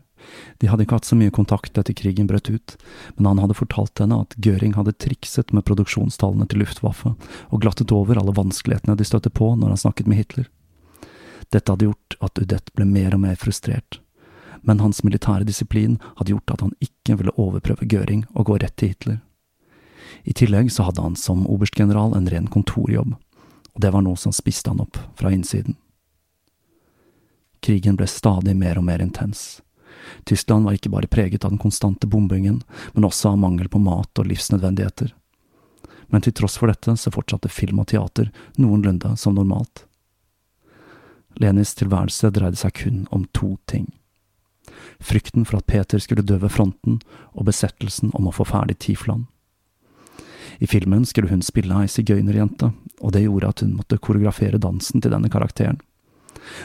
De 0.61 0.69
hadde 0.69 0.85
ikke 0.85 0.99
hatt 0.99 1.09
så 1.09 1.17
mye 1.17 1.33
kontakt 1.33 1.77
etter 1.81 1.95
krigen 1.97 2.27
brøt 2.29 2.51
ut, 2.53 2.75
men 3.17 3.31
han 3.31 3.41
hadde 3.41 3.57
fortalt 3.57 3.97
henne 4.03 4.19
at 4.21 4.35
Göring 4.37 4.75
hadde 4.77 4.93
trikset 5.01 5.53
med 5.55 5.65
produksjonstallene 5.65 6.45
til 6.51 6.61
Luftwaffe 6.61 7.15
og 7.49 7.63
glattet 7.63 7.93
over 7.95 8.19
alle 8.21 8.35
vanskelighetene 8.37 8.97
de 8.99 9.07
støtte 9.07 9.33
på 9.33 9.53
når 9.55 9.73
han 9.73 9.81
snakket 9.85 10.11
med 10.11 10.21
Hitler. 10.21 10.51
Dette 11.49 11.73
hadde 11.73 11.89
gjort 11.89 12.19
at 12.21 12.43
Udett 12.43 12.69
ble 12.77 12.85
mer 12.85 13.17
og 13.17 13.23
mer 13.25 13.39
frustrert, 13.41 13.97
men 14.61 14.79
hans 14.79 15.03
militære 15.03 15.45
disiplin 15.47 15.97
hadde 16.15 16.33
gjort 16.33 16.53
at 16.53 16.61
han 16.61 16.73
ikke 16.79 17.17
ville 17.17 17.33
overprøve 17.39 17.87
Göring 17.89 18.25
og 18.33 18.45
gå 18.49 18.57
rett 18.61 18.77
til 18.77 18.93
Hitler. 18.93 19.19
I 20.23 20.33
tillegg 20.37 20.71
så 20.71 20.85
hadde 20.85 21.01
han 21.01 21.15
som 21.15 21.47
oberstgeneral 21.49 22.13
en 22.17 22.29
ren 22.29 22.49
kontorjobb, 22.51 23.15
og 23.73 23.81
det 23.81 23.91
var 23.93 24.05
noe 24.05 24.19
som 24.19 24.33
spiste 24.35 24.69
han 24.69 24.83
opp 24.83 24.99
fra 25.17 25.31
innsiden. 25.33 25.77
Krigen 27.61 27.97
ble 27.97 28.07
stadig 28.09 28.55
mer 28.57 28.77
og 28.77 28.85
mer 28.85 29.01
intens. 29.01 29.61
Tyskland 30.25 30.65
var 30.65 30.77
ikke 30.77 30.89
bare 30.89 31.09
preget 31.09 31.45
av 31.45 31.53
den 31.53 31.61
konstante 31.61 32.07
bombingen, 32.09 32.61
men 32.93 33.05
også 33.05 33.33
av 33.33 33.41
mangel 33.41 33.69
på 33.69 33.81
mat 33.81 34.19
og 34.19 34.29
livsnødvendigheter. 34.29 35.13
Men 36.11 36.25
til 36.25 36.33
tross 36.35 36.57
for 36.59 36.71
dette 36.71 36.97
så 36.97 37.13
fortsatte 37.13 37.49
film 37.49 37.79
og 37.83 37.87
teater 37.93 38.31
noenlunde 38.57 39.13
som 39.17 39.37
normalt. 39.37 39.85
Lenis 41.39 41.73
tilværelse 41.79 42.33
dreide 42.33 42.59
seg 42.59 42.75
kun 42.81 43.05
om 43.15 43.23
to 43.31 43.55
ting 43.69 43.87
frykten 44.99 45.45
for 45.45 45.59
at 45.59 45.67
Peter 45.67 45.99
skulle 45.99 46.25
døve 46.25 46.49
fronten, 46.49 46.99
og 47.33 47.47
besettelsen 47.49 48.13
om 48.17 48.29
å 48.29 48.35
få 48.35 48.47
ferdig 48.47 48.79
Tifland. 48.79 49.27
I 50.61 50.67
filmen 50.67 51.05
skulle 51.05 51.31
hun 51.31 51.41
spille 51.41 51.73
ei 51.81 51.89
sigøynerjente, 51.89 52.71
og 53.01 53.13
det 53.15 53.23
gjorde 53.23 53.49
at 53.49 53.63
hun 53.63 53.75
måtte 53.79 53.97
koreografere 53.97 54.61
dansen 54.61 55.01
til 55.01 55.13
denne 55.13 55.31
karakteren. 55.31 55.79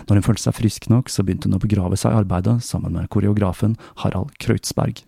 Når 0.09 0.19
hun 0.19 0.27
følte 0.27 0.47
seg 0.47 0.57
frisk 0.57 0.89
nok, 0.93 1.09
så 1.13 1.25
begynte 1.25 1.49
hun 1.49 1.57
å 1.59 1.63
begrave 1.63 1.97
seg 2.01 2.13
i 2.13 2.21
arbeidet 2.21 2.59
sammen 2.65 2.97
med 2.97 3.09
koreografen 3.13 3.77
Harald 4.03 4.35
Kreutzberg. 4.43 5.03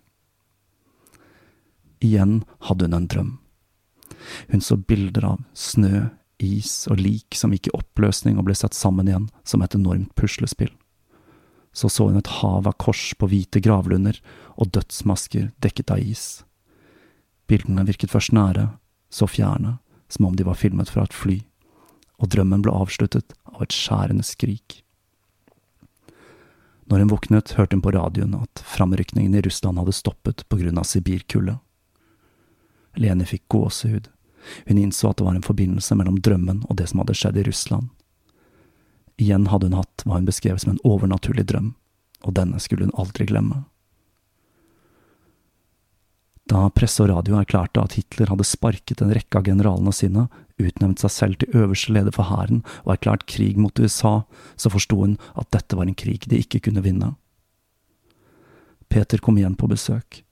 Igjen 2.04 2.42
hadde 2.68 2.88
hun 2.88 2.96
en 2.96 3.10
drøm. 3.12 3.30
Hun 4.52 4.64
så 4.64 4.78
bilder 4.80 5.34
av 5.34 5.44
snø, 5.52 6.08
is 6.38 6.86
og 6.86 7.00
lik 7.02 7.34
som 7.34 7.50
gikk 7.50 7.68
i 7.68 7.76
oppløsning 7.76 8.36
og 8.38 8.46
ble 8.46 8.54
satt 8.54 8.76
sammen 8.76 9.08
igjen 9.10 9.26
som 9.42 9.64
et 9.64 9.74
enormt 9.74 10.12
puslespill 10.14 10.70
så 11.72 11.90
så 11.92 12.08
hun 12.08 12.18
et 12.18 12.32
hav 12.40 12.66
av 12.66 12.76
kors 12.80 13.12
på 13.18 13.28
hvite 13.30 13.62
gravlunder 13.64 14.18
og 14.56 14.72
dødsmasker 14.74 15.50
dekket 15.62 15.92
av 15.94 16.02
is. 16.02 16.42
Bildene 17.48 17.86
virket 17.88 18.12
først 18.12 18.34
nære, 18.36 18.70
så 19.10 19.28
fjerne, 19.30 19.78
som 20.08 20.26
om 20.28 20.36
de 20.36 20.44
var 20.44 20.58
filmet 20.58 20.90
fra 20.92 21.06
et 21.06 21.16
fly, 21.16 21.38
og 22.18 22.32
drømmen 22.34 22.64
ble 22.64 22.74
avsluttet 22.74 23.32
av 23.48 23.62
et 23.64 23.74
skjærende 23.74 24.26
skrik. 24.26 24.82
Når 26.88 27.04
hun 27.04 27.10
våknet, 27.12 27.52
hørte 27.56 27.76
hun 27.76 27.84
på 27.84 27.92
radioen 27.92 28.36
at 28.38 28.62
framrykningen 28.64 29.34
i 29.36 29.42
Russland 29.44 29.80
hadde 29.80 29.96
stoppet 29.96 30.44
på 30.48 30.60
grunn 30.60 30.80
av 30.80 30.88
sibirkulde. 30.88 31.58
Lene 32.96 33.26
fikk 33.28 33.44
gåsehud. 33.52 34.08
Hun 34.66 34.80
innså 34.80 35.10
at 35.10 35.20
det 35.20 35.26
var 35.26 35.36
en 35.36 35.44
forbindelse 35.44 35.96
mellom 35.98 36.16
drømmen 36.24 36.64
og 36.64 36.78
det 36.80 36.88
som 36.88 37.02
hadde 37.02 37.16
skjedd 37.18 37.40
i 37.40 37.44
Russland. 37.50 37.90
Igjen 39.18 39.48
hadde 39.50 39.70
hun 39.70 39.80
hatt 39.80 40.04
hva 40.06 40.20
hun 40.20 40.28
beskrev 40.28 40.60
som 40.62 40.74
en 40.74 40.84
overnaturlig 40.86 41.48
drøm, 41.50 41.72
og 42.22 42.36
denne 42.38 42.60
skulle 42.62 42.86
hun 42.86 42.94
aldri 42.98 43.26
glemme. 43.26 43.64
Da 46.48 46.68
presse 46.72 47.02
og 47.04 47.10
radio 47.10 47.36
erklærte 47.36 47.82
at 47.82 47.98
Hitler 47.98 48.30
hadde 48.32 48.46
sparket 48.48 49.02
en 49.04 49.12
rekke 49.12 49.36
av 49.36 49.44
generalene 49.44 49.92
sine, 49.92 50.28
utnevnt 50.58 51.02
seg 51.02 51.12
selv 51.12 51.40
til 51.40 51.52
øverste 51.60 51.92
leder 51.92 52.14
for 52.14 52.30
hæren 52.30 52.62
og 52.86 52.94
erklært 52.94 53.26
krig 53.28 53.58
mot 53.60 53.78
USA, 53.78 54.22
så 54.56 54.72
forsto 54.72 55.02
hun 55.02 55.18
at 55.36 55.50
dette 55.54 55.76
var 55.76 55.90
en 55.90 55.98
krig 55.98 56.24
de 56.30 56.40
ikke 56.40 56.62
kunne 56.64 56.84
vinne. 56.86 57.12
Peter 58.88 59.20
kom 59.20 59.36
igjen 59.36 59.58
på 59.60 59.68
besøk, 59.68 60.22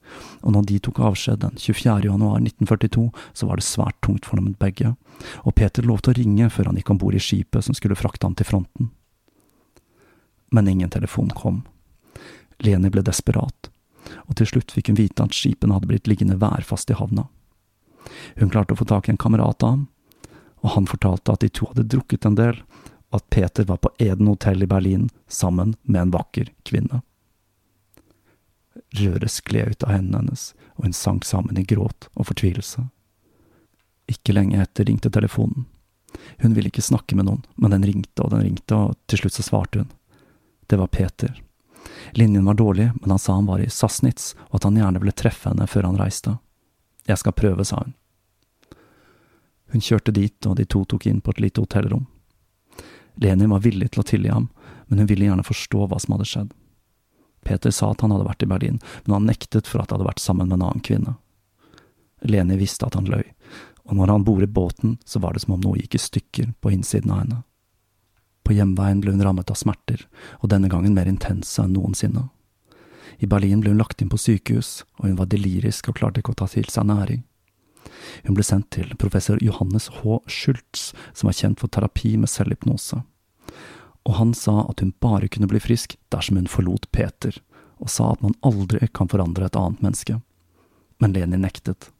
og 0.41 0.55
når 0.55 0.65
de 0.71 0.79
tok 0.81 1.03
avskjed 1.11 1.43
den 1.43 1.59
24. 1.61 2.07
januar 2.09 2.41
1942, 2.41 3.11
så 3.37 3.49
var 3.49 3.59
det 3.59 3.67
svært 3.67 3.99
tungt 4.01 4.25
for 4.25 4.41
dem 4.41 4.55
begge, 4.57 4.95
og 5.43 5.55
Peter 5.55 5.85
lovte 5.85 6.11
å 6.11 6.17
ringe 6.17 6.49
før 6.53 6.69
han 6.69 6.77
gikk 6.79 6.91
om 6.93 6.99
bord 7.01 7.17
i 7.17 7.21
skipet 7.23 7.65
som 7.65 7.77
skulle 7.77 7.97
frakte 7.97 8.27
ham 8.27 8.35
til 8.37 8.47
fronten. 8.47 8.91
Men 10.51 10.67
ingen 10.67 10.89
telefon 10.89 11.31
kom. 11.35 11.63
Leni 12.63 12.89
ble 12.89 13.03
desperat, 13.05 13.69
og 14.25 14.37
til 14.39 14.49
slutt 14.49 14.73
fikk 14.73 14.91
hun 14.91 14.99
vite 14.99 15.25
at 15.25 15.35
skipene 15.35 15.75
hadde 15.75 15.89
blitt 15.89 16.07
liggende 16.07 16.39
værfast 16.41 16.91
i 16.93 16.97
havna. 16.97 17.27
Hun 18.37 18.49
klarte 18.49 18.73
å 18.73 18.79
få 18.79 18.87
tak 18.87 19.07
i 19.07 19.13
en 19.13 19.21
kamerat 19.21 19.63
av 19.63 19.75
ham, 19.75 19.87
og 20.63 20.73
han 20.73 20.87
fortalte 20.89 21.33
at 21.33 21.43
de 21.43 21.51
to 21.53 21.67
hadde 21.69 21.89
drukket 21.91 22.25
en 22.25 22.37
del, 22.39 22.61
og 23.11 23.19
at 23.19 23.29
Peter 23.31 23.67
var 23.67 23.79
på 23.83 23.91
Eden 24.03 24.27
hotell 24.27 24.63
i 24.63 24.69
Berlin 24.69 25.09
sammen 25.27 25.75
med 25.83 26.01
en 26.01 26.15
vakker 26.15 26.51
kvinne. 26.67 27.01
Røret 28.97 29.31
skled 29.31 29.75
ut 29.75 29.83
av 29.83 29.93
hendene 29.95 30.23
hennes, 30.23 30.51
og 30.77 30.87
hun 30.87 30.95
sank 30.95 31.25
sammen 31.27 31.59
i 31.59 31.65
gråt 31.67 32.09
og 32.15 32.29
fortvilelse. 32.31 32.87
Ikke 34.07 34.35
lenge 34.35 34.61
etter 34.63 34.87
ringte 34.87 35.11
telefonen. 35.11 35.65
Hun 36.37 36.53
ville 36.55 36.71
ikke 36.71 36.85
snakke 36.85 37.15
med 37.15 37.27
noen, 37.27 37.43
men 37.55 37.73
den 37.73 37.85
ringte 37.85 38.23
og 38.23 38.31
den 38.31 38.45
ringte, 38.45 38.75
og 38.75 38.95
til 39.07 39.21
slutt 39.21 39.37
så 39.37 39.45
svarte 39.45 39.83
hun. 39.83 39.91
Det 40.67 40.79
var 40.79 40.91
Peter. 40.91 41.35
Linjen 42.15 42.45
var 42.45 42.57
dårlig, 42.59 42.91
men 43.01 43.09
han 43.09 43.19
sa 43.19 43.35
han 43.35 43.47
var 43.47 43.59
i 43.63 43.69
Sassnitz, 43.69 44.33
og 44.49 44.59
at 44.59 44.67
han 44.67 44.79
gjerne 44.79 44.99
ville 45.03 45.15
treffe 45.15 45.51
henne 45.51 45.67
før 45.67 45.89
han 45.89 45.99
reiste. 45.99 46.37
Jeg 47.07 47.19
skal 47.21 47.35
prøve, 47.35 47.65
sa 47.65 47.81
hun. 47.83 47.95
Hun 49.71 49.83
kjørte 49.83 50.15
dit, 50.15 50.37
og 50.47 50.55
de 50.55 50.65
to 50.65 50.83
tok 50.85 51.07
inn 51.07 51.21
på 51.21 51.33
et 51.35 51.41
lite 51.43 51.63
hotellrom. 51.63 52.07
Lenin 53.19 53.51
var 53.51 53.63
villig 53.65 53.91
til 53.91 54.03
å 54.03 54.07
tilgi 54.07 54.31
ham, 54.31 54.49
men 54.87 55.01
hun 55.01 55.09
ville 55.09 55.27
gjerne 55.27 55.47
forstå 55.47 55.87
hva 55.87 55.99
som 55.99 56.15
hadde 56.15 56.29
skjedd. 56.29 56.51
Peter 57.47 57.71
sa 57.71 57.91
at 57.91 58.03
han 58.03 58.11
hadde 58.11 58.27
vært 58.27 58.43
i 58.43 58.49
Berlin, 58.49 58.79
men 59.05 59.15
han 59.15 59.27
nektet 59.27 59.67
for 59.67 59.81
at 59.81 59.91
han 59.91 59.99
hadde 59.99 60.09
vært 60.09 60.23
sammen 60.23 60.49
med 60.49 60.59
en 60.59 60.67
annen 60.67 60.83
kvinne. 60.83 61.15
Leni 62.27 62.57
visste 62.59 62.87
at 62.87 62.97
han 62.97 63.09
løy, 63.09 63.23
og 63.87 63.95
når 63.95 64.11
han 64.11 64.25
boret 64.27 64.53
båten, 64.53 64.97
så 65.05 65.19
var 65.23 65.33
det 65.33 65.43
som 65.43 65.55
om 65.55 65.63
noe 65.63 65.79
gikk 65.79 65.95
i 65.95 66.01
stykker 66.01 66.53
på 66.61 66.71
innsiden 66.75 67.11
av 67.11 67.21
henne. 67.23 67.43
På 68.43 68.55
hjemveien 68.55 69.01
ble 69.03 69.11
hun 69.11 69.23
rammet 69.23 69.51
av 69.51 69.59
smerter, 69.59 70.05
og 70.39 70.51
denne 70.51 70.69
gangen 70.71 70.95
mer 70.95 71.07
intense 71.07 71.59
enn 71.63 71.73
noensinne. 71.75 72.27
I 73.19 73.27
Berlin 73.27 73.63
ble 73.63 73.73
hun 73.73 73.81
lagt 73.81 74.01
inn 74.03 74.11
på 74.11 74.19
sykehus, 74.19 74.83
og 74.99 75.09
hun 75.09 75.17
var 75.19 75.31
delirisk 75.31 75.89
og 75.89 75.97
klarte 75.99 76.21
ikke 76.21 76.35
å 76.35 76.41
ta 76.43 76.47
til 76.51 76.67
seg 76.71 76.87
næring. 76.87 77.23
Hun 78.27 78.37
ble 78.37 78.45
sendt 78.45 78.69
til 78.75 78.93
professor 78.99 79.39
Johannes 79.43 79.89
H. 79.99 80.19
Schultz, 80.27 80.93
som 81.13 81.27
var 81.29 81.37
kjent 81.37 81.63
for 81.63 81.71
terapi 81.71 82.15
med 82.19 82.31
selvhypnose. 82.31 83.01
Og 84.07 84.15
han 84.19 84.33
sa 84.37 84.61
at 84.67 84.83
hun 84.83 84.93
bare 85.03 85.27
kunne 85.31 85.49
bli 85.51 85.59
frisk 85.63 85.97
dersom 86.13 86.39
hun 86.39 86.51
forlot 86.51 86.87
Peter, 86.95 87.35
og 87.83 87.91
sa 87.91 88.13
at 88.13 88.23
man 88.23 88.37
aldri 88.47 88.87
kan 88.93 89.09
forandre 89.11 89.47
et 89.47 89.59
annet 89.59 89.83
menneske. 89.83 90.19
Men 91.03 91.13
Leni 91.13 91.39
nektet. 91.41 91.91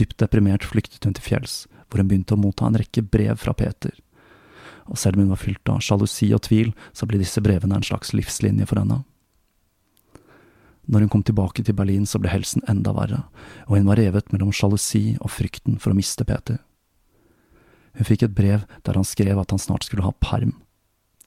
Dypt 0.00 0.18
deprimert 0.22 0.64
flyktet 0.64 1.04
hun 1.04 1.14
til 1.16 1.24
fjells, 1.24 1.66
hvor 1.88 2.00
hun 2.00 2.08
begynte 2.08 2.36
å 2.36 2.40
motta 2.40 2.68
en 2.68 2.78
rekke 2.80 3.04
brev 3.04 3.36
fra 3.40 3.52
Peter. 3.56 3.92
Og 4.88 4.98
selv 4.98 5.18
om 5.18 5.26
hun 5.26 5.34
var 5.34 5.42
fylt 5.42 5.68
av 5.70 5.82
sjalusi 5.84 6.32
og 6.34 6.42
tvil, 6.48 6.72
så 6.96 7.06
ble 7.06 7.20
disse 7.20 7.42
brevene 7.44 7.78
en 7.78 7.86
slags 7.86 8.14
livslinje 8.16 8.66
for 8.70 8.80
henne. 8.80 9.02
Når 10.90 11.04
hun 11.04 11.12
kom 11.12 11.22
tilbake 11.22 11.62
til 11.62 11.76
Berlin, 11.78 12.08
så 12.08 12.18
ble 12.18 12.32
helsen 12.32 12.64
enda 12.68 12.90
verre, 12.96 13.22
og 13.68 13.76
hun 13.76 13.86
var 13.86 14.00
revet 14.00 14.32
mellom 14.34 14.50
sjalusi 14.54 15.14
og 15.20 15.30
frykten 15.30 15.78
for 15.78 15.92
å 15.92 15.98
miste 15.98 16.26
Peter. 16.26 16.58
Hun 17.92 18.08
fikk 18.08 18.24
et 18.26 18.34
brev 18.34 18.64
der 18.82 18.98
han 18.98 19.06
skrev 19.06 19.38
at 19.38 19.52
han 19.52 19.62
snart 19.62 19.86
skulle 19.86 20.06
ha 20.06 20.14
perm, 20.24 20.56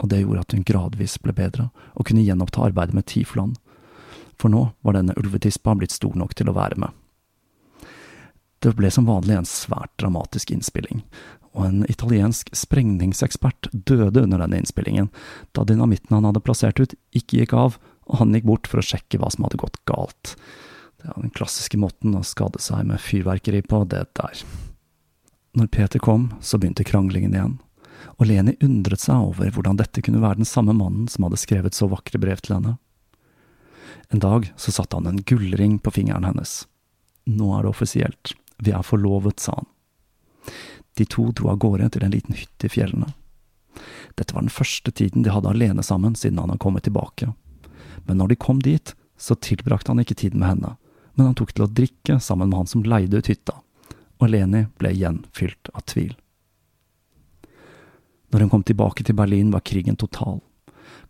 og 0.02 0.12
det 0.12 0.24
gjorde 0.24 0.44
at 0.44 0.58
hun 0.58 0.66
gradvis 0.68 1.16
ble 1.24 1.36
bedre 1.38 1.70
og 1.94 2.10
kunne 2.10 2.26
gjenoppta 2.26 2.66
arbeidet 2.66 2.98
med 2.98 3.08
Tifland, 3.08 3.56
for 4.36 4.52
nå 4.52 4.68
var 4.84 4.98
denne 4.98 5.16
ulvetispa 5.16 5.78
blitt 5.78 5.96
stor 5.96 6.18
nok 6.20 6.36
til 6.36 6.52
å 6.52 6.58
være 6.58 6.82
med. 6.82 6.92
Det 8.66 8.72
ble 8.74 8.90
som 8.90 9.06
vanlig 9.06 9.36
en 9.38 9.46
svært 9.46 9.92
dramatisk 10.02 10.50
innspilling, 10.50 11.04
og 11.54 11.68
en 11.68 11.84
italiensk 11.86 12.50
sprengningsekspert 12.58 13.68
døde 13.72 14.24
under 14.24 14.42
denne 14.42 14.58
innspillingen, 14.58 15.12
da 15.54 15.62
dynamitten 15.70 16.16
han 16.18 16.26
hadde 16.26 16.42
plassert 16.42 16.80
ut, 16.82 16.96
ikke 17.14 17.44
gikk 17.44 17.54
av, 17.54 17.76
og 18.10 18.24
han 18.24 18.34
gikk 18.34 18.48
bort 18.50 18.70
for 18.72 18.82
å 18.82 18.86
sjekke 18.88 19.20
hva 19.22 19.30
som 19.30 19.46
hadde 19.46 19.60
gått 19.62 19.78
galt. 19.86 20.34
Det 20.98 21.12
er 21.12 21.20
den 21.22 21.34
klassiske 21.38 21.78
måten 21.78 22.18
å 22.18 22.24
skade 22.26 22.58
seg 22.64 22.88
med 22.90 23.04
fyrverkeri 23.06 23.62
på, 23.70 23.84
det 23.86 24.02
der. 24.18 24.42
Når 25.54 25.70
Peter 25.76 26.02
kom, 26.02 26.32
så 26.42 26.58
begynte 26.58 26.88
kranglingen 26.88 27.38
igjen, 27.38 27.54
og 28.18 28.32
Leni 28.32 28.56
undret 28.66 29.04
seg 29.04 29.28
over 29.28 29.52
hvordan 29.54 29.78
dette 29.78 30.02
kunne 30.02 30.24
være 30.24 30.42
den 30.42 30.50
samme 30.50 30.74
mannen 30.74 31.06
som 31.12 31.28
hadde 31.28 31.38
skrevet 31.38 31.78
så 31.78 31.86
vakre 31.92 32.18
brev 32.24 32.42
til 32.42 32.58
henne. 32.58 32.80
En 34.10 34.26
dag 34.26 34.50
så 34.58 34.74
satte 34.74 34.98
han 34.98 35.06
en 35.12 35.22
gullring 35.22 35.78
på 35.78 35.94
fingeren 35.94 36.26
hennes. 36.26 36.64
Nå 37.30 37.52
er 37.54 37.66
det 37.66 37.72
offisielt, 37.76 38.34
vi 38.58 38.72
er 38.72 38.86
forlovet, 38.86 39.40
sa 39.40 39.58
han. 39.58 39.70
De 40.96 41.06
to 41.06 41.28
dro 41.36 41.50
av 41.52 41.60
gårde 41.60 41.90
til 41.92 42.06
en 42.06 42.14
liten 42.14 42.38
hytte 42.38 42.70
i 42.70 42.72
fjellene. 42.72 43.12
Dette 44.16 44.36
var 44.36 44.46
den 44.46 44.54
første 44.54 44.94
tiden 44.96 45.26
de 45.26 45.34
hadde 45.34 45.52
alene 45.52 45.84
sammen 45.84 46.16
siden 46.16 46.40
han 46.40 46.54
hadde 46.54 46.64
kommet 46.64 46.86
tilbake. 46.88 47.34
Men 48.08 48.22
når 48.22 48.32
de 48.32 48.40
kom 48.40 48.62
dit, 48.64 48.94
så 49.18 49.36
tilbrakte 49.36 49.92
han 49.92 50.00
ikke 50.00 50.16
tiden 50.16 50.40
med 50.40 50.54
henne, 50.54 50.76
men 51.16 51.32
han 51.32 51.36
tok 51.36 51.52
til 51.56 51.66
å 51.66 51.72
drikke 51.72 52.20
sammen 52.24 52.52
med 52.52 52.64
han 52.64 52.72
som 52.72 52.84
leide 52.88 53.20
ut 53.20 53.32
hytta 53.32 53.60
og 54.18 54.32
Leni 54.32 54.66
ble 54.80 54.92
igjen 54.96 55.24
fylt 55.36 55.70
av 55.74 55.86
tvil. 55.90 56.16
Når 58.32 58.46
hun 58.46 58.52
kom 58.52 58.64
tilbake 58.68 59.06
til 59.06 59.16
Berlin, 59.16 59.52
var 59.54 59.64
krigen 59.64 59.96
total. 59.96 60.42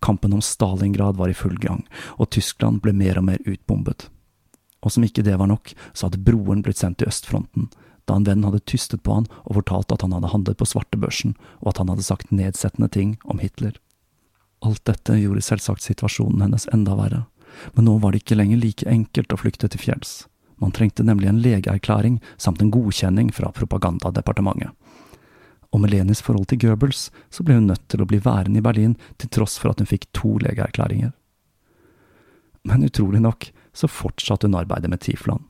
Kampen 0.04 0.34
om 0.36 0.44
Stalingrad 0.44 1.18
var 1.18 1.32
i 1.32 1.38
full 1.38 1.58
gang, 1.62 1.86
og 2.20 2.30
Tyskland 2.36 2.84
ble 2.84 2.94
mer 2.94 3.20
og 3.22 3.30
mer 3.30 3.42
utbombet. 3.46 4.10
Og 4.86 4.94
som 4.94 5.06
ikke 5.06 5.26
det 5.26 5.36
var 5.42 5.50
nok, 5.50 5.74
så 5.94 6.08
hadde 6.08 6.22
broren 6.24 6.62
blitt 6.66 6.80
sendt 6.80 7.02
til 7.02 7.10
østfronten, 7.10 7.72
da 8.06 8.20
en 8.20 8.28
venn 8.28 8.46
hadde 8.46 8.62
tystet 8.70 9.02
på 9.04 9.18
han 9.18 9.26
og 9.44 9.58
fortalt 9.60 9.94
at 9.96 10.06
han 10.06 10.14
hadde 10.14 10.30
handlet 10.30 10.60
på 10.60 10.68
svartebørsen, 10.70 11.34
og 11.64 11.72
at 11.74 11.82
han 11.82 11.90
hadde 11.90 12.06
sagt 12.06 12.34
nedsettende 12.36 12.92
ting 12.94 13.16
om 13.26 13.42
Hitler. 13.42 13.80
Alt 14.66 14.86
dette 14.86 15.18
gjorde 15.18 15.44
selvsagt 15.46 15.84
situasjonen 15.86 16.46
hennes 16.46 16.70
enda 16.74 16.96
verre, 16.98 17.26
men 17.74 17.90
nå 17.90 17.98
var 18.04 18.14
det 18.14 18.24
ikke 18.24 18.38
lenger 18.38 18.62
like 18.62 18.88
enkelt 18.90 19.34
å 19.34 19.42
flykte 19.42 19.70
til 19.74 19.82
fjells. 19.82 20.14
Man 20.62 20.72
trengte 20.72 21.04
nemlig 21.04 21.28
en 21.30 21.42
legeerklæring 21.44 22.22
samt 22.38 22.62
en 22.62 22.72
godkjenning 22.72 23.34
fra 23.36 23.52
propagandadepartementet. 23.52 24.72
Og 25.74 25.82
med 25.84 25.92
Lenis 25.92 26.22
forhold 26.24 26.48
til 26.48 26.62
Goebbels 26.62 27.10
så 27.34 27.44
ble 27.44 27.58
hun 27.58 27.68
nødt 27.68 27.84
til 27.92 28.00
å 28.00 28.08
bli 28.08 28.22
værende 28.24 28.62
i 28.62 28.64
Berlin 28.64 28.96
til 29.20 29.32
tross 29.34 29.58
for 29.60 29.74
at 29.74 29.82
hun 29.82 29.90
fikk 29.90 30.08
to 30.16 30.38
legeerklæringer. 30.40 31.12
Men 32.66 32.88
utrolig 32.88 33.20
nok 33.22 33.50
så 33.76 33.90
fortsatte 33.92 34.48
hun 34.48 34.58
arbeidet 34.58 34.90
med 34.92 35.04
Tifland, 35.04 35.44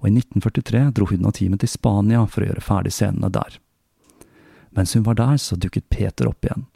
og 0.00 0.08
i 0.08 0.12
1943 0.12 0.84
dro 0.96 1.08
hun 1.10 1.28
og 1.28 1.36
teamet 1.38 1.62
til 1.62 1.72
Spania 1.72 2.24
for 2.26 2.42
å 2.42 2.50
gjøre 2.50 2.64
ferdig 2.64 2.92
scenene 2.96 3.30
der. 3.32 3.58
Mens 4.76 4.94
hun 4.94 5.06
var 5.06 5.18
der, 5.18 5.38
så 5.38 5.58
dukket 5.58 5.88
Peter 5.90 6.28
opp 6.30 6.46
igjen. 6.46 6.66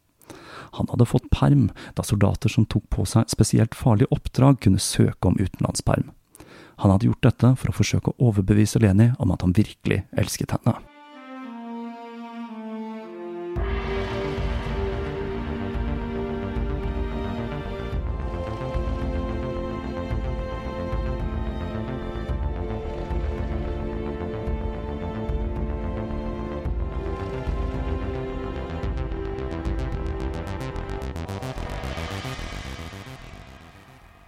Han 0.74 0.88
hadde 0.90 1.06
fått 1.06 1.30
perm, 1.30 1.68
da 1.94 2.02
soldater 2.02 2.50
som 2.50 2.66
tok 2.66 2.88
på 2.90 3.06
seg 3.06 3.30
spesielt 3.30 3.76
farlige 3.78 4.10
oppdrag, 4.14 4.58
kunne 4.64 4.82
søke 4.82 5.30
om 5.30 5.38
utenlandsperm. 5.38 6.10
Han 6.82 6.90
hadde 6.90 7.06
gjort 7.06 7.22
dette 7.22 7.52
for 7.60 7.70
å 7.70 7.76
forsøke 7.76 8.10
å 8.10 8.30
overbevise 8.30 8.82
Leni 8.82 9.12
om 9.22 9.30
at 9.30 9.46
han 9.46 9.54
virkelig 9.54 10.02
elsket 10.18 10.56
henne. 10.56 10.74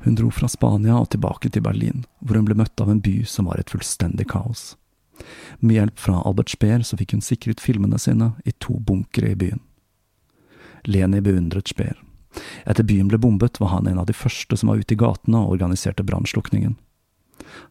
Hun 0.06 0.14
dro 0.14 0.28
fra 0.30 0.46
Spania 0.46 0.94
og 1.00 1.08
tilbake 1.10 1.50
til 1.50 1.64
Berlin, 1.66 2.04
hvor 2.22 2.38
hun 2.38 2.44
ble 2.46 2.54
møtt 2.54 2.78
av 2.78 2.92
en 2.92 3.00
by 3.02 3.24
som 3.26 3.48
var 3.50 3.58
et 3.58 3.72
fullstendig 3.74 4.28
kaos. 4.30 4.76
Med 5.58 5.80
hjelp 5.80 5.98
fra 5.98 6.20
Albert 6.22 6.52
Speer 6.54 6.84
så 6.86 6.94
fikk 7.00 7.16
hun 7.16 7.24
sikret 7.26 7.58
filmene 7.58 7.98
sine 7.98 8.28
i 8.46 8.52
to 8.62 8.76
bunkere 8.78 9.32
i 9.32 9.38
byen. 9.40 9.58
Leni 10.86 11.18
beundret 11.26 11.72
Speer. 11.74 11.98
Etter 12.70 12.86
byen 12.86 13.10
ble 13.10 13.18
bombet, 13.18 13.58
var 13.58 13.72
han 13.72 13.90
en 13.90 13.98
av 13.98 14.06
de 14.06 14.14
første 14.14 14.54
som 14.54 14.70
var 14.70 14.78
ute 14.78 14.94
i 14.94 15.00
gatene 15.00 15.40
og 15.42 15.56
organiserte 15.56 16.06
brannslukningen. 16.06 16.78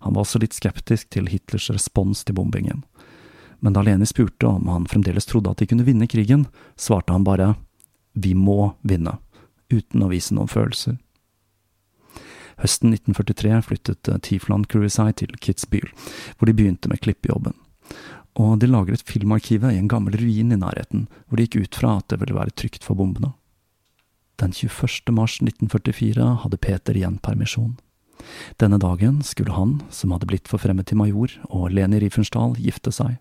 Han 0.03 0.19
var 0.19 0.25
også 0.25 0.43
litt 0.43 0.59
skeptisk 0.59 1.13
til 1.15 1.31
Hitlers 1.31 1.69
respons 1.71 2.25
til 2.27 2.36
bombingen. 2.36 2.83
Men 3.63 3.79
da 3.79 3.86
Leni 3.88 4.11
spurte 4.11 4.51
om 4.51 4.67
han 4.67 4.91
fremdeles 4.91 5.31
trodde 5.31 5.55
at 5.55 5.63
de 5.63 5.71
kunne 5.71 5.88
vinne 5.88 6.11
krigen, 6.11 6.49
svarte 6.75 7.15
han 7.15 7.23
bare 7.23 7.53
vi 8.11 8.36
må 8.36 8.73
vinne, 8.83 9.21
uten 9.71 10.03
å 10.03 10.11
vise 10.11 10.36
noen 10.36 10.51
følelser. 10.51 10.99
Høsten 12.62 12.93
1943 12.93 13.62
flyttet 13.68 14.01
Tiefland 14.03 14.24
Tifland 14.24 14.68
Cruisei 14.72 15.12
til 15.14 15.36
Kitzbühel, 15.39 15.91
hvor 16.38 16.47
de 16.47 16.56
begynte 16.56 16.89
med 16.89 17.01
klippejobben. 17.03 17.56
Og 18.36 18.60
de 18.60 18.68
lagret 18.68 19.03
filmarkivet 19.08 19.74
i 19.74 19.80
en 19.80 19.89
gammel 19.91 20.18
ruin 20.20 20.51
i 20.51 20.60
nærheten, 20.60 21.08
hvor 21.28 21.39
de 21.39 21.47
gikk 21.47 21.68
ut 21.68 21.80
fra 21.80 21.97
at 21.99 22.08
det 22.12 22.20
ville 22.20 22.36
være 22.36 22.56
trygt 22.56 22.84
for 22.84 22.95
bombene. 22.95 23.34
Den 24.39 24.51
21. 24.51 25.14
mars 25.16 25.39
1944 25.39 26.26
hadde 26.43 26.60
Peter 26.60 26.95
igjen 26.95 27.20
permisjon. 27.24 27.78
Denne 28.60 28.80
dagen 28.80 29.22
skulle 29.24 29.56
han, 29.56 29.78
som 29.91 30.12
hadde 30.12 30.28
blitt 30.28 30.49
forfremmet 30.51 30.89
til 30.89 30.99
major, 30.99 31.32
og 31.47 31.72
Leni 31.72 32.01
Riefensdahl 32.03 32.56
gifte 32.60 32.91
seg. 32.95 33.18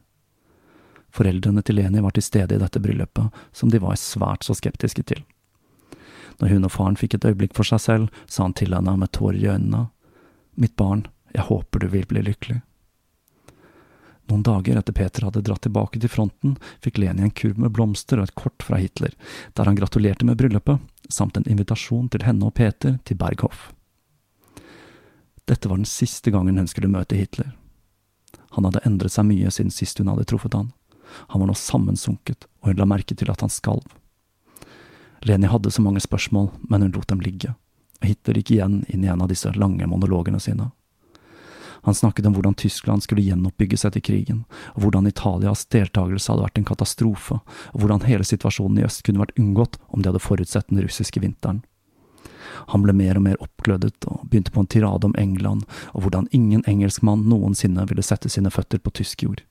Foreldrene 1.15 1.63
til 1.63 1.79
Leni 1.79 2.03
var 2.03 2.15
til 2.15 2.27
stede 2.27 2.57
i 2.57 2.63
dette 2.63 2.83
bryllupet, 2.83 3.31
som 3.55 3.71
de 3.71 3.79
var 3.83 3.99
svært 4.01 4.47
så 4.47 4.57
skeptiske 4.59 5.05
til. 5.07 5.23
Når 6.41 6.55
hun 6.55 6.69
og 6.69 6.73
faren 6.75 6.99
fikk 6.99 7.19
et 7.19 7.27
øyeblikk 7.31 7.55
for 7.57 7.69
seg 7.69 7.83
selv, 7.83 8.23
sa 8.27 8.45
han 8.47 8.57
til 8.57 8.75
henne 8.75 8.97
med 8.99 9.13
tårer 9.15 9.41
i 9.41 9.51
øynene, 9.51 9.89
Mitt 10.55 10.77
barn, 10.77 11.09
jeg 11.35 11.43
håper 11.49 11.83
du 11.83 11.89
vil 11.91 12.07
bli 12.07 12.23
lykkelig. 12.23 12.61
Noen 14.31 14.45
dager 14.47 14.79
etter 14.79 14.95
Peter 14.97 15.27
hadde 15.27 15.43
dratt 15.45 15.65
tilbake 15.67 16.01
til 16.01 16.09
fronten, 16.09 16.55
fikk 16.81 17.01
Leni 17.03 17.27
en 17.27 17.33
kurv 17.35 17.59
med 17.61 17.75
blomster 17.77 18.21
og 18.21 18.29
et 18.29 18.37
kort 18.39 18.65
fra 18.65 18.79
Hitler, 18.81 19.13
der 19.53 19.69
han 19.69 19.77
gratulerte 19.77 20.25
med 20.25 20.39
bryllupet, 20.41 20.79
samt 21.13 21.37
en 21.37 21.49
invitasjon 21.51 22.09
til 22.13 22.25
henne 22.25 22.47
og 22.49 22.55
Peter 22.57 22.97
til 23.05 23.19
Berghof. 23.21 23.73
Dette 25.45 25.69
var 25.69 25.77
den 25.77 25.91
siste 25.91 26.33
gangen 26.33 26.57
hun 26.57 26.71
skulle 26.71 26.89
møte 26.89 27.19
Hitler. 27.19 27.51
Han 28.57 28.65
hadde 28.65 28.85
endret 28.89 29.13
seg 29.13 29.27
mye 29.29 29.51
siden 29.53 29.75
sist 29.75 29.99
hun 30.01 30.09
hadde 30.09 30.25
truffet 30.31 30.57
han. 30.57 30.71
Han 31.35 31.43
var 31.43 31.51
nå 31.51 31.59
sammensunket, 31.59 32.47
og 32.63 32.71
hun 32.71 32.81
la 32.81 32.89
merke 32.89 33.19
til 33.19 33.29
at 33.31 33.45
han 33.45 33.53
skalv. 33.53 33.85
Leni 35.25 35.49
hadde 35.49 35.71
så 35.73 35.83
mange 35.83 36.03
spørsmål, 36.05 36.51
men 36.69 36.83
hun 36.83 36.93
lot 36.93 37.09
dem 37.09 37.23
ligge, 37.25 37.55
og 38.03 38.09
Hitler 38.11 38.41
gikk 38.41 38.51
igjen 38.57 38.83
inn 38.93 39.05
i 39.07 39.09
en 39.09 39.23
av 39.25 39.31
disse 39.33 39.49
lange 39.57 39.87
monologene 39.89 40.41
sine. 40.41 40.69
Han 41.85 41.97
snakket 41.97 42.27
om 42.27 42.35
hvordan 42.37 42.55
Tyskland 42.61 43.05
skulle 43.05 43.25
gjenoppbygges 43.25 43.87
til 43.93 44.05
krigen, 44.05 44.45
og 44.73 44.85
hvordan 44.85 45.09
Italias 45.09 45.65
deltakelse 45.73 46.33
hadde 46.33 46.45
vært 46.47 46.61
en 46.61 46.69
katastrofe, 46.69 47.39
og 47.73 47.81
hvordan 47.81 48.05
hele 48.09 48.25
situasjonen 48.25 48.81
i 48.81 48.87
øst 48.87 49.05
kunne 49.05 49.21
vært 49.21 49.37
unngått 49.41 49.77
om 49.89 50.01
de 50.01 50.09
hadde 50.09 50.23
forutsett 50.25 50.69
den 50.69 50.81
russiske 50.85 51.21
vinteren. 51.21 51.63
Han 52.73 52.85
ble 52.85 52.93
mer 52.97 53.21
og 53.21 53.25
mer 53.27 53.41
oppglødet 53.45 54.07
og 54.09 54.25
begynte 54.29 54.53
på 54.53 54.63
en 54.63 54.71
tirade 54.71 55.09
om 55.09 55.17
England 55.21 55.65
og 55.93 56.05
hvordan 56.05 56.29
ingen 56.33 56.65
engelskmann 56.69 57.27
noensinne 57.29 57.85
ville 57.91 58.05
sette 58.05 58.29
sine 58.33 58.53
føtter 58.53 58.81
på 58.81 58.93
tysk 58.95 59.25
jord. 59.27 59.43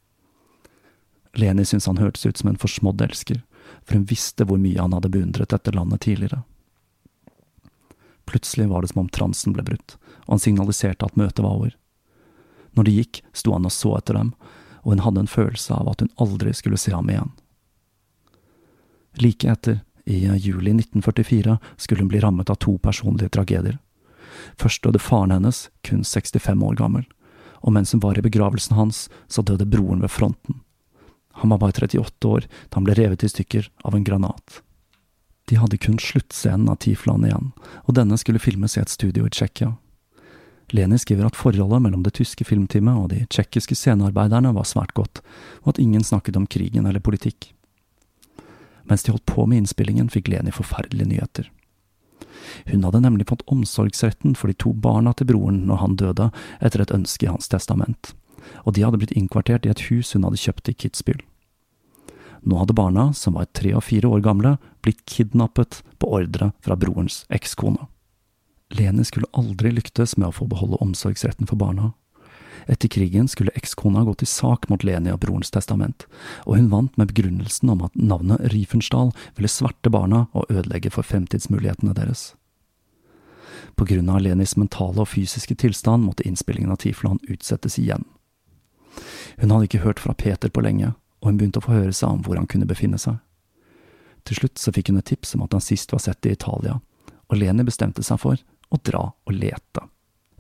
Leni 1.38 1.66
syntes 1.66 1.90
han 1.90 2.02
hørtes 2.02 2.26
ut 2.26 2.38
som 2.38 2.50
en 2.50 2.62
forsmådd 2.62 3.02
elsker, 3.02 3.42
for 3.84 4.00
hun 4.00 4.08
visste 4.10 4.48
hvor 4.48 4.60
mye 4.62 4.80
han 4.80 4.96
hadde 4.96 5.12
beundret 5.14 5.54
dette 5.54 5.74
landet 5.76 6.02
tidligere. 6.06 6.44
Plutselig 8.26 8.70
var 8.70 8.82
det 8.82 8.94
som 8.94 9.04
om 9.04 9.12
transen 9.12 9.54
ble 9.54 9.66
brutt, 9.68 9.98
og 10.26 10.36
han 10.38 10.44
signaliserte 10.44 11.06
at 11.06 11.18
møtet 11.20 11.44
var 11.44 11.58
over. 11.60 11.78
Når 12.74 12.88
de 12.88 12.98
gikk, 12.98 13.22
sto 13.36 13.54
han 13.54 13.68
og 13.68 13.74
så 13.76 13.98
etter 13.98 14.18
dem, 14.18 14.34
og 14.84 14.96
hun 14.96 15.04
hadde 15.06 15.24
en 15.24 15.32
følelse 15.32 15.76
av 15.76 15.92
at 15.92 16.04
hun 16.04 16.12
aldri 16.24 16.54
skulle 16.56 16.80
se 16.80 16.94
ham 16.96 17.12
igjen. 17.12 17.34
Like 19.22 19.50
etter, 19.50 19.82
I 20.06 20.26
juli 20.36 20.74
1944 20.74 21.58
skulle 21.78 22.02
hun 22.02 22.10
bli 22.12 22.20
rammet 22.20 22.50
av 22.50 22.58
to 22.60 22.78
personlige 22.78 23.30
tragedier. 23.30 23.78
Først 24.60 24.84
døde 24.84 25.00
faren 25.00 25.32
hennes, 25.32 25.70
kun 25.84 26.04
65 26.04 26.64
år 26.64 26.76
gammel, 26.76 27.06
og 27.64 27.76
mens 27.76 27.94
hun 27.94 28.02
var 28.04 28.18
i 28.20 28.26
begravelsen 28.26 28.76
hans, 28.76 29.08
så 29.28 29.42
døde 29.42 29.66
broren 29.70 30.02
ved 30.04 30.12
fronten. 30.12 30.60
Han 31.42 31.50
var 31.50 31.62
bare 31.64 31.72
38 31.72 32.28
år 32.28 32.46
da 32.48 32.78
han 32.78 32.86
ble 32.88 32.98
revet 32.98 33.24
i 33.24 33.32
stykker 33.32 33.70
av 33.84 33.96
en 33.96 34.06
granat. 34.06 34.62
De 35.50 35.58
hadde 35.60 35.78
kun 35.78 36.00
sluttscenen 36.00 36.70
av 36.72 36.80
Tiflan 36.84 37.26
igjen, 37.28 37.52
og 37.84 37.98
denne 37.98 38.18
skulle 38.22 38.42
filmes 38.42 38.78
i 38.78 38.84
et 38.84 38.94
studio 38.94 39.26
i 39.28 39.34
Tsjekkia. 39.34 39.74
Leni 40.74 40.98
skriver 40.98 41.28
at 41.28 41.38
forholdet 41.38 41.82
mellom 41.84 42.06
det 42.06 42.16
tyske 42.18 42.46
filmteamet 42.48 42.98
og 42.98 43.10
de 43.12 43.26
tsjekkiske 43.28 43.76
scenearbeiderne 43.78 44.54
var 44.56 44.66
svært 44.66 44.94
godt, 44.98 45.20
og 45.66 45.74
at 45.74 45.82
ingen 45.84 46.06
snakket 46.06 46.40
om 46.40 46.48
krigen 46.48 46.88
eller 46.90 47.04
politikk. 47.04 47.52
Mens 48.90 49.04
de 49.04 49.14
holdt 49.14 49.28
på 49.30 49.46
med 49.46 49.62
innspillingen, 49.62 50.10
fikk 50.12 50.32
Leni 50.32 50.54
forferdelige 50.56 51.12
nyheter. 51.12 51.52
Hun 52.72 52.84
hadde 52.88 53.04
nemlig 53.04 53.28
fått 53.30 53.46
omsorgsretten 53.52 54.36
for 54.40 54.50
de 54.50 54.58
to 54.60 54.74
barna 54.74 55.14
til 55.14 55.30
broren 55.30 55.64
når 55.68 55.82
han 55.84 55.98
døde, 56.00 56.30
etter 56.64 56.84
et 56.84 56.96
ønske 56.96 57.28
i 57.28 57.32
hans 57.32 57.52
testament, 57.52 58.14
og 58.64 58.76
de 58.76 58.84
hadde 58.86 59.00
blitt 59.02 59.16
innkvartert 59.18 59.66
i 59.68 59.72
et 59.74 59.86
hus 59.90 60.14
hun 60.14 60.28
hadde 60.28 60.42
kjøpt 60.42 60.72
i 60.72 60.76
Kitzbühel. 60.78 61.24
Nå 62.44 62.60
hadde 62.60 62.76
barna, 62.76 63.14
som 63.16 63.38
var 63.38 63.48
tre 63.56 63.72
og 63.78 63.86
fire 63.88 64.10
år 64.12 64.24
gamle, 64.24 64.58
blitt 64.84 65.06
kidnappet 65.08 65.80
på 66.00 66.10
ordre 66.20 66.52
fra 66.64 66.76
brorens 66.76 67.24
ekskone. 67.32 67.88
Leni 68.74 69.06
skulle 69.08 69.30
aldri 69.38 69.72
lyktes 69.72 70.18
med 70.18 70.30
å 70.30 70.36
få 70.36 70.48
beholde 70.52 70.82
omsorgsretten 70.84 71.48
for 71.48 71.60
barna. 71.62 71.94
Etter 72.68 72.88
krigen 72.92 73.28
skulle 73.28 73.54
ekskona 73.60 74.04
gå 74.08 74.14
til 74.20 74.30
sak 74.30 74.70
mot 74.72 74.84
Leni 74.88 75.12
og 75.12 75.20
brorens 75.24 75.52
testament, 75.52 76.06
og 76.48 76.58
hun 76.58 76.70
vant 76.72 76.98
med 77.00 77.12
begrunnelsen 77.12 77.72
om 77.74 77.84
at 77.88 77.96
navnet 77.96 78.44
Riefenstahl 78.54 79.12
ville 79.38 79.52
sverte 79.52 79.92
barna 79.92 80.26
og 80.32 80.48
ødelegge 80.50 80.92
for 80.94 81.08
fremtidsmulighetene 81.08 81.96
deres. 81.98 82.34
På 83.76 83.88
grunn 83.90 84.12
av 84.12 84.22
Lenis 84.22 84.56
mentale 84.60 85.02
og 85.02 85.12
fysiske 85.12 85.56
tilstand 85.60 86.06
måtte 86.06 86.26
innspillingen 86.28 86.72
av 86.72 86.82
Tiflan 86.84 87.22
utsettes 87.28 87.80
igjen. 87.82 88.06
Hun 89.38 89.52
hadde 89.52 89.70
ikke 89.70 89.84
hørt 89.86 90.02
fra 90.04 90.16
Peter 90.18 90.50
på 90.50 90.64
lenge, 90.64 90.94
og 91.22 91.30
hun 91.30 91.40
begynte 91.40 91.62
å 91.62 91.66
få 91.66 91.78
høre 91.78 91.94
seg 91.96 92.10
om 92.10 92.24
hvor 92.26 92.40
han 92.40 92.50
kunne 92.50 92.70
befinne 92.70 93.00
seg. 93.02 93.20
Til 94.24 94.40
slutt 94.40 94.60
så 94.60 94.72
fikk 94.76 94.92
hun 94.92 95.00
et 95.02 95.10
tips 95.12 95.36
om 95.36 95.44
at 95.46 95.56
han 95.56 95.64
sist 95.64 95.92
var 95.92 96.04
sett 96.04 96.26
i 96.26 96.34
Italia, 96.36 96.80
og 97.30 97.40
Leni 97.40 97.66
bestemte 97.68 98.04
seg 98.06 98.22
for 98.22 98.40
å 98.74 98.80
dra 98.84 99.10
og 99.12 99.36
lete. 99.36 99.88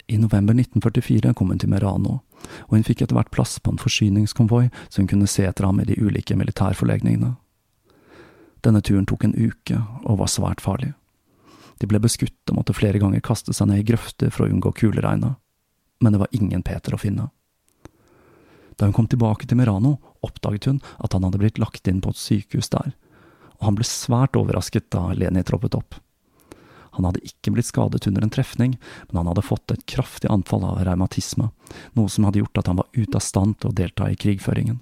I 0.07 0.17
november 0.19 0.53
1944 0.53 1.34
kom 1.34 1.51
hun 1.53 1.59
til 1.59 1.71
Merano, 1.71 2.19
og 2.67 2.73
hun 2.75 2.84
fikk 2.84 3.03
etter 3.03 3.15
hvert 3.15 3.31
plass 3.31 3.55
på 3.63 3.71
en 3.71 3.79
forsyningskonvoi 3.79 4.65
så 4.89 4.99
hun 4.99 5.07
kunne 5.07 5.29
se 5.31 5.45
etter 5.47 5.67
ham 5.67 5.79
i 5.79 5.88
de 5.88 5.95
ulike 5.99 6.36
militærforlegningene. 6.36 7.36
Denne 8.63 8.81
turen 8.84 9.07
tok 9.07 9.25
en 9.27 9.36
uke 9.36 9.79
og 10.03 10.19
var 10.21 10.31
svært 10.31 10.63
farlig. 10.63 10.93
De 11.79 11.88
ble 11.89 11.99
beskutt 12.03 12.51
og 12.51 12.59
måtte 12.59 12.75
flere 12.75 12.99
ganger 13.01 13.23
kaste 13.23 13.55
seg 13.55 13.67
ned 13.69 13.81
i 13.81 13.88
grøfter 13.88 14.31
for 14.31 14.45
å 14.45 14.51
unngå 14.51 14.71
kuleregnet, 14.79 15.39
men 16.03 16.15
det 16.15 16.21
var 16.21 16.36
ingen 16.36 16.63
Peter 16.63 16.95
å 16.95 16.99
finne. 16.99 17.29
Da 18.78 18.88
hun 18.88 18.95
kom 18.95 19.07
tilbake 19.09 19.47
til 19.47 19.59
Merano, 19.59 19.97
oppdaget 20.26 20.69
hun 20.69 20.80
at 21.03 21.13
han 21.13 21.26
hadde 21.26 21.41
blitt 21.41 21.59
lagt 21.61 21.88
inn 21.89 22.01
på 22.01 22.13
et 22.13 22.21
sykehus 22.21 22.71
der, 22.74 22.95
og 23.59 23.67
han 23.69 23.78
ble 23.78 23.88
svært 23.88 24.38
overrasket 24.39 24.89
da 24.93 25.11
Leni 25.17 25.43
troppet 25.45 25.78
opp. 25.78 25.99
Han 26.93 27.07
hadde 27.07 27.24
ikke 27.26 27.55
blitt 27.55 27.69
skadet 27.69 28.05
under 28.07 28.21
en 28.26 28.34
trefning, 28.34 28.76
men 29.09 29.17
han 29.17 29.30
hadde 29.32 29.45
fått 29.45 29.71
et 29.74 29.86
kraftig 29.89 30.30
anfall 30.30 30.65
av 30.67 30.84
revmatisme, 30.86 31.49
noe 31.97 32.09
som 32.09 32.28
hadde 32.28 32.43
gjort 32.43 32.61
at 32.61 32.69
han 32.69 32.82
var 32.82 32.89
ute 32.93 33.17
av 33.17 33.26
stand 33.26 33.57
til 33.59 33.71
å 33.71 33.78
delta 33.78 34.09
i 34.09 34.17
krigføringen. 34.19 34.78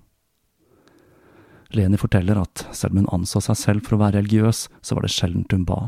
Leni 1.71 1.95
forteller 1.95 2.41
at 2.41 2.65
selv 2.75 2.91
om 2.91 3.03
hun 3.03 3.13
anså 3.15 3.39
seg 3.45 3.55
selv 3.55 3.87
for 3.87 3.95
å 3.95 4.01
være 4.03 4.19
religiøs, 4.19 4.65
så 4.83 4.97
var 4.97 5.07
det 5.07 5.13
sjeldent 5.15 5.55
hun 5.55 5.63
ba. 5.67 5.85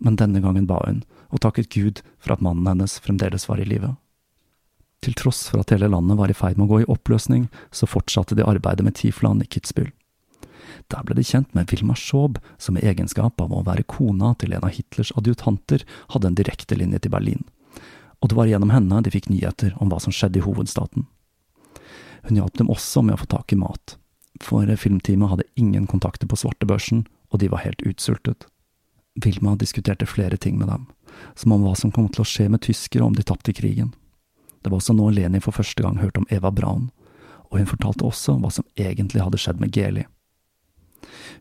Men 0.00 0.16
denne 0.16 0.40
gangen 0.40 0.68
ba 0.68 0.80
hun, 0.86 1.02
og 1.28 1.42
takket 1.44 1.68
Gud 1.74 2.00
for 2.16 2.32
at 2.32 2.44
mannen 2.44 2.68
hennes 2.70 2.96
fremdeles 3.04 3.44
var 3.48 3.60
i 3.60 3.68
live. 3.68 3.92
Til 5.04 5.14
tross 5.18 5.46
for 5.50 5.62
at 5.62 5.70
hele 5.74 5.90
landet 5.92 6.18
var 6.18 6.32
i 6.32 6.36
ferd 6.36 6.56
med 6.58 6.66
å 6.66 6.72
gå 6.72 6.80
i 6.82 6.88
oppløsning, 6.90 7.46
så 7.70 7.88
fortsatte 7.88 8.36
de 8.38 8.46
arbeidet 8.46 8.84
med 8.86 8.96
Tiflan 8.98 9.42
i 9.44 9.48
Kitzbühel. 9.48 9.92
Der 10.92 11.02
ble 11.02 11.16
de 11.18 11.24
kjent 11.26 11.54
med 11.54 11.70
Wilma 11.72 11.96
Schaub, 11.98 12.38
som 12.58 12.76
i 12.76 12.84
egenskap 12.86 13.40
av 13.42 13.52
å 13.52 13.64
være 13.66 13.86
kona 13.90 14.34
til 14.38 14.54
en 14.54 14.64
av 14.66 14.74
Hitlers 14.76 15.12
adjutanter 15.18 15.82
hadde 16.12 16.30
en 16.30 16.38
direkte 16.38 16.78
linje 16.78 17.00
til 17.02 17.14
Berlin, 17.14 17.44
og 18.20 18.30
det 18.30 18.38
var 18.38 18.50
gjennom 18.50 18.72
henne 18.74 19.02
de 19.02 19.12
fikk 19.12 19.28
nyheter 19.32 19.74
om 19.82 19.90
hva 19.90 20.00
som 20.02 20.14
skjedde 20.14 20.40
i 20.40 20.46
hovedstaten. 20.46 21.06
Hun 22.26 22.38
hjalp 22.40 22.58
dem 22.58 22.70
også 22.72 23.02
med 23.06 23.16
å 23.16 23.22
få 23.22 23.30
tak 23.30 23.54
i 23.54 23.60
mat, 23.60 23.96
for 24.42 24.66
filmteamet 24.66 25.32
hadde 25.32 25.48
ingen 25.58 25.86
kontakter 25.90 26.30
på 26.30 26.38
svartebørsen, 26.38 27.06
og 27.30 27.42
de 27.42 27.50
var 27.52 27.64
helt 27.64 27.82
utsultet. 27.86 28.46
Wilma 29.24 29.56
diskuterte 29.56 30.06
flere 30.06 30.36
ting 30.36 30.58
med 30.58 30.68
dem, 30.68 30.88
som 31.34 31.54
om 31.54 31.64
hva 31.64 31.74
som 31.78 31.92
kom 31.94 32.08
til 32.12 32.22
å 32.22 32.28
skje 32.28 32.50
med 32.52 32.62
tyskere 32.66 33.06
om 33.06 33.14
de 33.16 33.24
tapte 33.26 33.54
krigen. 33.56 33.94
Det 34.66 34.70
var 34.70 34.80
også 34.80 34.96
nå 34.98 35.04
Leni 35.14 35.38
for 35.38 35.54
første 35.54 35.78
gang 35.78 36.00
hørte 36.02 36.18
om 36.18 36.24
Eva 36.34 36.50
Braun, 36.50 36.88
og 37.52 37.60
hun 37.60 37.68
fortalte 37.70 38.02
også 38.02 38.32
hva 38.42 38.48
som 38.50 38.66
egentlig 38.74 39.22
hadde 39.22 39.38
skjedd 39.38 39.60
med 39.62 39.70
Geli. 39.70 40.02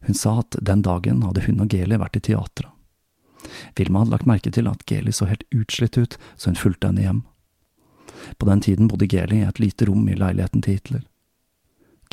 Hun 0.06 0.14
sa 0.14 0.36
at 0.44 0.58
den 0.62 0.84
dagen 0.86 1.24
hadde 1.26 1.42
hun 1.48 1.64
og 1.66 1.74
Geli 1.74 1.98
vært 1.98 2.20
i 2.20 2.22
teatret. 2.28 2.70
Vilma 3.74 4.04
hadde 4.04 4.14
lagt 4.14 4.30
merke 4.30 4.54
til 4.54 4.70
at 4.70 4.86
Geli 4.86 5.10
så 5.10 5.26
helt 5.26 5.42
utslitt 5.50 5.98
ut, 5.98 6.20
så 6.38 6.54
hun 6.54 6.62
fulgte 6.68 6.94
henne 6.94 7.02
hjem. 7.02 7.26
På 8.38 8.46
den 8.46 8.62
tiden 8.62 8.94
bodde 8.94 9.10
Geli 9.10 9.42
i 9.42 9.50
et 9.50 9.64
lite 9.64 9.90
rom 9.90 10.06
i 10.06 10.22
leiligheten 10.22 10.62
til 10.62 10.78
Hitler. 10.78 11.04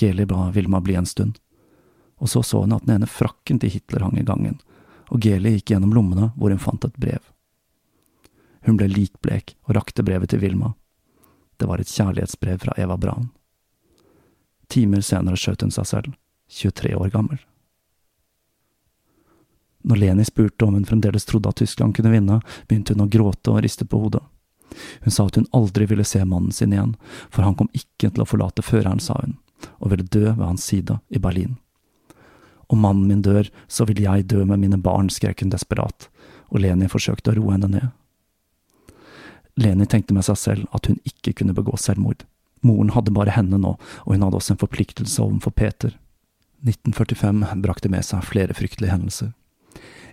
Geli 0.00 0.24
ba 0.32 0.48
Vilma 0.56 0.80
bli 0.80 0.96
en 0.96 1.12
stund, 1.12 1.36
og 2.24 2.32
så 2.32 2.40
så 2.40 2.64
hun 2.64 2.72
at 2.72 2.88
den 2.88 2.96
ene 2.96 3.14
frakken 3.20 3.60
til 3.60 3.76
Hitler 3.76 4.08
hang 4.08 4.16
i 4.16 4.24
gangen, 4.24 4.62
og 5.12 5.20
Geli 5.20 5.58
gikk 5.58 5.76
gjennom 5.76 5.92
lommene 5.92 6.32
hvor 6.38 6.56
hun 6.56 6.68
fant 6.70 6.88
et 6.88 6.96
brev. 6.96 7.20
Hun 8.64 8.80
ble 8.80 8.88
likblek 8.88 9.58
og 9.68 9.76
rakte 9.76 10.08
brevet 10.08 10.32
til 10.32 10.40
Vilma. 10.40 10.72
Det 11.62 11.68
var 11.70 11.78
et 11.78 11.86
kjærlighetsbrev 11.86 12.58
fra 12.58 12.72
Eva 12.76 12.96
Braun. 12.98 13.28
Timer 14.66 15.04
senere 15.06 15.38
skjøt 15.38 15.62
hun 15.62 15.70
seg 15.70 15.86
selv, 15.86 16.08
23 16.50 16.96
år 16.98 17.12
gammel. 17.14 17.38
Når 19.86 20.00
Leni 20.00 20.26
spurte 20.26 20.66
om 20.66 20.74
hun 20.74 20.88
fremdeles 20.88 21.28
trodde 21.28 21.52
at 21.52 21.60
Tyskland 21.62 21.94
kunne 21.94 22.10
vinne, 22.10 22.40
begynte 22.66 22.96
hun 22.96 23.04
å 23.04 23.08
gråte 23.14 23.54
og 23.54 23.62
riste 23.62 23.86
på 23.86 24.02
hodet. 24.02 24.24
Hun 25.06 25.14
sa 25.14 25.28
at 25.28 25.38
hun 25.38 25.46
aldri 25.54 25.86
ville 25.86 26.08
se 26.08 26.24
mannen 26.26 26.50
sin 26.50 26.74
igjen, 26.74 26.96
for 27.30 27.46
han 27.46 27.54
kom 27.54 27.70
ikke 27.78 28.10
til 28.10 28.26
å 28.26 28.26
forlate 28.26 28.66
føreren, 28.66 28.98
sa 28.98 29.20
hun, 29.22 29.38
og 29.78 29.94
ville 29.94 30.10
dø 30.10 30.32
ved 30.32 30.42
hans 30.42 30.66
side 30.66 30.98
i 31.14 31.22
Berlin. 31.22 31.60
Om 32.74 32.82
mannen 32.82 33.06
min 33.06 33.22
dør, 33.22 33.54
så 33.70 33.86
vil 33.86 34.02
jeg 34.02 34.26
dø 34.34 34.42
med 34.42 34.66
mine 34.66 34.82
barn, 34.82 35.14
skrek 35.14 35.46
hun 35.46 35.54
desperat, 35.54 36.10
og 36.50 36.66
Leni 36.66 36.90
forsøkte 36.90 37.30
å 37.30 37.38
roe 37.38 37.54
henne 37.54 37.70
ned. 37.70 37.92
Leni 39.60 39.86
tenkte 39.86 40.14
med 40.16 40.24
seg 40.24 40.38
selv 40.40 40.76
at 40.76 40.88
hun 40.88 41.00
ikke 41.08 41.34
kunne 41.40 41.56
begå 41.56 41.76
selvmord. 41.76 42.24
Moren 42.62 42.92
hadde 42.94 43.12
bare 43.14 43.34
henne 43.34 43.58
nå, 43.58 43.74
og 43.76 44.14
hun 44.14 44.24
hadde 44.24 44.38
også 44.38 44.54
en 44.54 44.62
forpliktelse 44.62 45.22
overfor 45.22 45.52
Peter. 45.56 45.96
1945 46.62 47.42
brakte 47.64 47.90
med 47.90 48.06
seg 48.06 48.22
flere 48.24 48.54
fryktelige 48.54 48.94
hendelser. 48.94 49.32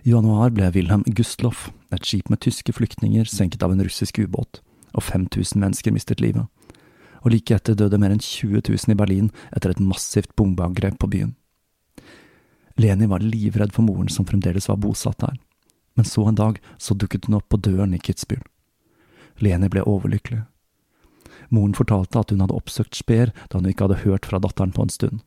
I 0.02 0.14
januar 0.14 0.50
ble 0.56 0.70
Wilhelm 0.74 1.04
Gustloff, 1.06 1.68
et 1.94 2.06
skip 2.06 2.30
med 2.32 2.40
tyske 2.42 2.72
flyktninger, 2.74 3.28
senket 3.28 3.62
av 3.62 3.72
en 3.74 3.82
russisk 3.84 4.18
ubåt, 4.18 4.62
og 4.96 5.04
5000 5.06 5.60
mennesker 5.60 5.94
mistet 5.94 6.22
livet. 6.24 6.48
Og 7.22 7.34
like 7.34 7.54
etter 7.54 7.76
døde 7.76 8.00
mer 8.00 8.14
enn 8.14 8.22
20 8.22 8.64
000 8.64 8.94
i 8.94 8.98
Berlin 8.98 9.28
etter 9.54 9.70
et 9.70 9.82
massivt 9.84 10.32
bombeangrep 10.40 10.96
på 10.98 11.10
byen. 11.12 11.34
Leni 12.80 13.06
var 13.10 13.22
livredd 13.22 13.74
for 13.76 13.84
moren 13.84 14.08
som 14.08 14.24
fremdeles 14.26 14.70
var 14.70 14.80
bosatt 14.80 15.20
der, 15.20 15.36
men 15.94 16.08
så 16.08 16.24
en 16.26 16.38
dag 16.38 16.58
så 16.80 16.96
dukket 16.96 17.28
hun 17.28 17.36
opp 17.36 17.50
på 17.52 17.60
døren 17.60 17.94
i 17.94 18.00
Kitzbühel. 18.00 18.42
Leni 19.40 19.70
ble 19.72 19.84
overlykkelig. 19.88 20.42
Moren 21.50 21.74
fortalte 21.74 22.20
at 22.20 22.30
hun 22.30 22.42
hadde 22.44 22.54
oppsøkt 22.54 22.94
Speer 22.94 23.32
da 23.50 23.58
hun 23.58 23.68
ikke 23.70 23.88
hadde 23.88 24.04
hørt 24.04 24.28
fra 24.28 24.38
datteren 24.42 24.74
på 24.76 24.86
en 24.86 24.92
stund, 24.92 25.22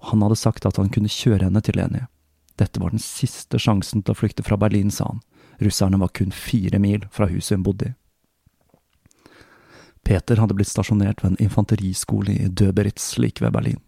og 0.00 0.12
han 0.12 0.24
hadde 0.24 0.40
sagt 0.40 0.66
at 0.66 0.80
han 0.80 0.88
kunne 0.92 1.12
kjøre 1.12 1.48
henne 1.48 1.62
til 1.64 1.76
Leni. 1.76 2.06
Dette 2.60 2.80
var 2.80 2.92
den 2.92 3.02
siste 3.02 3.60
sjansen 3.60 4.02
til 4.02 4.14
å 4.14 4.18
flykte 4.18 4.44
fra 4.44 4.58
Berlin, 4.60 4.90
sa 4.92 5.08
han. 5.08 5.22
Russerne 5.60 6.00
var 6.00 6.12
kun 6.16 6.32
fire 6.32 6.80
mil 6.80 7.04
fra 7.12 7.28
huset 7.28 7.58
hun 7.58 7.64
bodde 7.64 7.90
i. 7.90 7.94
Peter 10.04 10.40
hadde 10.40 10.56
blitt 10.56 10.70
stasjonert 10.70 11.20
ved 11.22 11.34
en 11.34 11.44
infanteriskole 11.44 12.32
i 12.32 12.48
Döberitz 12.48 13.18
like 13.20 13.44
ved 13.44 13.52
Berlin. 13.52 13.80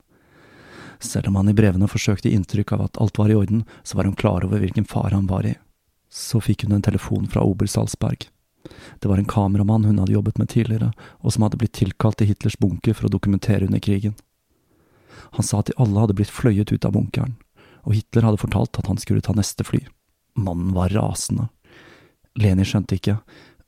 Selv 1.02 1.28
om 1.28 1.38
han 1.40 1.48
i 1.48 1.56
brevene 1.56 1.88
forsøkte 1.90 2.30
inntrykk 2.30 2.76
av 2.76 2.84
at 2.84 3.00
alt 3.02 3.18
var 3.18 3.32
i 3.32 3.36
orden, 3.36 3.64
så 3.82 3.96
var 3.98 4.06
hun 4.06 4.16
klar 4.18 4.44
over 4.46 4.60
hvilken 4.62 4.86
fare 4.86 5.16
han 5.16 5.26
var 5.26 5.48
i. 5.48 5.56
Så 6.12 6.40
fikk 6.44 6.66
hun 6.66 6.76
en 6.76 6.84
telefon 6.84 7.26
fra 7.26 7.42
Obersalzberg. 7.42 8.28
Det 8.98 9.08
var 9.10 9.18
en 9.18 9.28
kameramann 9.28 9.84
hun 9.84 9.98
hadde 9.98 10.14
jobbet 10.14 10.38
med 10.38 10.50
tidligere, 10.52 10.92
og 11.20 11.34
som 11.34 11.46
hadde 11.46 11.58
blitt 11.60 11.74
tilkalt 11.78 12.20
til 12.20 12.30
Hitlers 12.30 12.58
bunker 12.60 12.94
for 12.96 13.08
å 13.08 13.12
dokumentere 13.12 13.66
under 13.66 13.82
krigen. 13.82 14.14
Han 15.36 15.46
sa 15.46 15.60
at 15.60 15.70
de 15.70 15.78
alle 15.80 16.00
hadde 16.02 16.16
blitt 16.18 16.32
fløyet 16.32 16.72
ut 16.72 16.86
av 16.86 16.94
bunkeren, 16.96 17.36
og 17.82 17.96
Hitler 17.96 18.28
hadde 18.28 18.42
fortalt 18.42 18.78
at 18.78 18.88
han 18.90 19.00
skulle 19.00 19.24
ta 19.24 19.34
neste 19.36 19.64
fly. 19.66 19.80
Mannen 20.38 20.72
var 20.76 20.92
rasende. 20.94 21.48
Leni 22.38 22.64
skjønte 22.64 22.96
ikke, 22.96 23.18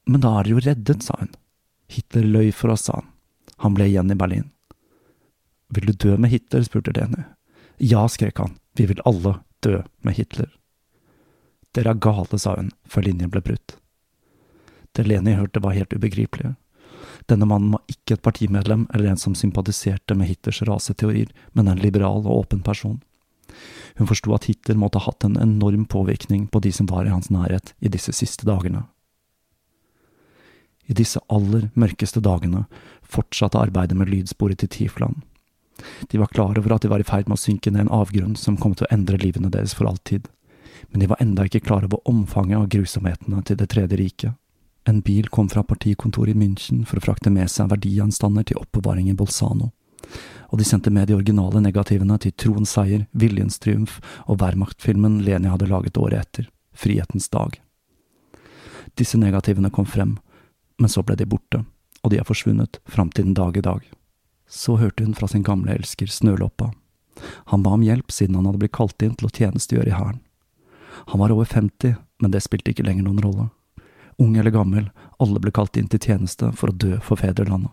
men 0.09 0.23
da 0.25 0.37
er 0.39 0.47
dere 0.47 0.55
jo 0.55 0.65
reddet, 0.65 1.05
sa 1.05 1.17
hun. 1.21 1.33
Hitler 1.91 2.27
løy 2.29 2.51
for 2.53 2.73
oss, 2.75 2.87
sa 2.89 3.01
han. 3.01 3.11
Han 3.65 3.77
ble 3.77 3.89
igjen 3.91 4.13
i 4.13 4.19
Berlin. 4.19 4.51
Vil 5.75 5.89
du 5.91 5.93
dø 5.93 6.17
med 6.21 6.33
Hitler? 6.33 6.65
spurte 6.67 6.95
Leni. 6.97 7.25
Ja, 7.83 8.05
skrek 8.09 8.39
han, 8.39 8.59
vi 8.79 8.87
vil 8.91 9.03
alle 9.09 9.39
dø 9.65 9.81
med 10.07 10.19
Hitler. 10.19 10.53
Dere 11.75 11.95
er 11.95 12.03
gale, 12.03 12.39
sa 12.39 12.55
hun, 12.55 12.71
før 12.87 13.09
linjen 13.09 13.33
ble 13.33 13.43
brutt. 13.43 13.77
Det 14.95 15.07
Leni 15.09 15.35
hørte 15.35 15.63
var 15.63 15.75
helt 15.75 15.93
ubegripelig. 15.93 16.55
Denne 17.31 17.49
mannen 17.49 17.73
var 17.75 17.83
ikke 17.91 18.17
et 18.17 18.23
partimedlem 18.23 18.87
eller 18.95 19.11
en 19.11 19.21
som 19.21 19.35
sympatiserte 19.35 20.15
med 20.15 20.29
Hitlers 20.29 20.63
raseteorier, 20.69 21.31
men 21.53 21.69
en 21.69 21.81
liberal 21.81 22.23
og 22.25 22.45
åpen 22.45 22.63
person. 22.63 23.01
Hun 23.99 24.11
forsto 24.11 24.35
at 24.35 24.49
Hitler 24.51 24.79
måtte 24.79 25.01
ha 25.01 25.09
hatt 25.09 25.25
en 25.25 25.39
enorm 25.41 25.87
påvirkning 25.87 26.47
på 26.51 26.61
de 26.61 26.73
som 26.73 26.87
var 26.91 27.07
i 27.07 27.15
hans 27.15 27.31
nærhet 27.31 27.73
i 27.81 27.89
disse 27.89 28.13
siste 28.13 28.47
dagene. 28.47 28.85
I 30.87 30.93
disse 30.93 31.21
aller 31.33 31.71
mørkeste 31.75 32.21
dagene 32.21 32.67
fortsatte 33.03 33.59
arbeidet 33.59 33.97
med 33.97 34.11
lydsporet 34.11 34.61
til 34.61 34.69
Tifland. 34.69 35.23
De 36.11 36.21
var 36.21 36.31
klar 36.31 36.59
over 36.59 36.75
at 36.75 36.85
de 36.85 36.91
var 36.93 37.01
i 37.01 37.09
ferd 37.09 37.29
med 37.29 37.39
å 37.39 37.45
synke 37.45 37.73
ned 37.73 37.87
en 37.87 37.95
avgrunn 37.95 38.37
som 38.37 38.59
kom 38.61 38.77
til 38.77 38.87
å 38.87 38.95
endre 38.95 39.19
livene 39.19 39.51
deres 39.51 39.75
for 39.75 39.89
alltid, 39.89 40.29
men 40.91 41.01
de 41.01 41.09
var 41.11 41.23
enda 41.23 41.47
ikke 41.49 41.65
klar 41.65 41.87
over 41.87 42.03
omfanget 42.11 42.61
av 42.61 42.69
grusomhetene 42.71 43.43
til 43.43 43.57
Det 43.57 43.71
tredje 43.73 43.99
riket. 43.99 44.35
En 44.85 45.01
bil 45.01 45.29
kom 45.29 45.49
fra 45.49 45.63
partikontoret 45.65 46.35
i 46.35 46.39
München 46.39 46.85
for 46.85 47.01
å 47.01 47.05
frakte 47.07 47.33
med 47.33 47.49
seg 47.51 47.71
verdigjenstander 47.73 48.45
til 48.45 48.61
oppbevaring 48.61 49.09
i 49.09 49.17
Bolzano, 49.17 49.71
og 50.53 50.61
de 50.61 50.67
sendte 50.69 50.93
med 50.93 51.09
de 51.09 51.17
originale 51.17 51.63
negativene 51.65 52.19
til 52.21 52.35
Troens 52.37 52.75
seier, 52.77 53.07
Viljens 53.13 53.57
triumf 53.59 53.97
og 54.27 54.43
Wehrmacht-filmen 54.43 55.23
Leni 55.25 55.49
hadde 55.49 55.71
laget 55.71 55.97
året 55.97 56.21
etter, 56.21 56.51
Frihetens 56.77 57.31
dag. 57.33 57.57
Disse 58.99 59.19
negativene 59.19 59.73
kom 59.73 59.89
frem, 59.89 60.19
men 60.79 60.93
så 60.93 61.03
ble 61.03 61.17
de 61.17 61.27
borte, 61.27 61.65
og 62.05 62.13
de 62.13 62.21
er 62.21 62.29
forsvunnet 62.29 62.79
fram 62.85 63.11
til 63.11 63.31
den 63.31 63.39
dag 63.39 63.57
i 63.57 63.65
dag. 63.65 63.81
Så 64.47 64.77
hørte 64.77 65.07
hun 65.07 65.17
fra 65.17 65.31
sin 65.31 65.47
gamle 65.47 65.73
elsker 65.73 66.13
Snøloppa. 66.13 66.75
Han 67.51 67.65
ba 67.65 67.73
om 67.79 67.83
hjelp 67.83 68.13
siden 68.13 68.37
han 68.37 68.47
hadde 68.51 68.61
blitt 68.61 68.77
kalt 68.77 69.01
inn 69.03 69.17
til 69.17 69.31
å 69.31 69.33
tjenestegjøre 69.33 69.91
i 69.91 69.97
hæren. 69.97 70.21
Han 71.11 71.23
var 71.23 71.33
over 71.33 71.49
50, 71.49 71.97
men 72.21 72.35
det 72.35 72.45
spilte 72.45 72.75
ikke 72.75 72.85
lenger 72.87 73.09
noen 73.09 73.23
rolle. 73.25 73.49
Ung 74.19 74.37
eller 74.37 74.51
gammel, 74.51 74.91
alle 75.19 75.41
ble 75.41 75.51
kalt 75.55 75.77
inn 75.77 75.89
til 75.91 76.01
tjeneste 76.01 76.53
for 76.55 76.71
å 76.71 76.77
dø 76.77 76.99
for 77.03 77.19
fedrelandet. 77.19 77.73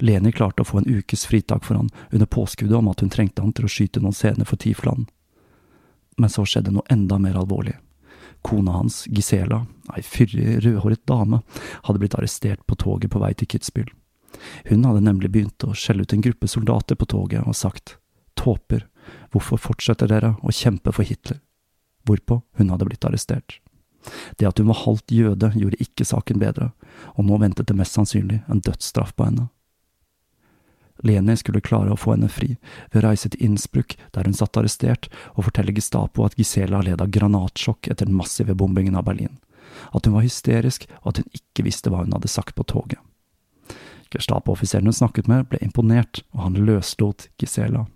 Leni 0.00 0.32
klarte 0.32 0.64
å 0.64 0.68
få 0.68 0.80
en 0.80 0.88
ukes 0.88 1.26
fritak 1.28 1.64
for 1.64 1.76
han 1.76 1.90
under 2.10 2.26
påskuddet 2.26 2.76
om 2.76 2.88
at 2.88 3.00
hun 3.04 3.12
trengte 3.12 3.44
han 3.44 3.52
til 3.52 3.68
å 3.68 3.72
skyte 3.72 4.00
noen 4.00 4.16
scener 4.16 4.48
for 4.48 4.60
Tifland. 4.60 5.10
Men 6.16 6.32
så 6.32 6.46
skjedde 6.48 6.72
noe 6.72 6.88
enda 6.92 7.18
mer 7.20 7.36
alvorlig. 7.36 7.76
Kona 8.42 8.78
hans, 8.78 9.04
Gisela, 9.12 9.66
ei 9.92 10.02
fyrig, 10.02 10.62
rødhåret 10.64 11.04
dame, 11.08 11.42
hadde 11.84 12.00
blitt 12.00 12.16
arrestert 12.16 12.64
på 12.66 12.78
toget 12.80 13.12
på 13.12 13.20
vei 13.20 13.34
til 13.36 13.50
Kitzbühel. 13.52 13.90
Hun 14.70 14.86
hadde 14.88 15.04
nemlig 15.04 15.28
begynt 15.32 15.64
å 15.68 15.74
skjelle 15.76 16.06
ut 16.06 16.14
en 16.16 16.24
gruppe 16.24 16.48
soldater 16.48 16.96
på 16.96 17.08
toget 17.12 17.44
og 17.44 17.56
sagt 17.56 17.98
tåper, 18.40 18.86
hvorfor 19.32 19.60
fortsetter 19.60 20.08
dere 20.08 20.34
å 20.40 20.54
kjempe 20.54 20.94
for 20.96 21.04
Hitler? 21.04 21.42
Hvorpå 22.08 22.40
hun 22.56 22.72
hadde 22.72 22.88
blitt 22.88 23.04
arrestert. 23.04 23.58
Det 24.36 24.48
at 24.48 24.58
hun 24.58 24.70
var 24.70 24.82
halvt 24.84 25.12
jøde 25.12 25.52
gjorde 25.54 25.80
ikke 25.82 26.06
saken 26.08 26.40
bedre, 26.40 26.70
og 27.16 27.26
nå 27.28 27.38
ventet 27.42 27.68
det 27.68 27.76
mest 27.76 27.96
sannsynlig 27.96 28.42
en 28.48 28.62
dødsstraff 28.64 29.12
på 29.16 29.28
henne. 29.28 29.48
Leni 31.04 31.36
skulle 31.40 31.62
klare 31.64 31.94
å 31.94 31.98
få 31.98 32.14
henne 32.14 32.28
fri 32.28 32.54
ved 32.92 33.00
å 33.00 33.06
reise 33.06 33.30
til 33.32 33.44
Innsbruck, 33.44 33.96
der 34.12 34.28
hun 34.28 34.36
satt 34.36 34.58
arrestert, 34.60 35.08
og 35.34 35.46
fortelle 35.48 35.74
Gestapo 35.76 36.26
at 36.26 36.36
Gisela 36.36 36.82
led 36.84 37.00
av 37.00 37.12
granatsjokk 37.12 37.88
etter 37.88 38.08
den 38.08 38.18
massive 38.18 38.56
bombingen 38.56 38.98
av 39.00 39.06
Berlin, 39.08 39.38
at 39.96 40.04
hun 40.04 40.18
var 40.18 40.26
hysterisk, 40.26 40.84
og 41.00 41.14
at 41.14 41.22
hun 41.22 41.38
ikke 41.40 41.64
visste 41.68 41.92
hva 41.92 42.04
hun 42.04 42.12
hadde 42.16 42.28
sagt 42.28 42.56
på 42.58 42.66
toget. 42.68 43.00
Gestapo-offiseren 44.10 44.90
hun 44.90 44.96
snakket 44.96 45.28
med, 45.30 45.46
ble 45.48 45.60
imponert, 45.62 46.24
og 46.34 46.44
han 46.48 46.60
løslot 46.66 47.28
Gisela. 47.40 47.86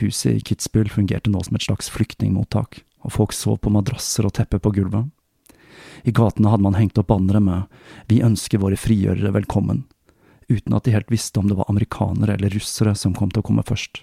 Huset 0.00 0.38
i 0.38 0.44
Kitzbühel 0.46 0.90
fungerte 0.90 1.30
nå 1.30 1.42
som 1.44 1.58
et 1.58 1.66
slags 1.66 1.90
flyktningmottak, 1.92 2.80
og 3.04 3.14
folk 3.14 3.32
sov 3.36 3.60
på 3.62 3.72
madrasser 3.72 4.26
og 4.28 4.34
tepper 4.36 4.60
på 4.62 4.72
gulvet. 4.76 5.08
I 6.04 6.12
gatene 6.16 6.50
hadde 6.52 6.64
man 6.64 6.78
hengt 6.78 6.98
opp 7.00 7.10
bannere 7.10 7.40
med 7.44 7.80
Vi 8.08 8.22
ønsker 8.24 8.60
våre 8.62 8.78
frigjørere 8.80 9.34
velkommen, 9.36 9.84
uten 10.48 10.76
at 10.76 10.86
de 10.86 10.94
helt 10.94 11.10
visste 11.12 11.40
om 11.40 11.48
det 11.48 11.58
var 11.58 11.68
amerikanere 11.68 12.36
eller 12.36 12.54
russere 12.56 12.94
som 12.96 13.14
kom 13.14 13.30
til 13.30 13.44
å 13.44 13.48
komme 13.50 13.64
først. 13.66 14.02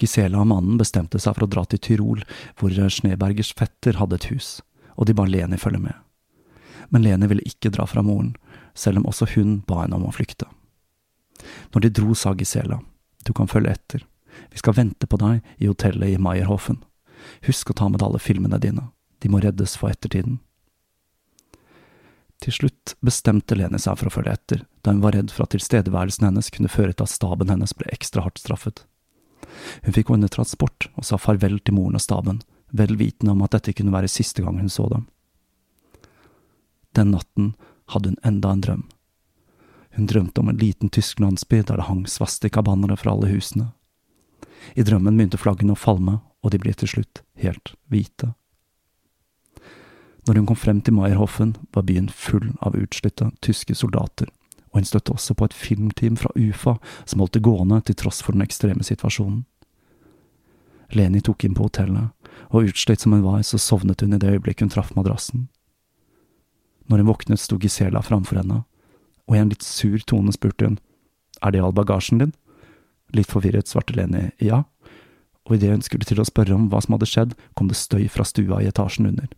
Gisela 0.00 0.40
og 0.42 0.50
mannen 0.50 0.78
bestemte 0.80 1.20
seg 1.22 1.36
for 1.36 1.46
å 1.46 1.50
dra 1.50 1.64
til 1.68 1.80
Tyrol, 1.80 2.24
hvor 2.58 2.74
Schnebergers 2.74 3.52
fetter 3.56 4.00
hadde 4.00 4.18
et 4.18 4.30
hus, 4.32 4.58
og 4.98 5.06
de 5.08 5.14
ba 5.16 5.26
Leni 5.28 5.58
følge 5.60 5.80
med. 5.86 5.94
Men 6.90 7.06
Leni 7.06 7.28
ville 7.30 7.46
ikke 7.46 7.72
dra 7.72 7.86
fra 7.88 8.02
moren, 8.04 8.34
selv 8.74 9.00
om 9.00 9.08
også 9.10 9.30
hun 9.36 9.60
ba 9.68 9.84
henne 9.84 9.96
om 9.96 10.08
å 10.08 10.14
flykte. 10.14 10.48
Når 11.72 11.86
de 11.86 11.92
dro, 11.94 12.14
sa 12.18 12.34
Gisela, 12.34 12.80
du 13.24 13.32
kan 13.32 13.50
følge 13.50 13.74
etter, 13.74 14.04
vi 14.50 14.60
skal 14.60 14.76
vente 14.76 15.06
på 15.06 15.18
deg 15.20 15.44
i 15.58 15.68
hotellet 15.70 16.14
i 16.14 16.20
Meierhofen. 16.20 16.80
Husk 17.46 17.70
å 17.70 17.78
ta 17.78 17.88
med 17.88 18.02
alle 18.02 18.20
filmene 18.20 18.60
dine, 18.60 18.88
de 19.22 19.30
må 19.32 19.40
reddes 19.42 19.76
for 19.80 19.92
ettertiden. 19.92 20.40
Til 22.44 22.52
slutt 22.52 22.94
bestemte 23.04 23.56
Leni 23.56 23.78
seg 23.80 23.96
for 23.96 24.10
å 24.10 24.12
følge 24.12 24.34
etter, 24.36 24.64
da 24.84 24.92
hun 24.92 25.04
var 25.04 25.14
redd 25.16 25.30
for 25.32 25.46
at 25.46 25.54
tilstedeværelsen 25.54 26.26
hennes 26.28 26.50
kunne 26.52 26.72
føre 26.72 26.92
til 26.92 27.06
at 27.06 27.14
staben 27.14 27.52
hennes 27.52 27.72
ble 27.76 27.88
ekstra 27.94 28.26
hardt 28.26 28.42
straffet. 28.42 28.82
Hun 29.84 29.94
fikk 29.96 30.10
under 30.12 30.28
transport 30.28 30.88
og 30.94 31.06
sa 31.08 31.16
farvel 31.20 31.60
til 31.60 31.78
moren 31.78 31.96
og 31.96 32.04
staben, 32.04 32.42
vel 32.74 32.98
vitende 33.00 33.32
om 33.32 33.44
at 33.46 33.54
dette 33.56 33.72
kunne 33.78 33.94
være 33.94 34.10
siste 34.12 34.44
gang 34.44 34.58
hun 34.60 34.72
så 34.72 34.88
dem. 34.90 35.06
Den 36.94 37.14
natten 37.14 37.54
hadde 37.94 38.12
hun 38.12 38.20
enda 38.26 38.52
en 38.52 38.64
drøm. 38.66 38.84
Hun 39.94 40.10
drømte 40.10 40.42
om 40.42 40.50
en 40.50 40.58
liten 40.58 40.90
tysk 40.90 41.20
landsby 41.22 41.62
der 41.62 41.78
det 41.78 41.88
hang 41.88 42.04
svastikabannere 42.10 42.96
fra 42.98 43.14
alle 43.14 43.30
husene. 43.30 43.70
I 44.74 44.84
drømmen 44.86 45.16
begynte 45.16 45.40
flaggene 45.40 45.74
å 45.74 45.78
falme, 45.78 46.18
og 46.44 46.52
de 46.52 46.60
ble 46.60 46.74
til 46.76 46.90
slutt 46.90 47.22
helt 47.40 47.74
hvite. 47.92 48.32
Når 50.24 50.40
hun 50.40 50.46
kom 50.48 50.56
frem 50.56 50.80
til 50.80 50.96
Meierhoffen, 50.96 51.54
var 51.74 51.84
byen 51.84 52.08
full 52.08 52.54
av 52.64 52.76
utslitte 52.78 53.30
tyske 53.44 53.76
soldater, 53.76 54.30
og 54.72 54.80
hun 54.80 54.88
støtte 54.88 55.12
også 55.12 55.36
på 55.36 55.48
et 55.48 55.56
filmteam 55.56 56.16
fra 56.16 56.32
UFA 56.34 56.78
som 57.04 57.20
holdt 57.20 57.36
det 57.36 57.44
gående 57.44 57.82
til 57.84 57.98
tross 58.00 58.22
for 58.24 58.32
den 58.32 58.44
ekstreme 58.44 58.84
situasjonen. 58.86 59.44
Leni 60.94 61.20
tok 61.24 61.44
inn 61.44 61.56
på 61.56 61.66
hotellet, 61.66 62.12
og 62.50 62.70
utslitt 62.70 63.04
som 63.04 63.12
hun 63.12 63.24
var, 63.24 63.42
så 63.44 63.60
sovnet 63.60 64.00
hun 64.00 64.16
i 64.16 64.20
det 64.20 64.32
øyeblikket 64.36 64.66
hun 64.66 64.72
traff 64.72 64.94
madrassen. 64.96 65.48
Når 66.88 67.02
hun 67.02 67.10
våknet, 67.12 67.40
sto 67.40 67.58
Gisela 67.60 68.02
framfor 68.04 68.40
henne, 68.40 68.62
og 69.28 69.36
i 69.36 69.40
en 69.40 69.52
litt 69.52 69.64
sur 69.64 70.00
tone 70.08 70.32
spurte 70.32 70.68
hun, 70.68 70.80
er 71.44 71.52
det 71.52 71.62
all 71.64 71.76
bagasjen 71.76 72.20
din? 72.20 72.34
Litt 73.14 73.30
forvirret 73.30 73.70
svarte 73.70 73.94
Leni 73.94 74.28
ja, 74.42 74.64
og 75.44 75.56
idet 75.56 75.70
hun 75.70 75.84
skulle 75.84 76.06
til 76.08 76.20
å 76.22 76.26
spørre 76.26 76.56
om 76.56 76.68
hva 76.72 76.80
som 76.82 76.96
hadde 76.96 77.08
skjedd, 77.08 77.34
kom 77.54 77.68
det 77.70 77.78
støy 77.78 78.06
fra 78.10 78.24
stua 78.26 78.62
i 78.62 78.68
etasjen 78.70 79.10
under. 79.10 79.28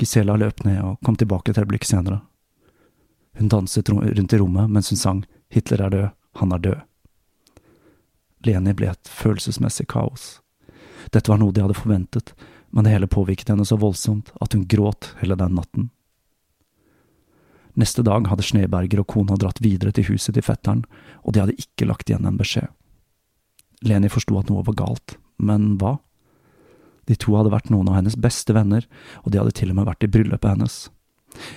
Gisela 0.00 0.36
løp 0.36 0.64
ned 0.66 0.80
og 0.82 0.98
kom 1.06 1.16
tilbake 1.16 1.52
et 1.52 1.60
øyeblikk 1.62 1.86
senere. 1.86 2.20
Hun 3.38 3.48
danset 3.48 3.88
rundt 3.88 4.32
i 4.34 4.40
rommet 4.40 4.70
mens 4.70 4.90
hun 4.92 5.00
sang 5.00 5.22
Hitler 5.52 5.86
er 5.86 5.94
død, 5.94 6.08
han 6.40 6.52
er 6.52 6.64
død. 6.66 6.80
Leni 8.42 8.74
ble 8.74 8.90
et 8.90 9.08
følelsesmessig 9.08 9.86
kaos. 9.92 10.40
Dette 11.14 11.30
var 11.30 11.38
noe 11.38 11.54
de 11.54 11.62
hadde 11.62 11.78
forventet, 11.78 12.32
men 12.72 12.84
det 12.84 12.94
hele 12.94 13.10
påvirket 13.10 13.52
henne 13.52 13.66
så 13.68 13.78
voldsomt 13.78 14.32
at 14.42 14.56
hun 14.56 14.66
gråt 14.66 15.12
hele 15.20 15.36
den 15.38 15.54
natten. 15.58 15.90
Neste 17.78 18.04
dag 18.04 18.26
hadde 18.28 18.44
Sneberger 18.44 19.00
og 19.00 19.08
kona 19.08 19.38
dratt 19.40 19.62
videre 19.64 19.94
til 19.96 20.10
huset 20.10 20.36
til 20.36 20.44
fetteren, 20.44 20.84
og 21.24 21.32
de 21.32 21.40
hadde 21.40 21.58
ikke 21.60 21.88
lagt 21.88 22.10
igjen 22.10 22.28
en 22.28 22.40
beskjed. 22.40 22.68
Leni 23.82 24.10
forsto 24.12 24.36
at 24.38 24.50
noe 24.52 24.64
var 24.66 24.76
galt, 24.78 25.16
men 25.40 25.76
hva? 25.80 25.96
De 27.08 27.16
to 27.18 27.34
hadde 27.34 27.50
vært 27.50 27.70
noen 27.72 27.88
av 27.90 27.98
hennes 27.98 28.18
beste 28.18 28.54
venner, 28.54 28.84
og 29.24 29.32
de 29.32 29.40
hadde 29.40 29.54
til 29.58 29.72
og 29.72 29.80
med 29.80 29.88
vært 29.88 30.04
i 30.06 30.10
bryllupet 30.12 30.52
hennes. 30.52 30.76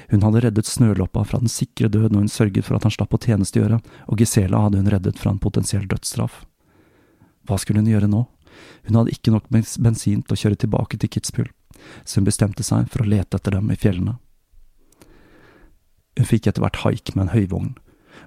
Hun 0.09 0.23
hadde 0.23 0.41
reddet 0.45 0.69
Snøloppa 0.69 1.25
fra 1.27 1.41
den 1.41 1.51
sikre 1.51 1.89
død 1.91 2.13
når 2.13 2.25
hun 2.25 2.31
sørget 2.31 2.65
for 2.65 2.77
at 2.77 2.87
han 2.87 2.95
slapp 2.95 3.13
å 3.13 3.21
tjenestegjøre, 3.21 3.81
og 4.07 4.21
Gisela 4.21 4.63
hadde 4.63 4.79
hun 4.81 4.91
reddet 4.91 5.19
fra 5.19 5.33
en 5.33 5.41
potensiell 5.43 5.85
dødsstraff. 5.91 6.45
Hva 7.45 7.59
skulle 7.61 7.83
hun 7.83 7.91
gjøre 7.91 8.09
nå? 8.09 8.23
Hun 8.87 8.97
hadde 9.01 9.13
ikke 9.13 9.35
nok 9.35 9.51
bensin 9.51 10.23
til 10.23 10.33
å 10.33 10.39
kjøre 10.39 10.61
tilbake 10.63 10.97
til 10.97 11.11
Kitzbühel, 11.11 11.51
så 12.07 12.21
hun 12.21 12.29
bestemte 12.29 12.63
seg 12.65 12.87
for 12.89 13.03
å 13.03 13.09
lete 13.09 13.37
etter 13.37 13.59
dem 13.59 13.69
i 13.73 13.77
fjellene. 13.79 14.15
Hun 16.15 16.29
fikk 16.29 16.47
etter 16.47 16.63
hvert 16.63 16.83
haik 16.83 17.13
med 17.15 17.27
en 17.27 17.33
høyvogn, 17.33 17.73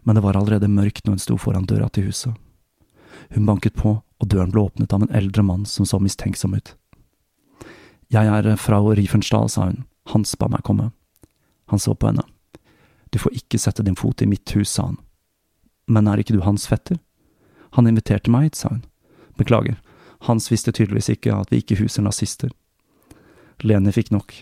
men 0.05 0.17
det 0.17 0.25
var 0.25 0.37
allerede 0.37 0.69
mørkt 0.69 1.07
når 1.07 1.17
hun 1.17 1.25
sto 1.25 1.39
foran 1.41 1.69
døra 1.69 1.89
til 1.93 2.09
huset. 2.11 2.35
Hun 3.35 3.47
banket 3.49 3.77
på, 3.77 3.99
og 4.19 4.29
døren 4.29 4.53
ble 4.53 4.67
åpnet 4.67 4.93
av 4.93 5.05
en 5.05 5.15
eldre 5.15 5.43
mann 5.43 5.65
som 5.67 5.87
så 5.87 6.01
mistenksom 6.03 6.57
ut. 6.59 6.75
Jeg 8.13 8.25
er 8.25 8.55
fra 8.57 8.81
Riefenstahl, 8.81 9.49
sa 9.53 9.69
hun, 9.69 9.85
Hans 10.09 10.33
ba 10.41 10.49
meg 10.49 10.65
komme. 10.65 10.91
Han 11.69 11.79
så 11.79 11.93
på 11.95 12.09
henne. 12.09 12.25
Du 13.13 13.19
får 13.21 13.37
ikke 13.37 13.61
sette 13.61 13.85
din 13.85 13.97
fot 13.97 14.23
i 14.25 14.29
mitt 14.29 14.49
hus, 14.57 14.71
sa 14.73 14.89
han. 14.89 14.97
Men 15.89 16.09
er 16.09 16.21
ikke 16.21 16.37
du 16.37 16.41
hans 16.45 16.65
fetter? 16.69 16.97
Han 17.77 17.89
inviterte 17.89 18.33
meg 18.33 18.49
hit, 18.49 18.57
sa 18.57 18.73
hun. 18.73 18.85
Beklager, 19.37 19.77
Hans 20.27 20.49
visste 20.51 20.73
tydeligvis 20.73 21.13
ikke 21.13 21.35
at 21.37 21.53
vi 21.53 21.61
ikke 21.63 21.79
huser 21.79 22.03
nazister. 22.03 22.51
Leni 23.63 23.93
fikk 23.95 24.11
nok. 24.11 24.33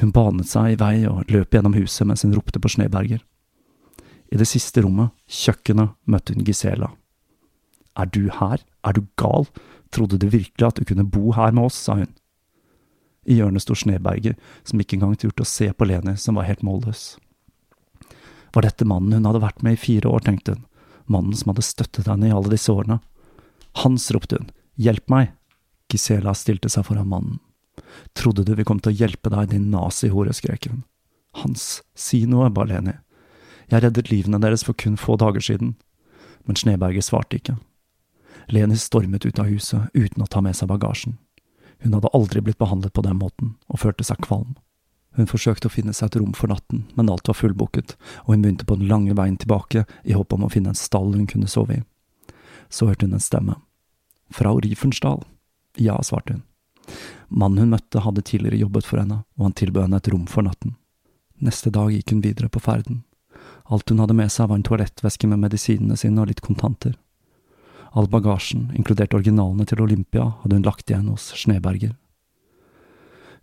Hun 0.00 0.12
banet 0.12 0.48
seg 0.50 0.74
i 0.74 0.78
vei 0.80 1.06
og 1.08 1.30
løp 1.32 1.54
gjennom 1.54 1.76
huset 1.76 2.04
mens 2.08 2.24
hun 2.26 2.34
ropte 2.36 2.60
på 2.60 2.70
Sneberger. 2.72 3.22
I 4.32 4.38
det 4.40 4.48
siste 4.50 4.82
rommet, 4.84 5.14
kjøkkenet, 5.30 5.94
møtte 6.04 6.34
hun 6.34 6.44
Gisela. 6.44 6.90
Er 7.96 8.10
du 8.12 8.28
her? 8.28 8.60
Er 8.84 8.92
du 8.92 9.06
gal? 9.16 9.46
Trodde 9.94 10.18
du 10.20 10.28
virkelig 10.28 10.66
at 10.66 10.76
du 10.76 10.84
kunne 10.84 11.06
bo 11.08 11.32
her 11.32 11.54
med 11.54 11.70
oss? 11.70 11.78
sa 11.86 11.96
hun. 11.96 12.10
I 13.26 13.38
hjørnet 13.38 13.64
sto 13.64 13.74
Sneberger, 13.74 14.36
som 14.64 14.82
ikke 14.82 14.98
engang 14.98 15.16
turte 15.18 15.42
å 15.42 15.48
se 15.48 15.70
på 15.72 15.88
Leni, 15.88 16.14
som 16.20 16.36
var 16.38 16.46
helt 16.46 16.62
målløs. 16.66 17.16
Var 18.54 18.66
dette 18.66 18.86
mannen 18.86 19.16
hun 19.16 19.26
hadde 19.26 19.42
vært 19.42 19.64
med 19.66 19.74
i 19.74 19.80
fire 19.80 20.12
år, 20.12 20.22
tenkte 20.26 20.54
hun, 20.54 20.66
mannen 21.10 21.34
som 21.34 21.50
hadde 21.50 21.64
støttet 21.66 22.06
henne 22.10 22.28
i 22.28 22.34
alle 22.34 22.52
disse 22.52 22.70
årene? 22.72 23.00
Hans, 23.82 24.10
ropte 24.14 24.38
hun, 24.38 24.52
hjelp 24.78 25.10
meg! 25.12 25.32
Gisela 25.90 26.34
stilte 26.34 26.70
seg 26.72 26.86
foran 26.86 27.10
mannen. 27.10 27.40
Trodde 28.16 28.44
du 28.44 28.54
vi 28.54 28.64
kom 28.64 28.80
til 28.80 28.92
å 28.92 28.98
hjelpe 29.04 29.32
deg, 29.32 29.50
din 29.52 29.70
nazihore, 29.72 30.34
skrek 30.36 30.70
hun. 30.70 30.84
Hans, 31.42 31.82
si 31.94 32.24
noe, 32.26 32.48
ba 32.50 32.64
Leni. 32.64 32.96
Jeg 33.70 33.82
reddet 33.82 34.10
livene 34.12 34.40
deres 34.40 34.64
for 34.64 34.78
kun 34.78 34.96
få 35.00 35.18
dager 35.20 35.42
siden. 35.42 35.74
Men 36.46 36.56
Sneberget 36.56 37.08
svarte 37.08 37.40
ikke. 37.40 37.56
Leni 38.52 38.78
stormet 38.78 39.26
ut 39.26 39.40
av 39.42 39.50
huset 39.50 39.90
uten 39.92 40.22
å 40.22 40.30
ta 40.30 40.40
med 40.40 40.56
seg 40.56 40.70
bagasjen. 40.70 41.18
Hun 41.82 41.96
hadde 41.96 42.12
aldri 42.14 42.40
blitt 42.40 42.60
behandlet 42.62 42.94
på 42.94 43.02
den 43.04 43.18
måten, 43.18 43.56
og 43.68 43.82
følte 43.82 44.06
seg 44.06 44.22
kvalm. 44.24 44.54
Hun 45.16 45.28
forsøkte 45.28 45.68
å 45.68 45.72
finne 45.72 45.94
seg 45.96 46.10
et 46.10 46.18
rom 46.20 46.32
for 46.36 46.52
natten, 46.52 46.84
men 46.94 47.10
alt 47.12 47.28
var 47.28 47.38
fullbooket, 47.38 47.96
og 48.24 48.34
hun 48.34 48.44
begynte 48.44 48.68
på 48.68 48.78
den 48.78 48.88
lange 48.88 49.16
veien 49.16 49.38
tilbake 49.40 49.84
i 50.04 50.16
håp 50.16 50.32
om 50.36 50.46
å 50.46 50.52
finne 50.52 50.72
en 50.72 50.78
stall 50.78 51.14
hun 51.16 51.28
kunne 51.28 51.50
sove 51.50 51.80
i. 51.80 51.84
Så 52.68 52.88
hørte 52.88 53.08
hun 53.08 53.16
en 53.16 53.24
stemme. 53.24 53.58
Frau 54.30 54.60
Riefensdahl. 54.60 55.24
Ja, 55.80 55.98
svarte 56.04 56.38
hun. 56.38 56.45
Mannen 57.28 57.64
hun 57.64 57.74
møtte, 57.74 58.02
hadde 58.04 58.24
tidligere 58.26 58.60
jobbet 58.60 58.86
for 58.86 59.02
henne, 59.02 59.22
og 59.38 59.48
han 59.48 59.56
tilbød 59.58 59.86
henne 59.86 60.00
et 60.00 60.10
rom 60.12 60.26
for 60.30 60.46
natten. 60.46 60.76
Neste 61.42 61.72
dag 61.74 61.90
gikk 61.92 62.14
hun 62.14 62.22
videre 62.24 62.48
på 62.48 62.62
ferden. 62.62 63.02
Alt 63.66 63.90
hun 63.90 64.00
hadde 64.00 64.16
med 64.16 64.32
seg, 64.32 64.48
var 64.48 64.60
en 64.60 64.66
toalettveske 64.66 65.28
med 65.28 65.42
medisinene 65.42 65.98
sine 65.98 66.22
og 66.22 66.30
litt 66.30 66.40
kontanter. 66.44 66.94
All 67.96 68.08
bagasjen, 68.12 68.70
inkludert 68.76 69.14
originalene 69.16 69.66
til 69.68 69.80
Olympia, 69.82 70.30
hadde 70.42 70.58
hun 70.58 70.66
lagt 70.66 70.90
igjen 70.90 71.08
hos 71.10 71.30
Sneberger. 71.36 71.94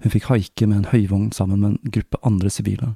Hun 0.04 0.12
fikk 0.14 0.28
haike 0.30 0.68
med 0.68 0.82
en 0.82 0.90
høyvogn 0.92 1.32
sammen 1.36 1.62
med 1.62 1.76
en 1.76 1.94
gruppe 1.96 2.20
andre 2.28 2.52
sivile, 2.52 2.94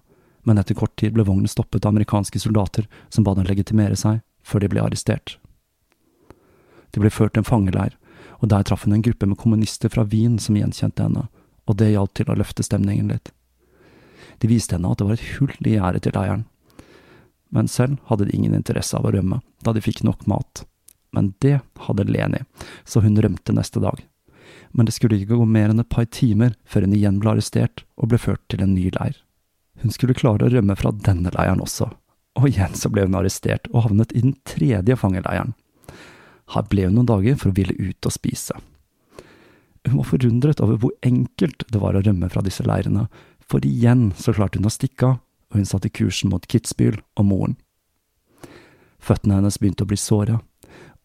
men 0.48 0.60
etter 0.60 0.78
kort 0.78 0.96
tid 1.00 1.16
ble 1.16 1.26
vognen 1.28 1.50
stoppet 1.52 1.86
av 1.86 1.94
amerikanske 1.94 2.40
soldater 2.40 2.88
som 3.10 3.26
ba 3.28 3.34
dem 3.36 3.48
legitimere 3.48 3.98
seg, 4.00 4.22
før 4.44 4.64
de 4.64 4.72
ble 4.72 4.84
arrestert. 4.84 5.38
De 6.96 7.04
ble 7.04 7.12
ført 7.12 7.36
til 7.36 7.44
en 7.44 7.48
fangeleir, 7.48 7.96
og 8.38 8.52
der 8.52 8.66
traff 8.68 8.86
hun 8.86 8.96
en 8.98 9.06
gruppe 9.06 9.30
med 9.30 9.40
kommunister 9.40 9.92
fra 9.94 10.06
Wien 10.12 10.38
som 10.42 10.58
gjenkjente 10.58 11.04
henne, 11.04 11.28
og 11.68 11.80
det 11.80 11.92
hjalp 11.92 12.14
til 12.18 12.30
å 12.32 12.38
løfte 12.38 12.66
stemningen 12.66 13.10
litt. 13.12 13.32
De 14.42 14.50
viste 14.50 14.78
henne 14.78 14.92
at 14.92 15.02
det 15.02 15.08
var 15.08 15.18
et 15.18 15.30
hull 15.38 15.54
i 15.66 15.76
gjerdet 15.76 16.06
til 16.06 16.16
leiren. 16.18 16.46
Men 17.50 17.70
selv 17.72 17.98
hadde 18.10 18.28
de 18.28 18.36
ingen 18.36 18.56
interesse 18.56 18.98
av 18.98 19.08
å 19.08 19.14
rømme, 19.16 19.42
da 19.64 19.74
de 19.74 19.82
fikk 19.84 20.04
nok 20.06 20.28
mat. 20.30 20.66
Men 21.16 21.34
det 21.42 21.60
hadde 21.88 22.06
Leni, 22.10 22.44
så 22.86 23.02
hun 23.02 23.18
rømte 23.18 23.56
neste 23.56 23.82
dag. 23.82 24.02
Men 24.76 24.86
det 24.86 24.94
skulle 24.98 25.18
ikke 25.18 25.38
gå 25.40 25.46
mer 25.48 25.72
enn 25.72 25.82
et 25.82 25.90
par 25.90 26.06
timer 26.12 26.54
før 26.68 26.86
hun 26.86 26.96
igjen 26.98 27.22
ble 27.24 27.34
arrestert 27.34 27.86
og 27.98 28.12
ble 28.12 28.20
ført 28.22 28.44
til 28.52 28.62
en 28.64 28.76
ny 28.76 28.92
leir. 29.00 29.16
Hun 29.82 29.94
skulle 29.94 30.18
klare 30.18 30.46
å 30.46 30.52
rømme 30.52 30.76
fra 30.78 30.92
denne 30.92 31.32
leiren 31.34 31.64
også, 31.64 31.90
og 32.38 32.50
igjen 32.50 32.76
så 32.78 32.92
ble 32.94 33.08
hun 33.08 33.18
arrestert 33.18 33.70
og 33.72 33.88
havnet 33.88 34.14
i 34.14 34.24
den 34.26 34.36
tredje 34.48 34.98
fangeleiren. 35.00 35.56
Her 36.54 36.66
ble 36.72 36.88
hun 36.88 36.98
noen 36.98 37.10
dager 37.10 37.38
for 37.40 37.52
å 37.52 37.58
ville 37.58 37.76
ut 37.76 38.08
og 38.08 38.16
spise. 38.16 38.56
Hun 39.88 40.00
var 40.00 40.10
forundret 40.10 40.62
over 40.64 40.80
hvor 40.82 40.94
enkelt 41.06 41.64
det 41.72 41.80
var 41.80 41.96
å 41.96 42.04
rømme 42.04 42.30
fra 42.32 42.44
disse 42.44 42.66
leirene, 42.68 43.08
for 43.48 43.64
igjen 43.64 44.12
så 44.20 44.34
klarte 44.36 44.60
hun 44.60 44.68
å 44.68 44.74
stikke 44.74 45.14
av, 45.14 45.20
og 45.48 45.62
hun 45.62 45.68
satte 45.68 45.92
kursen 45.94 46.32
mot 46.32 46.44
Kitzbühel 46.44 47.00
og 47.16 47.28
moren. 47.30 47.56
Føttene 49.00 49.38
hennes 49.40 49.60
begynte 49.62 49.86
å 49.86 49.92
bli 49.92 50.00
såre, 50.00 50.42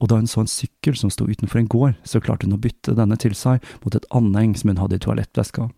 og 0.02 0.08
da 0.10 0.18
hun 0.18 0.26
så 0.26 0.42
en 0.42 0.50
sykkel 0.50 0.96
som 0.98 1.12
sto 1.14 1.28
utenfor 1.28 1.60
en 1.60 1.70
gård, 1.70 2.00
så 2.02 2.18
klarte 2.18 2.48
hun 2.48 2.56
å 2.56 2.62
bytte 2.62 2.96
denne 2.98 3.18
til 3.22 3.36
seg 3.38 3.62
mot 3.84 3.94
et 3.94 4.08
anheng 4.10 4.56
som 4.58 4.72
hun 4.72 4.82
hadde 4.82 4.98
i 4.98 5.04
toalettveska. 5.04 5.68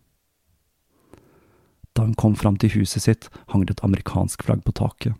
Da 1.95 2.07
hun 2.07 2.17
kom 2.19 2.33
fram 2.35 2.57
til 2.57 2.73
huset 2.79 3.05
sitt, 3.05 3.29
hang 3.53 3.67
det 3.69 3.77
et 3.77 3.85
amerikansk 3.85 4.47
flagg 4.47 4.65
på 4.65 4.73
taket, 4.81 5.13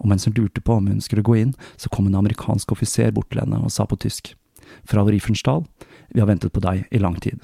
og 0.00 0.08
mens 0.10 0.26
hun 0.26 0.34
lurte 0.36 0.62
på 0.64 0.78
om 0.80 0.88
hun 0.88 1.00
skulle 1.04 1.24
gå 1.26 1.36
inn, 1.38 1.54
så 1.76 1.92
kom 1.92 2.08
en 2.08 2.18
amerikansk 2.18 2.72
offiser 2.72 3.12
bort 3.14 3.30
til 3.30 3.42
henne 3.42 3.60
og 3.60 3.72
sa 3.74 3.86
på 3.86 3.98
tysk, 4.00 4.34
Frau 4.88 5.06
Riefenstahl, 5.06 5.64
vi 6.10 6.22
har 6.22 6.28
ventet 6.30 6.52
på 6.54 6.62
deg 6.64 6.86
i 6.90 7.00
lang 7.02 7.18
tid. 7.20 7.40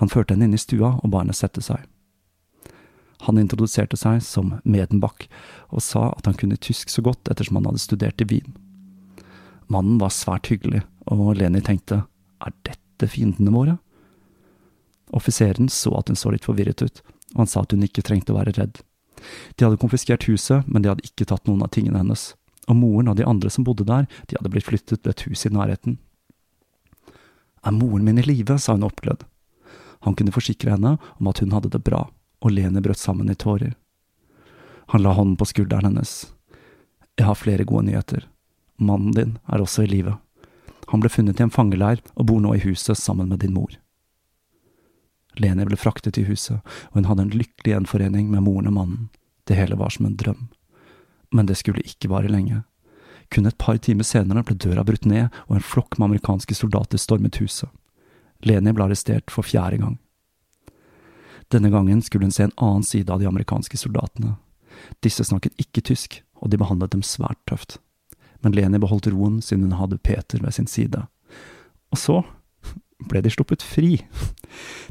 Han 0.00 0.08
førte 0.08 0.34
henne 0.34 0.48
inn 0.48 0.56
i 0.56 0.60
stua 0.60 0.96
og 0.98 1.10
ba 1.12 1.22
henne 1.22 1.36
sette 1.36 1.62
seg. 1.64 1.84
Han 3.26 3.36
introduserte 3.36 3.98
seg 4.00 4.22
som 4.24 4.54
Medenbach, 4.64 5.26
og 5.68 5.84
sa 5.84 6.08
at 6.14 6.24
han 6.24 6.38
kunne 6.40 6.56
tysk 6.56 6.88
så 6.88 7.04
godt 7.04 7.28
ettersom 7.28 7.58
han 7.60 7.68
hadde 7.68 7.82
studert 7.82 8.22
i 8.24 8.28
Wien. 8.30 8.54
Mannen 9.70 10.00
var 10.00 10.14
svært 10.14 10.48
hyggelig, 10.50 10.82
og 11.12 11.34
Leni 11.36 11.60
tenkte, 11.62 12.04
er 12.40 12.54
dette 12.64 13.10
fiendene 13.12 13.52
våre? 13.52 13.76
Offiseren 15.12 15.68
så 15.68 15.92
at 15.98 16.08
hun 16.08 16.18
så 16.18 16.32
litt 16.32 16.48
forvirret 16.48 16.80
ut, 16.80 17.02
og 17.34 17.44
han 17.44 17.50
sa 17.50 17.62
at 17.62 17.74
hun 17.74 17.84
ikke 17.84 18.04
trengte 18.06 18.32
å 18.32 18.38
være 18.38 18.56
redd. 18.56 18.80
De 19.56 19.66
hadde 19.66 19.80
konfiskert 19.80 20.28
huset, 20.28 20.66
men 20.66 20.82
de 20.82 20.92
hadde 20.92 21.06
ikke 21.06 21.28
tatt 21.30 21.46
noen 21.48 21.64
av 21.66 21.72
tingene 21.74 22.00
hennes, 22.00 22.32
og 22.68 22.78
moren 22.78 23.10
og 23.12 23.18
de 23.18 23.26
andre 23.26 23.50
som 23.50 23.66
bodde 23.66 23.86
der, 23.88 24.06
de 24.28 24.38
hadde 24.38 24.52
blitt 24.52 24.68
flyttet 24.68 25.02
til 25.02 25.12
et 25.12 25.26
hus 25.26 25.46
i 25.46 25.52
nærheten. 25.54 25.98
Er 27.64 27.76
moren 27.76 28.04
min 28.04 28.18
i 28.18 28.24
live? 28.24 28.58
sa 28.58 28.76
hun 28.76 28.88
oppglødd. 28.88 29.26
Han 30.06 30.16
kunne 30.16 30.32
forsikre 30.32 30.72
henne 30.72 30.96
om 31.18 31.28
at 31.28 31.42
hun 31.44 31.52
hadde 31.52 31.72
det 31.72 31.84
bra 31.84 32.06
og 32.40 32.54
Lene 32.54 32.82
brøt 32.82 33.00
sammen 33.00 33.30
i 33.30 33.36
tårer. 33.36 33.74
Han 34.90 35.04
la 35.04 35.12
hånden 35.14 35.36
på 35.38 35.48
skulderen 35.50 35.90
hennes. 35.90 36.32
Jeg 37.18 37.28
har 37.28 37.38
flere 37.38 37.66
gode 37.68 37.86
nyheter. 37.90 38.26
Mannen 38.80 39.14
din 39.14 39.36
er 39.46 39.60
også 39.60 39.84
i 39.84 39.90
live. 39.90 40.16
Han 40.90 41.02
ble 41.02 41.12
funnet 41.12 41.38
i 41.38 41.44
en 41.44 41.52
fangeleir 41.54 42.00
og 42.16 42.26
bor 42.30 42.40
nå 42.42 42.56
i 42.56 42.64
huset 42.64 42.98
sammen 42.98 43.28
med 43.30 43.44
din 43.44 43.54
mor. 43.54 43.70
Leni 45.38 45.66
ble 45.68 45.78
fraktet 45.78 46.16
til 46.16 46.26
huset, 46.30 46.58
og 46.90 46.98
hun 46.98 47.06
hadde 47.10 47.28
en 47.28 47.34
lykkelig 47.34 47.74
gjenforening 47.74 48.30
med 48.32 48.42
moren 48.46 48.70
og 48.70 48.76
mannen. 48.76 49.08
Det 49.46 49.58
hele 49.58 49.78
var 49.78 49.94
som 49.94 50.06
en 50.06 50.16
drøm. 50.18 50.48
Men 51.30 51.46
det 51.46 51.60
skulle 51.60 51.84
ikke 51.86 52.10
vare 52.10 52.30
lenge. 52.30 52.64
Kun 53.30 53.46
et 53.46 53.58
par 53.58 53.78
timer 53.78 54.06
senere 54.06 54.42
ble 54.42 54.56
døra 54.58 54.82
brutt 54.86 55.06
ned, 55.06 55.30
og 55.46 55.56
en 55.56 55.66
flokk 55.66 55.98
med 55.98 56.10
amerikanske 56.10 56.54
soldater 56.58 56.98
stormet 56.98 57.38
huset. 57.38 57.70
Leni 58.42 58.72
ble 58.74 58.88
arrestert 58.88 59.30
for 59.30 59.46
fjerde 59.46 59.78
gang. 59.82 59.98
Denne 61.50 61.70
gangen 61.70 62.02
skulle 62.02 62.26
hun 62.26 62.34
se 62.34 62.46
en 62.46 62.56
annen 62.56 62.86
side 62.86 63.10
av 63.12 63.20
de 63.20 63.28
amerikanske 63.28 63.78
soldatene. 63.78 64.36
Disse 65.04 65.24
snakket 65.26 65.58
ikke 65.60 65.82
tysk, 65.82 66.20
og 66.40 66.50
de 66.50 66.58
behandlet 66.58 66.94
dem 66.94 67.02
svært 67.06 67.38
tøft. 67.50 67.78
Men 68.40 68.54
Leni 68.56 68.80
beholdt 68.80 69.10
roen 69.12 69.40
siden 69.44 69.68
hun 69.68 69.78
hadde 69.78 69.98
Peter 69.98 70.40
ved 70.42 70.54
sin 70.56 70.70
side. 70.70 71.04
Og 71.90 71.98
så 71.98 72.22
ble 73.08 73.22
de 73.24 73.32
sluppet 73.32 73.64
fri. 73.64 74.00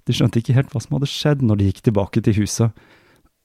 De 0.07 0.16
skjønte 0.16 0.41
ikke 0.41 0.55
helt 0.57 0.72
hva 0.74 0.82
som 0.84 0.97
hadde 0.97 1.12
skjedd 1.12 1.43
når 1.45 1.60
de 1.60 1.68
gikk 1.70 1.84
tilbake 1.88 2.24
til 2.26 2.38
huset, 2.41 2.74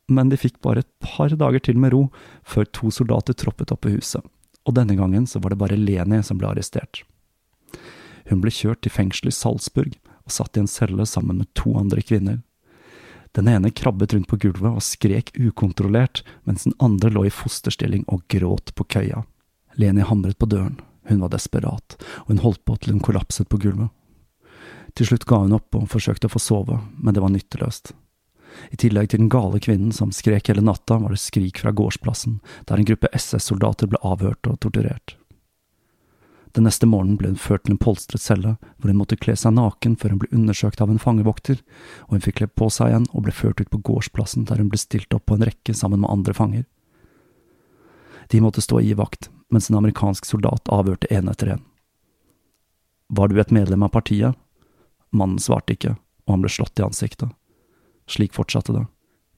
men 0.08 0.28
de 0.28 0.38
fikk 0.40 0.60
bare 0.64 0.84
et 0.84 0.90
par 1.00 1.32
dager 1.32 1.62
til 1.64 1.80
med 1.80 1.94
ro 1.94 2.06
før 2.48 2.68
to 2.76 2.92
soldater 2.92 3.36
troppet 3.36 3.72
opp 3.72 3.88
i 3.88 3.94
huset, 3.96 4.24
og 4.64 4.76
denne 4.76 4.96
gangen 4.98 5.26
så 5.28 5.40
var 5.40 5.54
det 5.54 5.60
bare 5.60 5.80
Leni 5.80 6.20
som 6.24 6.40
ble 6.40 6.50
arrestert. 6.50 7.02
Hun 8.28 8.40
ble 8.40 8.52
kjørt 8.52 8.84
til 8.84 8.92
fengselet 8.92 9.34
i 9.34 9.36
Salzburg 9.36 9.96
og 10.24 10.32
satt 10.32 10.56
i 10.56 10.62
en 10.62 10.70
celle 10.70 11.04
sammen 11.08 11.42
med 11.42 11.50
to 11.58 11.74
andre 11.76 12.04
kvinner. 12.04 12.40
Den 13.34 13.48
ene 13.50 13.72
krabbet 13.74 14.14
rundt 14.14 14.30
på 14.30 14.38
gulvet 14.40 14.78
og 14.78 14.84
skrek 14.84 15.32
ukontrollert, 15.34 16.22
mens 16.46 16.64
den 16.68 16.76
andre 16.78 17.10
lå 17.10 17.26
i 17.26 17.34
fosterstilling 17.34 18.06
og 18.06 18.22
gråt 18.30 18.72
på 18.78 18.86
køya. 18.94 19.24
Leni 19.80 20.04
hamret 20.06 20.38
på 20.38 20.46
døren, 20.46 20.78
hun 21.10 21.20
var 21.24 21.32
desperat, 21.34 21.96
og 22.24 22.30
hun 22.30 22.44
holdt 22.44 22.62
på 22.64 22.76
til 22.78 22.94
hun 22.94 23.02
kollapset 23.04 23.50
på 23.50 23.58
gulvet. 23.60 23.90
Til 24.94 25.08
slutt 25.08 25.26
ga 25.26 25.40
hun 25.42 25.56
opp 25.56 25.74
og 25.74 25.88
forsøkte 25.90 26.28
å 26.30 26.34
få 26.34 26.42
sove, 26.42 26.78
men 26.94 27.14
det 27.14 27.22
var 27.22 27.32
nytteløst. 27.34 27.92
I 28.70 28.78
tillegg 28.78 29.10
til 29.10 29.24
den 29.24 29.32
gale 29.32 29.58
kvinnen 29.58 29.90
som 29.92 30.12
skrek 30.14 30.48
hele 30.50 30.62
natta, 30.62 31.00
var 31.02 31.10
det 31.10 31.18
skrik 31.22 31.58
fra 31.58 31.74
gårdsplassen, 31.74 32.38
der 32.68 32.78
en 32.78 32.86
gruppe 32.86 33.10
SS-soldater 33.10 33.90
ble 33.90 33.98
avhørt 34.06 34.46
og 34.46 34.60
torturert. 34.62 35.16
Den 36.54 36.68
neste 36.68 36.86
morgenen 36.86 37.18
ble 37.18 37.32
hun 37.32 37.40
ført 37.40 37.64
til 37.66 37.74
en 37.74 37.80
polstret 37.82 38.22
celle, 38.22 38.54
hvor 38.78 38.92
hun 38.92 39.00
måtte 39.00 39.18
kle 39.18 39.34
seg 39.34 39.56
naken 39.56 39.96
før 39.98 40.14
hun 40.14 40.20
ble 40.22 40.30
undersøkt 40.36 40.78
av 40.84 40.92
en 40.92 41.02
fangevokter, 41.02 41.58
og 42.06 42.14
hun 42.14 42.22
fikk 42.22 42.38
kledd 42.38 42.54
på 42.54 42.68
seg 42.70 42.92
igjen 42.92 43.08
og 43.10 43.26
ble 43.26 43.34
ført 43.34 43.58
ut 43.58 43.72
på 43.72 43.82
gårdsplassen 43.90 44.46
der 44.46 44.62
hun 44.62 44.70
ble 44.70 44.78
stilt 44.78 45.16
opp 45.18 45.26
på 45.26 45.34
en 45.34 45.46
rekke 45.48 45.74
sammen 45.74 46.04
med 46.04 46.14
andre 46.14 46.36
fanger. 46.38 46.62
De 48.30 48.40
måtte 48.40 48.62
stå 48.62 48.78
i 48.86 48.94
vakt, 48.94 49.32
mens 49.50 49.66
en 49.68 49.80
amerikansk 49.80 50.30
soldat 50.30 50.70
avhørte 50.70 51.10
en 51.10 51.28
etter 51.32 51.56
en. 51.56 51.66
Var 53.10 53.28
du 53.28 53.40
et 53.40 53.50
medlem 53.52 53.82
av 53.82 53.90
partiet? 53.98 54.38
Mannen 55.14 55.38
svarte 55.38 55.76
ikke, 55.76 55.94
og 56.26 56.34
han 56.34 56.42
ble 56.44 56.50
slått 56.50 56.80
i 56.80 56.84
ansiktet. 56.86 57.30
Slik 58.10 58.34
fortsatte 58.34 58.74
det. 58.74 58.84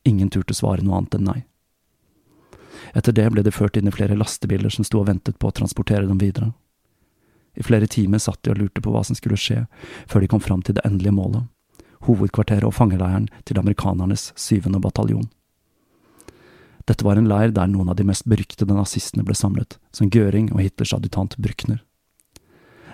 Ingen 0.08 0.30
turte 0.32 0.54
svare 0.54 0.82
noe 0.82 0.98
annet 0.98 1.18
enn 1.18 1.28
nei. 1.28 1.40
Etter 2.96 3.12
det 3.12 3.26
ble 3.32 3.42
de 3.44 3.52
ført 3.52 3.76
inn 3.76 3.88
i 3.88 3.94
flere 3.94 4.16
lastebiler 4.16 4.72
som 4.72 4.86
sto 4.86 5.00
og 5.02 5.10
ventet 5.10 5.38
på 5.38 5.50
å 5.50 5.54
transportere 5.54 6.06
dem 6.06 6.20
videre. 6.22 6.52
I 7.56 7.64
flere 7.64 7.88
timer 7.88 8.20
satt 8.20 8.42
de 8.44 8.52
og 8.52 8.60
lurte 8.60 8.82
på 8.84 8.92
hva 8.92 9.02
som 9.04 9.16
skulle 9.16 9.38
skje, 9.40 9.64
før 10.06 10.22
de 10.22 10.28
kom 10.32 10.42
fram 10.44 10.62
til 10.62 10.76
det 10.76 10.84
endelige 10.84 11.16
målet, 11.16 11.46
hovedkvarteret 12.04 12.68
og 12.68 12.74
fangeleiren 12.76 13.30
til 13.48 13.58
amerikanernes 13.60 14.30
syvende 14.36 14.80
bataljon. 14.82 15.28
Dette 16.86 17.02
var 17.02 17.18
en 17.18 17.26
leir 17.26 17.50
der 17.50 17.66
noen 17.70 17.88
av 17.90 17.96
de 17.98 18.04
mest 18.06 18.28
beryktede 18.28 18.76
nazistene 18.76 19.24
ble 19.26 19.34
samlet, 19.34 19.80
som 19.90 20.10
Göring 20.12 20.52
og 20.52 20.60
Hitlers 20.62 20.94
adjutant 20.94 21.34
Brückner. 21.40 21.80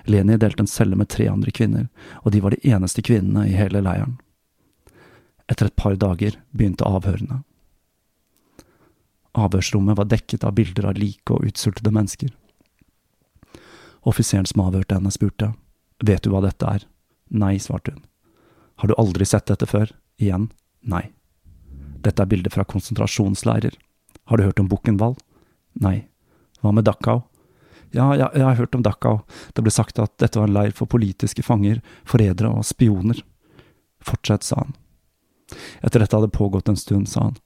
Leni 0.04 0.36
delte 0.36 0.64
en 0.64 0.70
celle 0.70 0.96
med 0.98 1.10
tre 1.12 1.28
andre 1.30 1.50
kvinner, 1.54 1.88
og 2.22 2.32
de 2.34 2.42
var 2.42 2.54
de 2.54 2.60
eneste 2.68 3.02
kvinnene 3.02 3.46
i 3.48 3.56
hele 3.56 3.82
leiren. 3.84 4.18
Etter 5.50 5.68
et 5.68 5.76
par 5.76 5.96
dager 6.00 6.38
begynte 6.50 6.86
avhørene. 6.86 7.42
Avhørsrommet 9.32 9.96
var 9.96 10.10
dekket 10.10 10.44
av 10.44 10.54
bilder 10.56 10.90
av 10.90 10.98
like 11.00 11.32
og 11.32 11.46
utsultede 11.48 11.92
mennesker. 11.94 12.32
Offiseren 14.02 14.48
som 14.48 14.64
avhørte 14.66 14.98
henne, 14.98 15.12
spurte. 15.14 15.52
Vet 16.02 16.24
du 16.24 16.32
hva 16.32 16.42
dette 16.44 16.66
er? 16.66 16.86
Nei, 17.30 17.56
svarte 17.62 17.94
hun. 17.94 18.04
Har 18.82 18.90
du 18.90 18.96
aldri 18.98 19.24
sett 19.28 19.46
dette 19.48 19.68
før? 19.70 19.92
Igjen, 20.20 20.50
nei. 20.82 21.12
Dette 22.02 22.24
er 22.24 22.28
bilder 22.28 22.52
fra 22.52 22.66
konsentrasjonsleirer. 22.66 23.76
Har 24.26 24.38
du 24.38 24.44
hørt 24.44 24.60
om 24.60 24.68
Buchenwald? 24.68 25.20
Nei. 25.80 26.08
Hva 26.60 26.72
med 26.74 26.86
Dachau? 26.88 27.22
Ja, 27.92 28.08
ja, 28.16 28.30
jeg 28.34 28.44
har 28.46 28.56
hørt 28.56 28.74
om 28.74 28.82
Dachau. 28.84 29.20
Det 29.52 29.64
ble 29.64 29.72
sagt 29.72 30.00
at 30.00 30.14
dette 30.22 30.40
var 30.40 30.48
en 30.48 30.56
leir 30.56 30.72
for 30.76 30.88
politiske 30.88 31.44
fanger, 31.44 31.82
forrædere 32.08 32.48
og 32.48 32.64
spioner. 32.64 33.20
Fortsett, 34.02 34.46
sa 34.48 34.62
han. 34.62 34.72
Etter 35.84 36.00
dette 36.00 36.16
hadde 36.16 36.32
pågått 36.32 36.72
en 36.72 36.80
stund, 36.80 37.10
sa 37.12 37.28
han. 37.28 37.36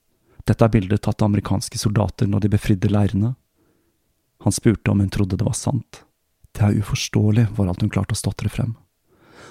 Dette 0.47 0.63
er 0.63 0.71
bilder 0.71 1.01
tatt 1.03 1.23
av 1.23 1.33
amerikanske 1.33 1.79
soldater 1.79 2.31
når 2.31 2.45
de 2.45 2.53
befridde 2.55 2.91
leirene. 2.93 3.35
Han 4.47 4.55
spurte 4.55 4.93
om 4.93 5.01
hun 5.03 5.11
trodde 5.11 5.37
det 5.37 5.47
var 5.47 5.59
sant. 5.59 6.05
Det 6.55 6.63
er 6.63 6.79
uforståelig, 6.79 7.49
var 7.57 7.73
alt 7.73 7.83
hun 7.83 7.91
klarte 7.91 8.15
å 8.15 8.21
stotre 8.21 8.49
frem. 8.53 8.77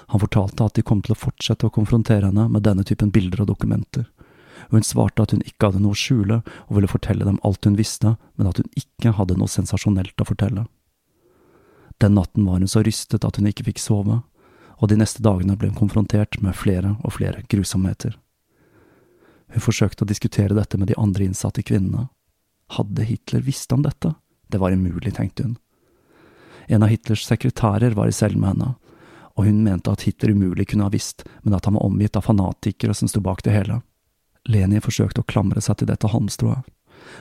Han 0.08 0.22
fortalte 0.22 0.64
at 0.64 0.78
de 0.78 0.84
kom 0.86 1.02
til 1.04 1.12
å 1.12 1.18
fortsette 1.18 1.68
å 1.68 1.74
konfrontere 1.74 2.30
henne 2.30 2.46
med 2.48 2.64
denne 2.64 2.84
typen 2.86 3.12
bilder 3.12 3.42
og 3.44 3.50
dokumenter, 3.50 4.06
og 4.70 4.78
hun 4.78 4.86
svarte 4.86 5.22
at 5.22 5.34
hun 5.34 5.44
ikke 5.44 5.68
hadde 5.68 5.82
noe 5.82 5.94
å 5.94 5.98
skjule 5.98 6.40
og 6.40 6.72
ville 6.78 6.90
fortelle 6.90 7.26
dem 7.26 7.38
alt 7.46 7.66
hun 7.68 7.78
visste, 7.78 8.16
men 8.38 8.50
at 8.50 8.62
hun 8.62 8.70
ikke 8.78 9.14
hadde 9.18 9.36
noe 9.38 9.50
sensasjonelt 9.50 10.22
å 10.22 10.28
fortelle. 10.28 10.66
Den 11.98 12.14
natten 12.14 12.46
var 12.46 12.60
hun 12.60 12.68
så 12.68 12.82
rystet 12.84 13.24
at 13.24 13.38
hun 13.38 13.48
ikke 13.48 13.66
fikk 13.70 13.80
sove, 13.80 14.20
og 14.76 14.90
de 14.90 14.98
neste 15.00 15.24
dagene 15.24 15.56
ble 15.56 15.70
hun 15.70 15.78
konfrontert 15.78 16.38
med 16.44 16.56
flere 16.56 16.96
og 17.02 17.16
flere 17.16 17.44
grusomheter. 17.48 18.18
Hun 19.52 19.62
forsøkte 19.62 20.04
å 20.04 20.10
diskutere 20.10 20.56
dette 20.56 20.78
med 20.78 20.90
de 20.90 20.98
andre 21.00 21.24
innsatte 21.24 21.64
kvinnene. 21.64 22.08
Hadde 22.76 23.06
Hitler 23.06 23.44
visst 23.46 23.72
om 23.72 23.84
dette? 23.86 24.12
Det 24.48 24.60
var 24.60 24.74
umulig, 24.74 25.14
tenkte 25.16 25.46
hun. 25.46 25.56
En 26.66 26.82
av 26.82 26.90
Hitlers 26.90 27.24
sekretærer 27.24 27.94
var 27.94 28.10
i 28.10 28.14
selv 28.14 28.36
med 28.36 28.52
henne, 28.52 28.74
og 29.36 29.46
hun 29.46 29.62
mente 29.64 29.92
at 29.92 30.02
Hitler 30.06 30.34
umulig 30.34 30.68
kunne 30.70 30.88
ha 30.88 30.92
visst, 30.92 31.24
men 31.42 31.54
at 31.54 31.64
han 31.68 31.76
var 31.78 31.86
omgitt 31.86 32.16
av 32.18 32.26
fanatikere 32.26 32.94
som 32.94 33.08
sto 33.08 33.22
bak 33.22 33.44
det 33.46 33.54
hele. 33.54 33.80
Leni 34.50 34.80
forsøkte 34.82 35.22
å 35.22 35.28
klamre 35.28 35.62
seg 35.62 35.78
til 35.78 35.90
dette 35.90 36.10
halmstrået. 36.10 36.66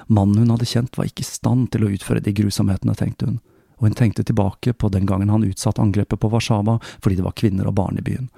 Mannen 0.07 0.45
hun 0.45 0.53
hadde 0.55 0.67
kjent, 0.69 0.97
var 0.97 1.09
ikke 1.09 1.25
i 1.25 1.29
stand 1.29 1.69
til 1.73 1.85
å 1.85 1.91
utføre 1.93 2.23
de 2.23 2.33
grusomhetene, 2.33 2.95
tenkte 2.97 3.29
hun, 3.29 3.39
og 3.77 3.87
hun 3.89 3.97
tenkte 3.97 4.23
tilbake 4.23 4.73
på 4.73 4.89
den 4.89 5.05
gangen 5.05 5.29
han 5.29 5.43
utsatte 5.43 5.81
angrepet 5.81 6.19
på 6.19 6.29
Warszawa 6.31 6.77
fordi 6.99 7.17
det 7.19 7.25
var 7.25 7.35
kvinner 7.35 7.67
og 7.67 7.75
barn 7.79 7.99
i 7.99 8.05
byen, 8.05 8.29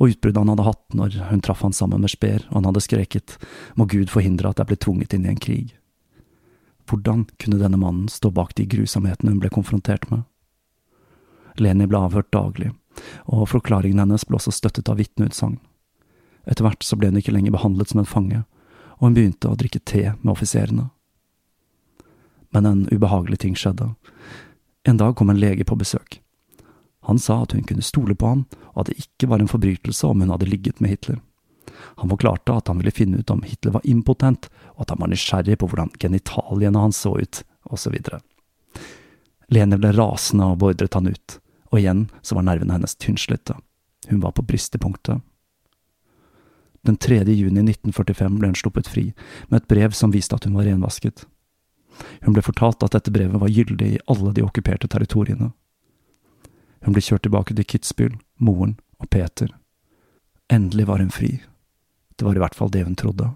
og 0.00 0.14
utbruddet 0.14 0.40
han 0.40 0.52
hadde 0.54 0.68
hatt 0.68 0.96
når 0.96 1.18
hun 1.30 1.42
traff 1.44 1.62
han 1.66 1.76
sammen 1.76 2.00
med 2.00 2.12
Speer, 2.12 2.46
og 2.48 2.60
han 2.60 2.70
hadde 2.70 2.84
skreket 2.84 3.36
må 3.76 3.86
Gud 3.90 4.10
forhindre 4.12 4.50
at 4.50 4.62
jeg 4.62 4.70
ble 4.70 4.80
tvunget 4.80 5.16
inn 5.16 5.26
i 5.26 5.32
en 5.34 5.40
krig. 5.40 5.74
Hvordan 6.88 7.26
kunne 7.38 7.60
denne 7.60 7.78
mannen 7.78 8.08
stå 8.10 8.32
bak 8.34 8.56
de 8.58 8.66
grusomhetene 8.66 9.34
hun 9.34 9.42
ble 9.42 9.50
konfrontert 9.52 10.08
med? 10.10 10.24
Leni 11.60 11.86
ble 11.86 12.00
avhørt 12.00 12.32
daglig, 12.32 12.72
og 13.28 13.48
forklaringen 13.50 14.00
hennes 14.00 14.24
ble 14.26 14.38
også 14.38 14.54
støttet 14.54 14.88
av 14.88 14.98
vitneutsagn. 14.98 15.58
Etter 16.48 16.64
hvert 16.64 16.82
så 16.86 16.96
ble 16.96 17.10
hun 17.10 17.20
ikke 17.20 17.34
lenger 17.34 17.54
behandlet 17.54 17.92
som 17.92 18.00
en 18.02 18.08
fange, 18.08 18.42
og 18.98 19.06
hun 19.06 19.16
begynte 19.16 19.50
å 19.50 19.58
drikke 19.58 19.82
te 19.84 20.14
med 20.20 20.32
offiserene. 20.32 20.88
Men 22.50 22.66
en 22.66 22.86
ubehagelig 22.90 23.42
ting 23.44 23.54
skjedde. 23.54 23.92
En 24.88 24.96
dag 24.96 25.16
kom 25.16 25.30
en 25.30 25.40
lege 25.40 25.64
på 25.64 25.76
besøk. 25.76 26.20
Han 27.08 27.18
sa 27.18 27.42
at 27.42 27.52
hun 27.56 27.64
kunne 27.68 27.84
stole 27.84 28.14
på 28.14 28.28
han, 28.28 28.46
og 28.72 28.84
at 28.84 28.90
det 28.90 29.02
ikke 29.04 29.28
var 29.32 29.42
en 29.42 29.50
forbrytelse 29.50 30.06
om 30.06 30.20
hun 30.20 30.32
hadde 30.32 30.48
ligget 30.48 30.80
med 30.80 30.94
Hitler. 30.94 31.20
Han 32.00 32.10
forklarte 32.12 32.54
at 32.56 32.68
han 32.68 32.80
ville 32.80 32.94
finne 32.94 33.20
ut 33.20 33.30
om 33.30 33.42
Hitler 33.44 33.76
var 33.76 33.84
impotent, 33.88 34.48
og 34.76 34.84
at 34.84 34.94
han 34.94 35.00
var 35.00 35.12
nysgjerrig 35.12 35.58
på 35.60 35.68
hvordan 35.68 35.92
genitaliene 36.00 36.80
hans 36.80 37.00
så 37.04 37.14
ut, 37.16 37.42
osv. 37.70 37.96
Lene 39.50 39.78
ble 39.80 39.92
rasende 39.96 40.48
og 40.52 40.60
beordret 40.60 40.96
han 40.96 41.10
ut 41.10 41.40
og 41.70 41.78
igjen 41.78 42.06
så 42.22 42.36
var 42.36 42.46
nervene 42.46 42.74
hennes 42.74 42.96
tynnslitte. 42.98 43.56
Hun 44.10 44.20
var 44.20 44.34
på 44.34 44.42
bristepunktet. 44.42 45.20
Den 46.86 46.96
3. 46.96 47.22
juni 47.28 47.62
1945 47.62 48.38
ble 48.38 48.50
hun 48.50 48.58
sluppet 48.58 48.88
fri, 48.88 49.10
med 49.48 49.62
et 49.62 49.68
brev 49.70 49.94
som 49.96 50.14
viste 50.14 50.34
at 50.34 50.48
hun 50.48 50.56
var 50.56 50.66
renvasket. 50.66 51.26
Hun 52.24 52.36
ble 52.36 52.44
fortalt 52.44 52.82
at 52.86 52.96
dette 52.96 53.12
brevet 53.14 53.40
var 53.40 53.52
gyldig 53.52 53.88
i 53.94 54.02
alle 54.10 54.34
de 54.36 54.44
okkuperte 54.46 54.88
territoriene. 54.88 55.52
Hun 56.84 56.96
ble 56.96 57.02
kjørt 57.04 57.26
tilbake 57.26 57.56
til 57.56 57.66
Kitzbühel, 57.68 58.16
moren 58.40 58.78
og 59.00 59.10
Peter. 59.12 59.52
Endelig 60.50 60.86
var 60.88 61.02
hun 61.02 61.12
fri. 61.12 61.34
Det 62.16 62.26
var 62.26 62.36
i 62.36 62.42
hvert 62.42 62.56
fall 62.56 62.72
det 62.72 62.84
hun 62.86 62.96
trodde. 62.96 63.30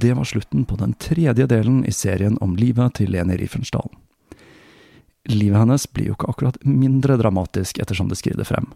Det 0.00 0.14
var 0.16 0.28
slutten 0.28 0.64
på 0.64 0.76
den 0.80 0.94
tredje 1.00 1.46
delen 1.46 1.84
i 1.88 1.92
serien 1.92 2.38
om 2.40 2.56
livet 2.56 2.98
til 3.00 3.12
Leni 3.12 3.36
Riefenstahl. 3.40 3.90
Livet 5.28 5.60
hennes 5.60 5.86
blir 5.92 6.10
jo 6.10 6.16
ikke 6.16 6.30
akkurat 6.32 6.60
mindre 6.64 7.18
dramatisk 7.20 7.78
ettersom 7.78 8.08
det 8.08 8.18
skrider 8.20 8.48
frem. 8.48 8.70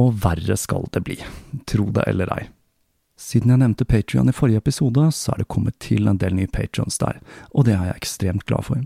Og 0.00 0.16
verre 0.24 0.56
skal 0.58 0.88
det 0.94 1.04
bli, 1.06 1.18
tro 1.70 1.88
det 1.94 2.06
eller 2.10 2.32
ei. 2.34 2.42
Siden 3.20 3.52
jeg 3.52 3.60
nevnte 3.60 3.84
Patrion 3.84 4.30
i 4.32 4.34
forrige 4.34 4.62
episode, 4.62 5.10
så 5.12 5.34
er 5.34 5.42
det 5.42 5.50
kommet 5.52 5.76
til 5.82 6.08
en 6.08 6.18
del 6.18 6.34
nye 6.34 6.48
patrions 6.48 6.96
der, 7.02 7.18
og 7.52 7.66
det 7.68 7.74
er 7.76 7.90
jeg 7.90 8.00
ekstremt 8.00 8.46
glad 8.48 8.64
for. 8.64 8.80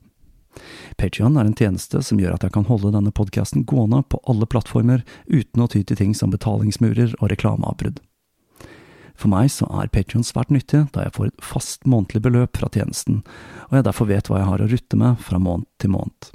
Patrion 0.98 1.38
er 1.38 1.46
en 1.46 1.54
tjeneste 1.54 2.02
som 2.02 2.18
gjør 2.18 2.36
at 2.36 2.46
jeg 2.46 2.54
kan 2.54 2.66
holde 2.66 2.92
denne 2.94 3.14
podkasten 3.14 3.64
gående 3.66 4.02
på 4.10 4.20
alle 4.30 4.46
plattformer 4.50 5.04
uten 5.30 5.62
å 5.62 5.68
ty 5.70 5.84
til 5.86 5.98
ting 5.98 6.18
som 6.18 6.34
betalingsmurer 6.34 7.14
og 7.20 7.30
reklameavbrudd. 7.30 8.02
For 9.14 9.30
meg 9.30 9.50
så 9.54 9.66
er 9.78 9.90
Patrion 9.94 10.26
svært 10.26 10.50
nyttig, 10.50 10.88
da 10.94 11.06
jeg 11.06 11.14
får 11.14 11.30
et 11.30 11.44
fast 11.44 11.86
månedlig 11.86 12.24
beløp 12.24 12.58
fra 12.58 12.70
tjenesten, 12.74 13.22
og 13.70 13.78
jeg 13.78 13.86
derfor 13.86 14.10
vet 14.10 14.30
hva 14.30 14.40
jeg 14.40 14.50
har 14.50 14.64
å 14.64 14.70
rutte 14.70 14.98
med 14.98 15.20
fra 15.22 15.38
måned 15.42 15.68
til 15.82 15.94
måned. 15.94 16.32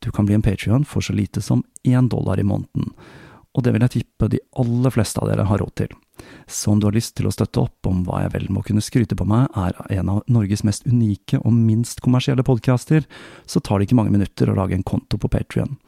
Du 0.00 0.08
kan 0.10 0.24
bli 0.24 0.38
en 0.38 0.44
Patrion 0.44 0.86
for 0.88 1.04
så 1.04 1.12
lite 1.12 1.42
som 1.44 1.64
én 1.84 2.08
dollar 2.08 2.40
i 2.40 2.46
måneden, 2.46 2.94
og 3.50 3.64
det 3.66 3.72
vil 3.74 3.82
jeg 3.82 3.94
tippe 3.96 4.28
de 4.30 4.38
aller 4.62 4.94
fleste 4.94 5.18
av 5.20 5.30
dere 5.30 5.48
har 5.48 5.58
råd 5.58 5.72
til. 5.82 5.94
Så 6.46 6.70
om 6.70 6.80
du 6.80 6.86
har 6.86 6.94
lyst 6.94 7.14
til 7.16 7.26
å 7.26 7.32
støtte 7.34 7.62
opp 7.62 7.88
om 7.88 8.02
hva 8.06 8.20
jeg 8.24 8.32
vel 8.34 8.48
må 8.52 8.62
kunne 8.66 8.82
skryte 8.84 9.16
på 9.18 9.26
meg 9.28 9.48
er 9.58 9.76
en 9.96 10.10
av 10.12 10.20
Norges 10.30 10.62
mest 10.66 10.86
unike 10.86 11.40
og 11.40 11.54
minst 11.56 12.02
kommersielle 12.04 12.44
podcaster, 12.46 13.06
så 13.46 13.62
tar 13.64 13.80
det 13.80 13.88
ikke 13.88 13.98
mange 13.98 14.14
minutter 14.14 14.50
å 14.50 14.56
lage 14.58 14.76
en 14.76 14.86
konto 14.86 15.18
på 15.18 15.30
Patrion. 15.32 15.78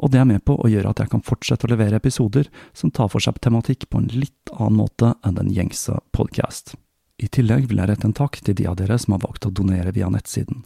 Og 0.00 0.10
det 0.14 0.22
er 0.22 0.30
med 0.30 0.44
på 0.48 0.56
å 0.56 0.70
gjøre 0.70 0.94
at 0.94 1.04
jeg 1.04 1.12
kan 1.12 1.26
fortsette 1.26 1.68
å 1.68 1.74
levere 1.74 2.00
episoder 2.00 2.50
som 2.72 2.90
tar 2.94 3.12
for 3.12 3.22
seg 3.22 3.38
tematikk 3.44 3.88
på 3.90 4.00
en 4.00 4.10
litt 4.14 4.54
annen 4.56 4.80
måte 4.80 5.14
enn 5.22 5.38
den 5.38 5.52
gjengse 5.54 6.00
podcast. 6.16 6.74
I 7.22 7.28
tillegg 7.30 7.68
vil 7.70 7.78
jeg 7.78 7.92
rette 7.92 8.08
en 8.08 8.16
takk 8.16 8.40
til 8.42 8.56
de 8.58 8.66
av 8.66 8.80
dere 8.80 8.98
som 8.98 9.14
har 9.14 9.22
valgt 9.22 9.46
å 9.46 9.54
donere 9.54 9.94
via 9.94 10.10
nettsiden. 10.10 10.64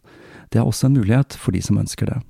Det 0.49 0.63
er 0.63 0.69
også 0.69 0.89
en 0.89 0.97
mulighet 0.97 1.37
for 1.37 1.53
de 1.53 1.61
som 1.65 1.77
ønsker 1.81 2.09
det. 2.09 2.23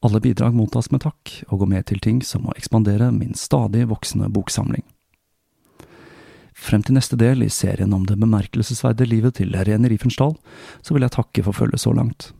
Alle 0.00 0.20
bidrag 0.22 0.54
mottas 0.54 0.92
med 0.94 1.02
takk, 1.02 1.32
og 1.50 1.64
går 1.64 1.70
med 1.72 1.86
til 1.90 1.98
ting 1.98 2.20
som 2.22 2.46
å 2.46 2.54
ekspandere 2.54 3.10
min 3.10 3.34
stadig 3.34 3.88
voksende 3.90 4.28
boksamling. 4.30 4.84
Frem 6.58 6.82
til 6.82 6.94
neste 6.94 7.18
del 7.18 7.42
i 7.42 7.50
serien 7.50 7.94
om 7.94 8.04
det 8.06 8.18
bemerkelsesverdige 8.18 9.10
livet 9.10 9.38
til 9.38 9.54
Rene 9.54 9.90
Riefenstahl, 9.90 10.36
så 10.82 10.94
vil 10.94 11.06
jeg 11.06 11.14
takke 11.14 11.44
for 11.46 11.54
følget 11.54 11.82
så 11.82 11.94
langt. 11.94 12.32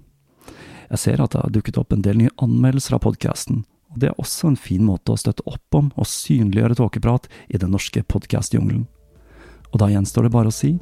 Jeg 0.89 1.03
ser 1.03 1.23
at 1.23 1.35
det 1.35 1.43
har 1.43 1.55
dukket 1.55 1.79
opp 1.79 1.93
en 1.95 2.03
del 2.03 2.19
nye 2.23 2.35
anmeldelser 2.43 2.97
av 2.97 3.05
podkasten, 3.07 3.65
og 3.91 4.01
det 4.03 4.11
er 4.11 4.21
også 4.23 4.53
en 4.53 4.59
fin 4.59 4.85
måte 4.87 5.15
å 5.15 5.21
støtte 5.21 5.47
opp 5.51 5.79
om 5.79 5.93
og 5.97 6.09
synliggjøre 6.09 6.79
tåkeprat 6.79 7.29
i 7.51 7.59
den 7.59 7.75
norske 7.75 8.03
podkastjungelen. 8.07 8.87
Og 9.73 9.81
da 9.83 9.91
gjenstår 9.93 10.29
det 10.29 10.35
bare 10.35 10.53
å 10.53 10.55
si 10.55 10.77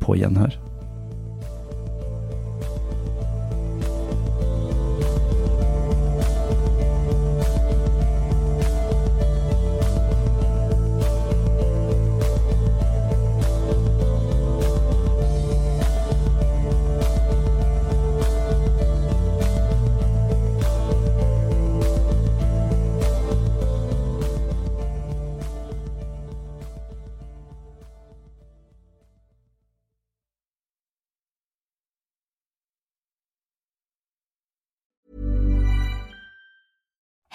på 0.00 0.16
gjenhør. 0.20 0.56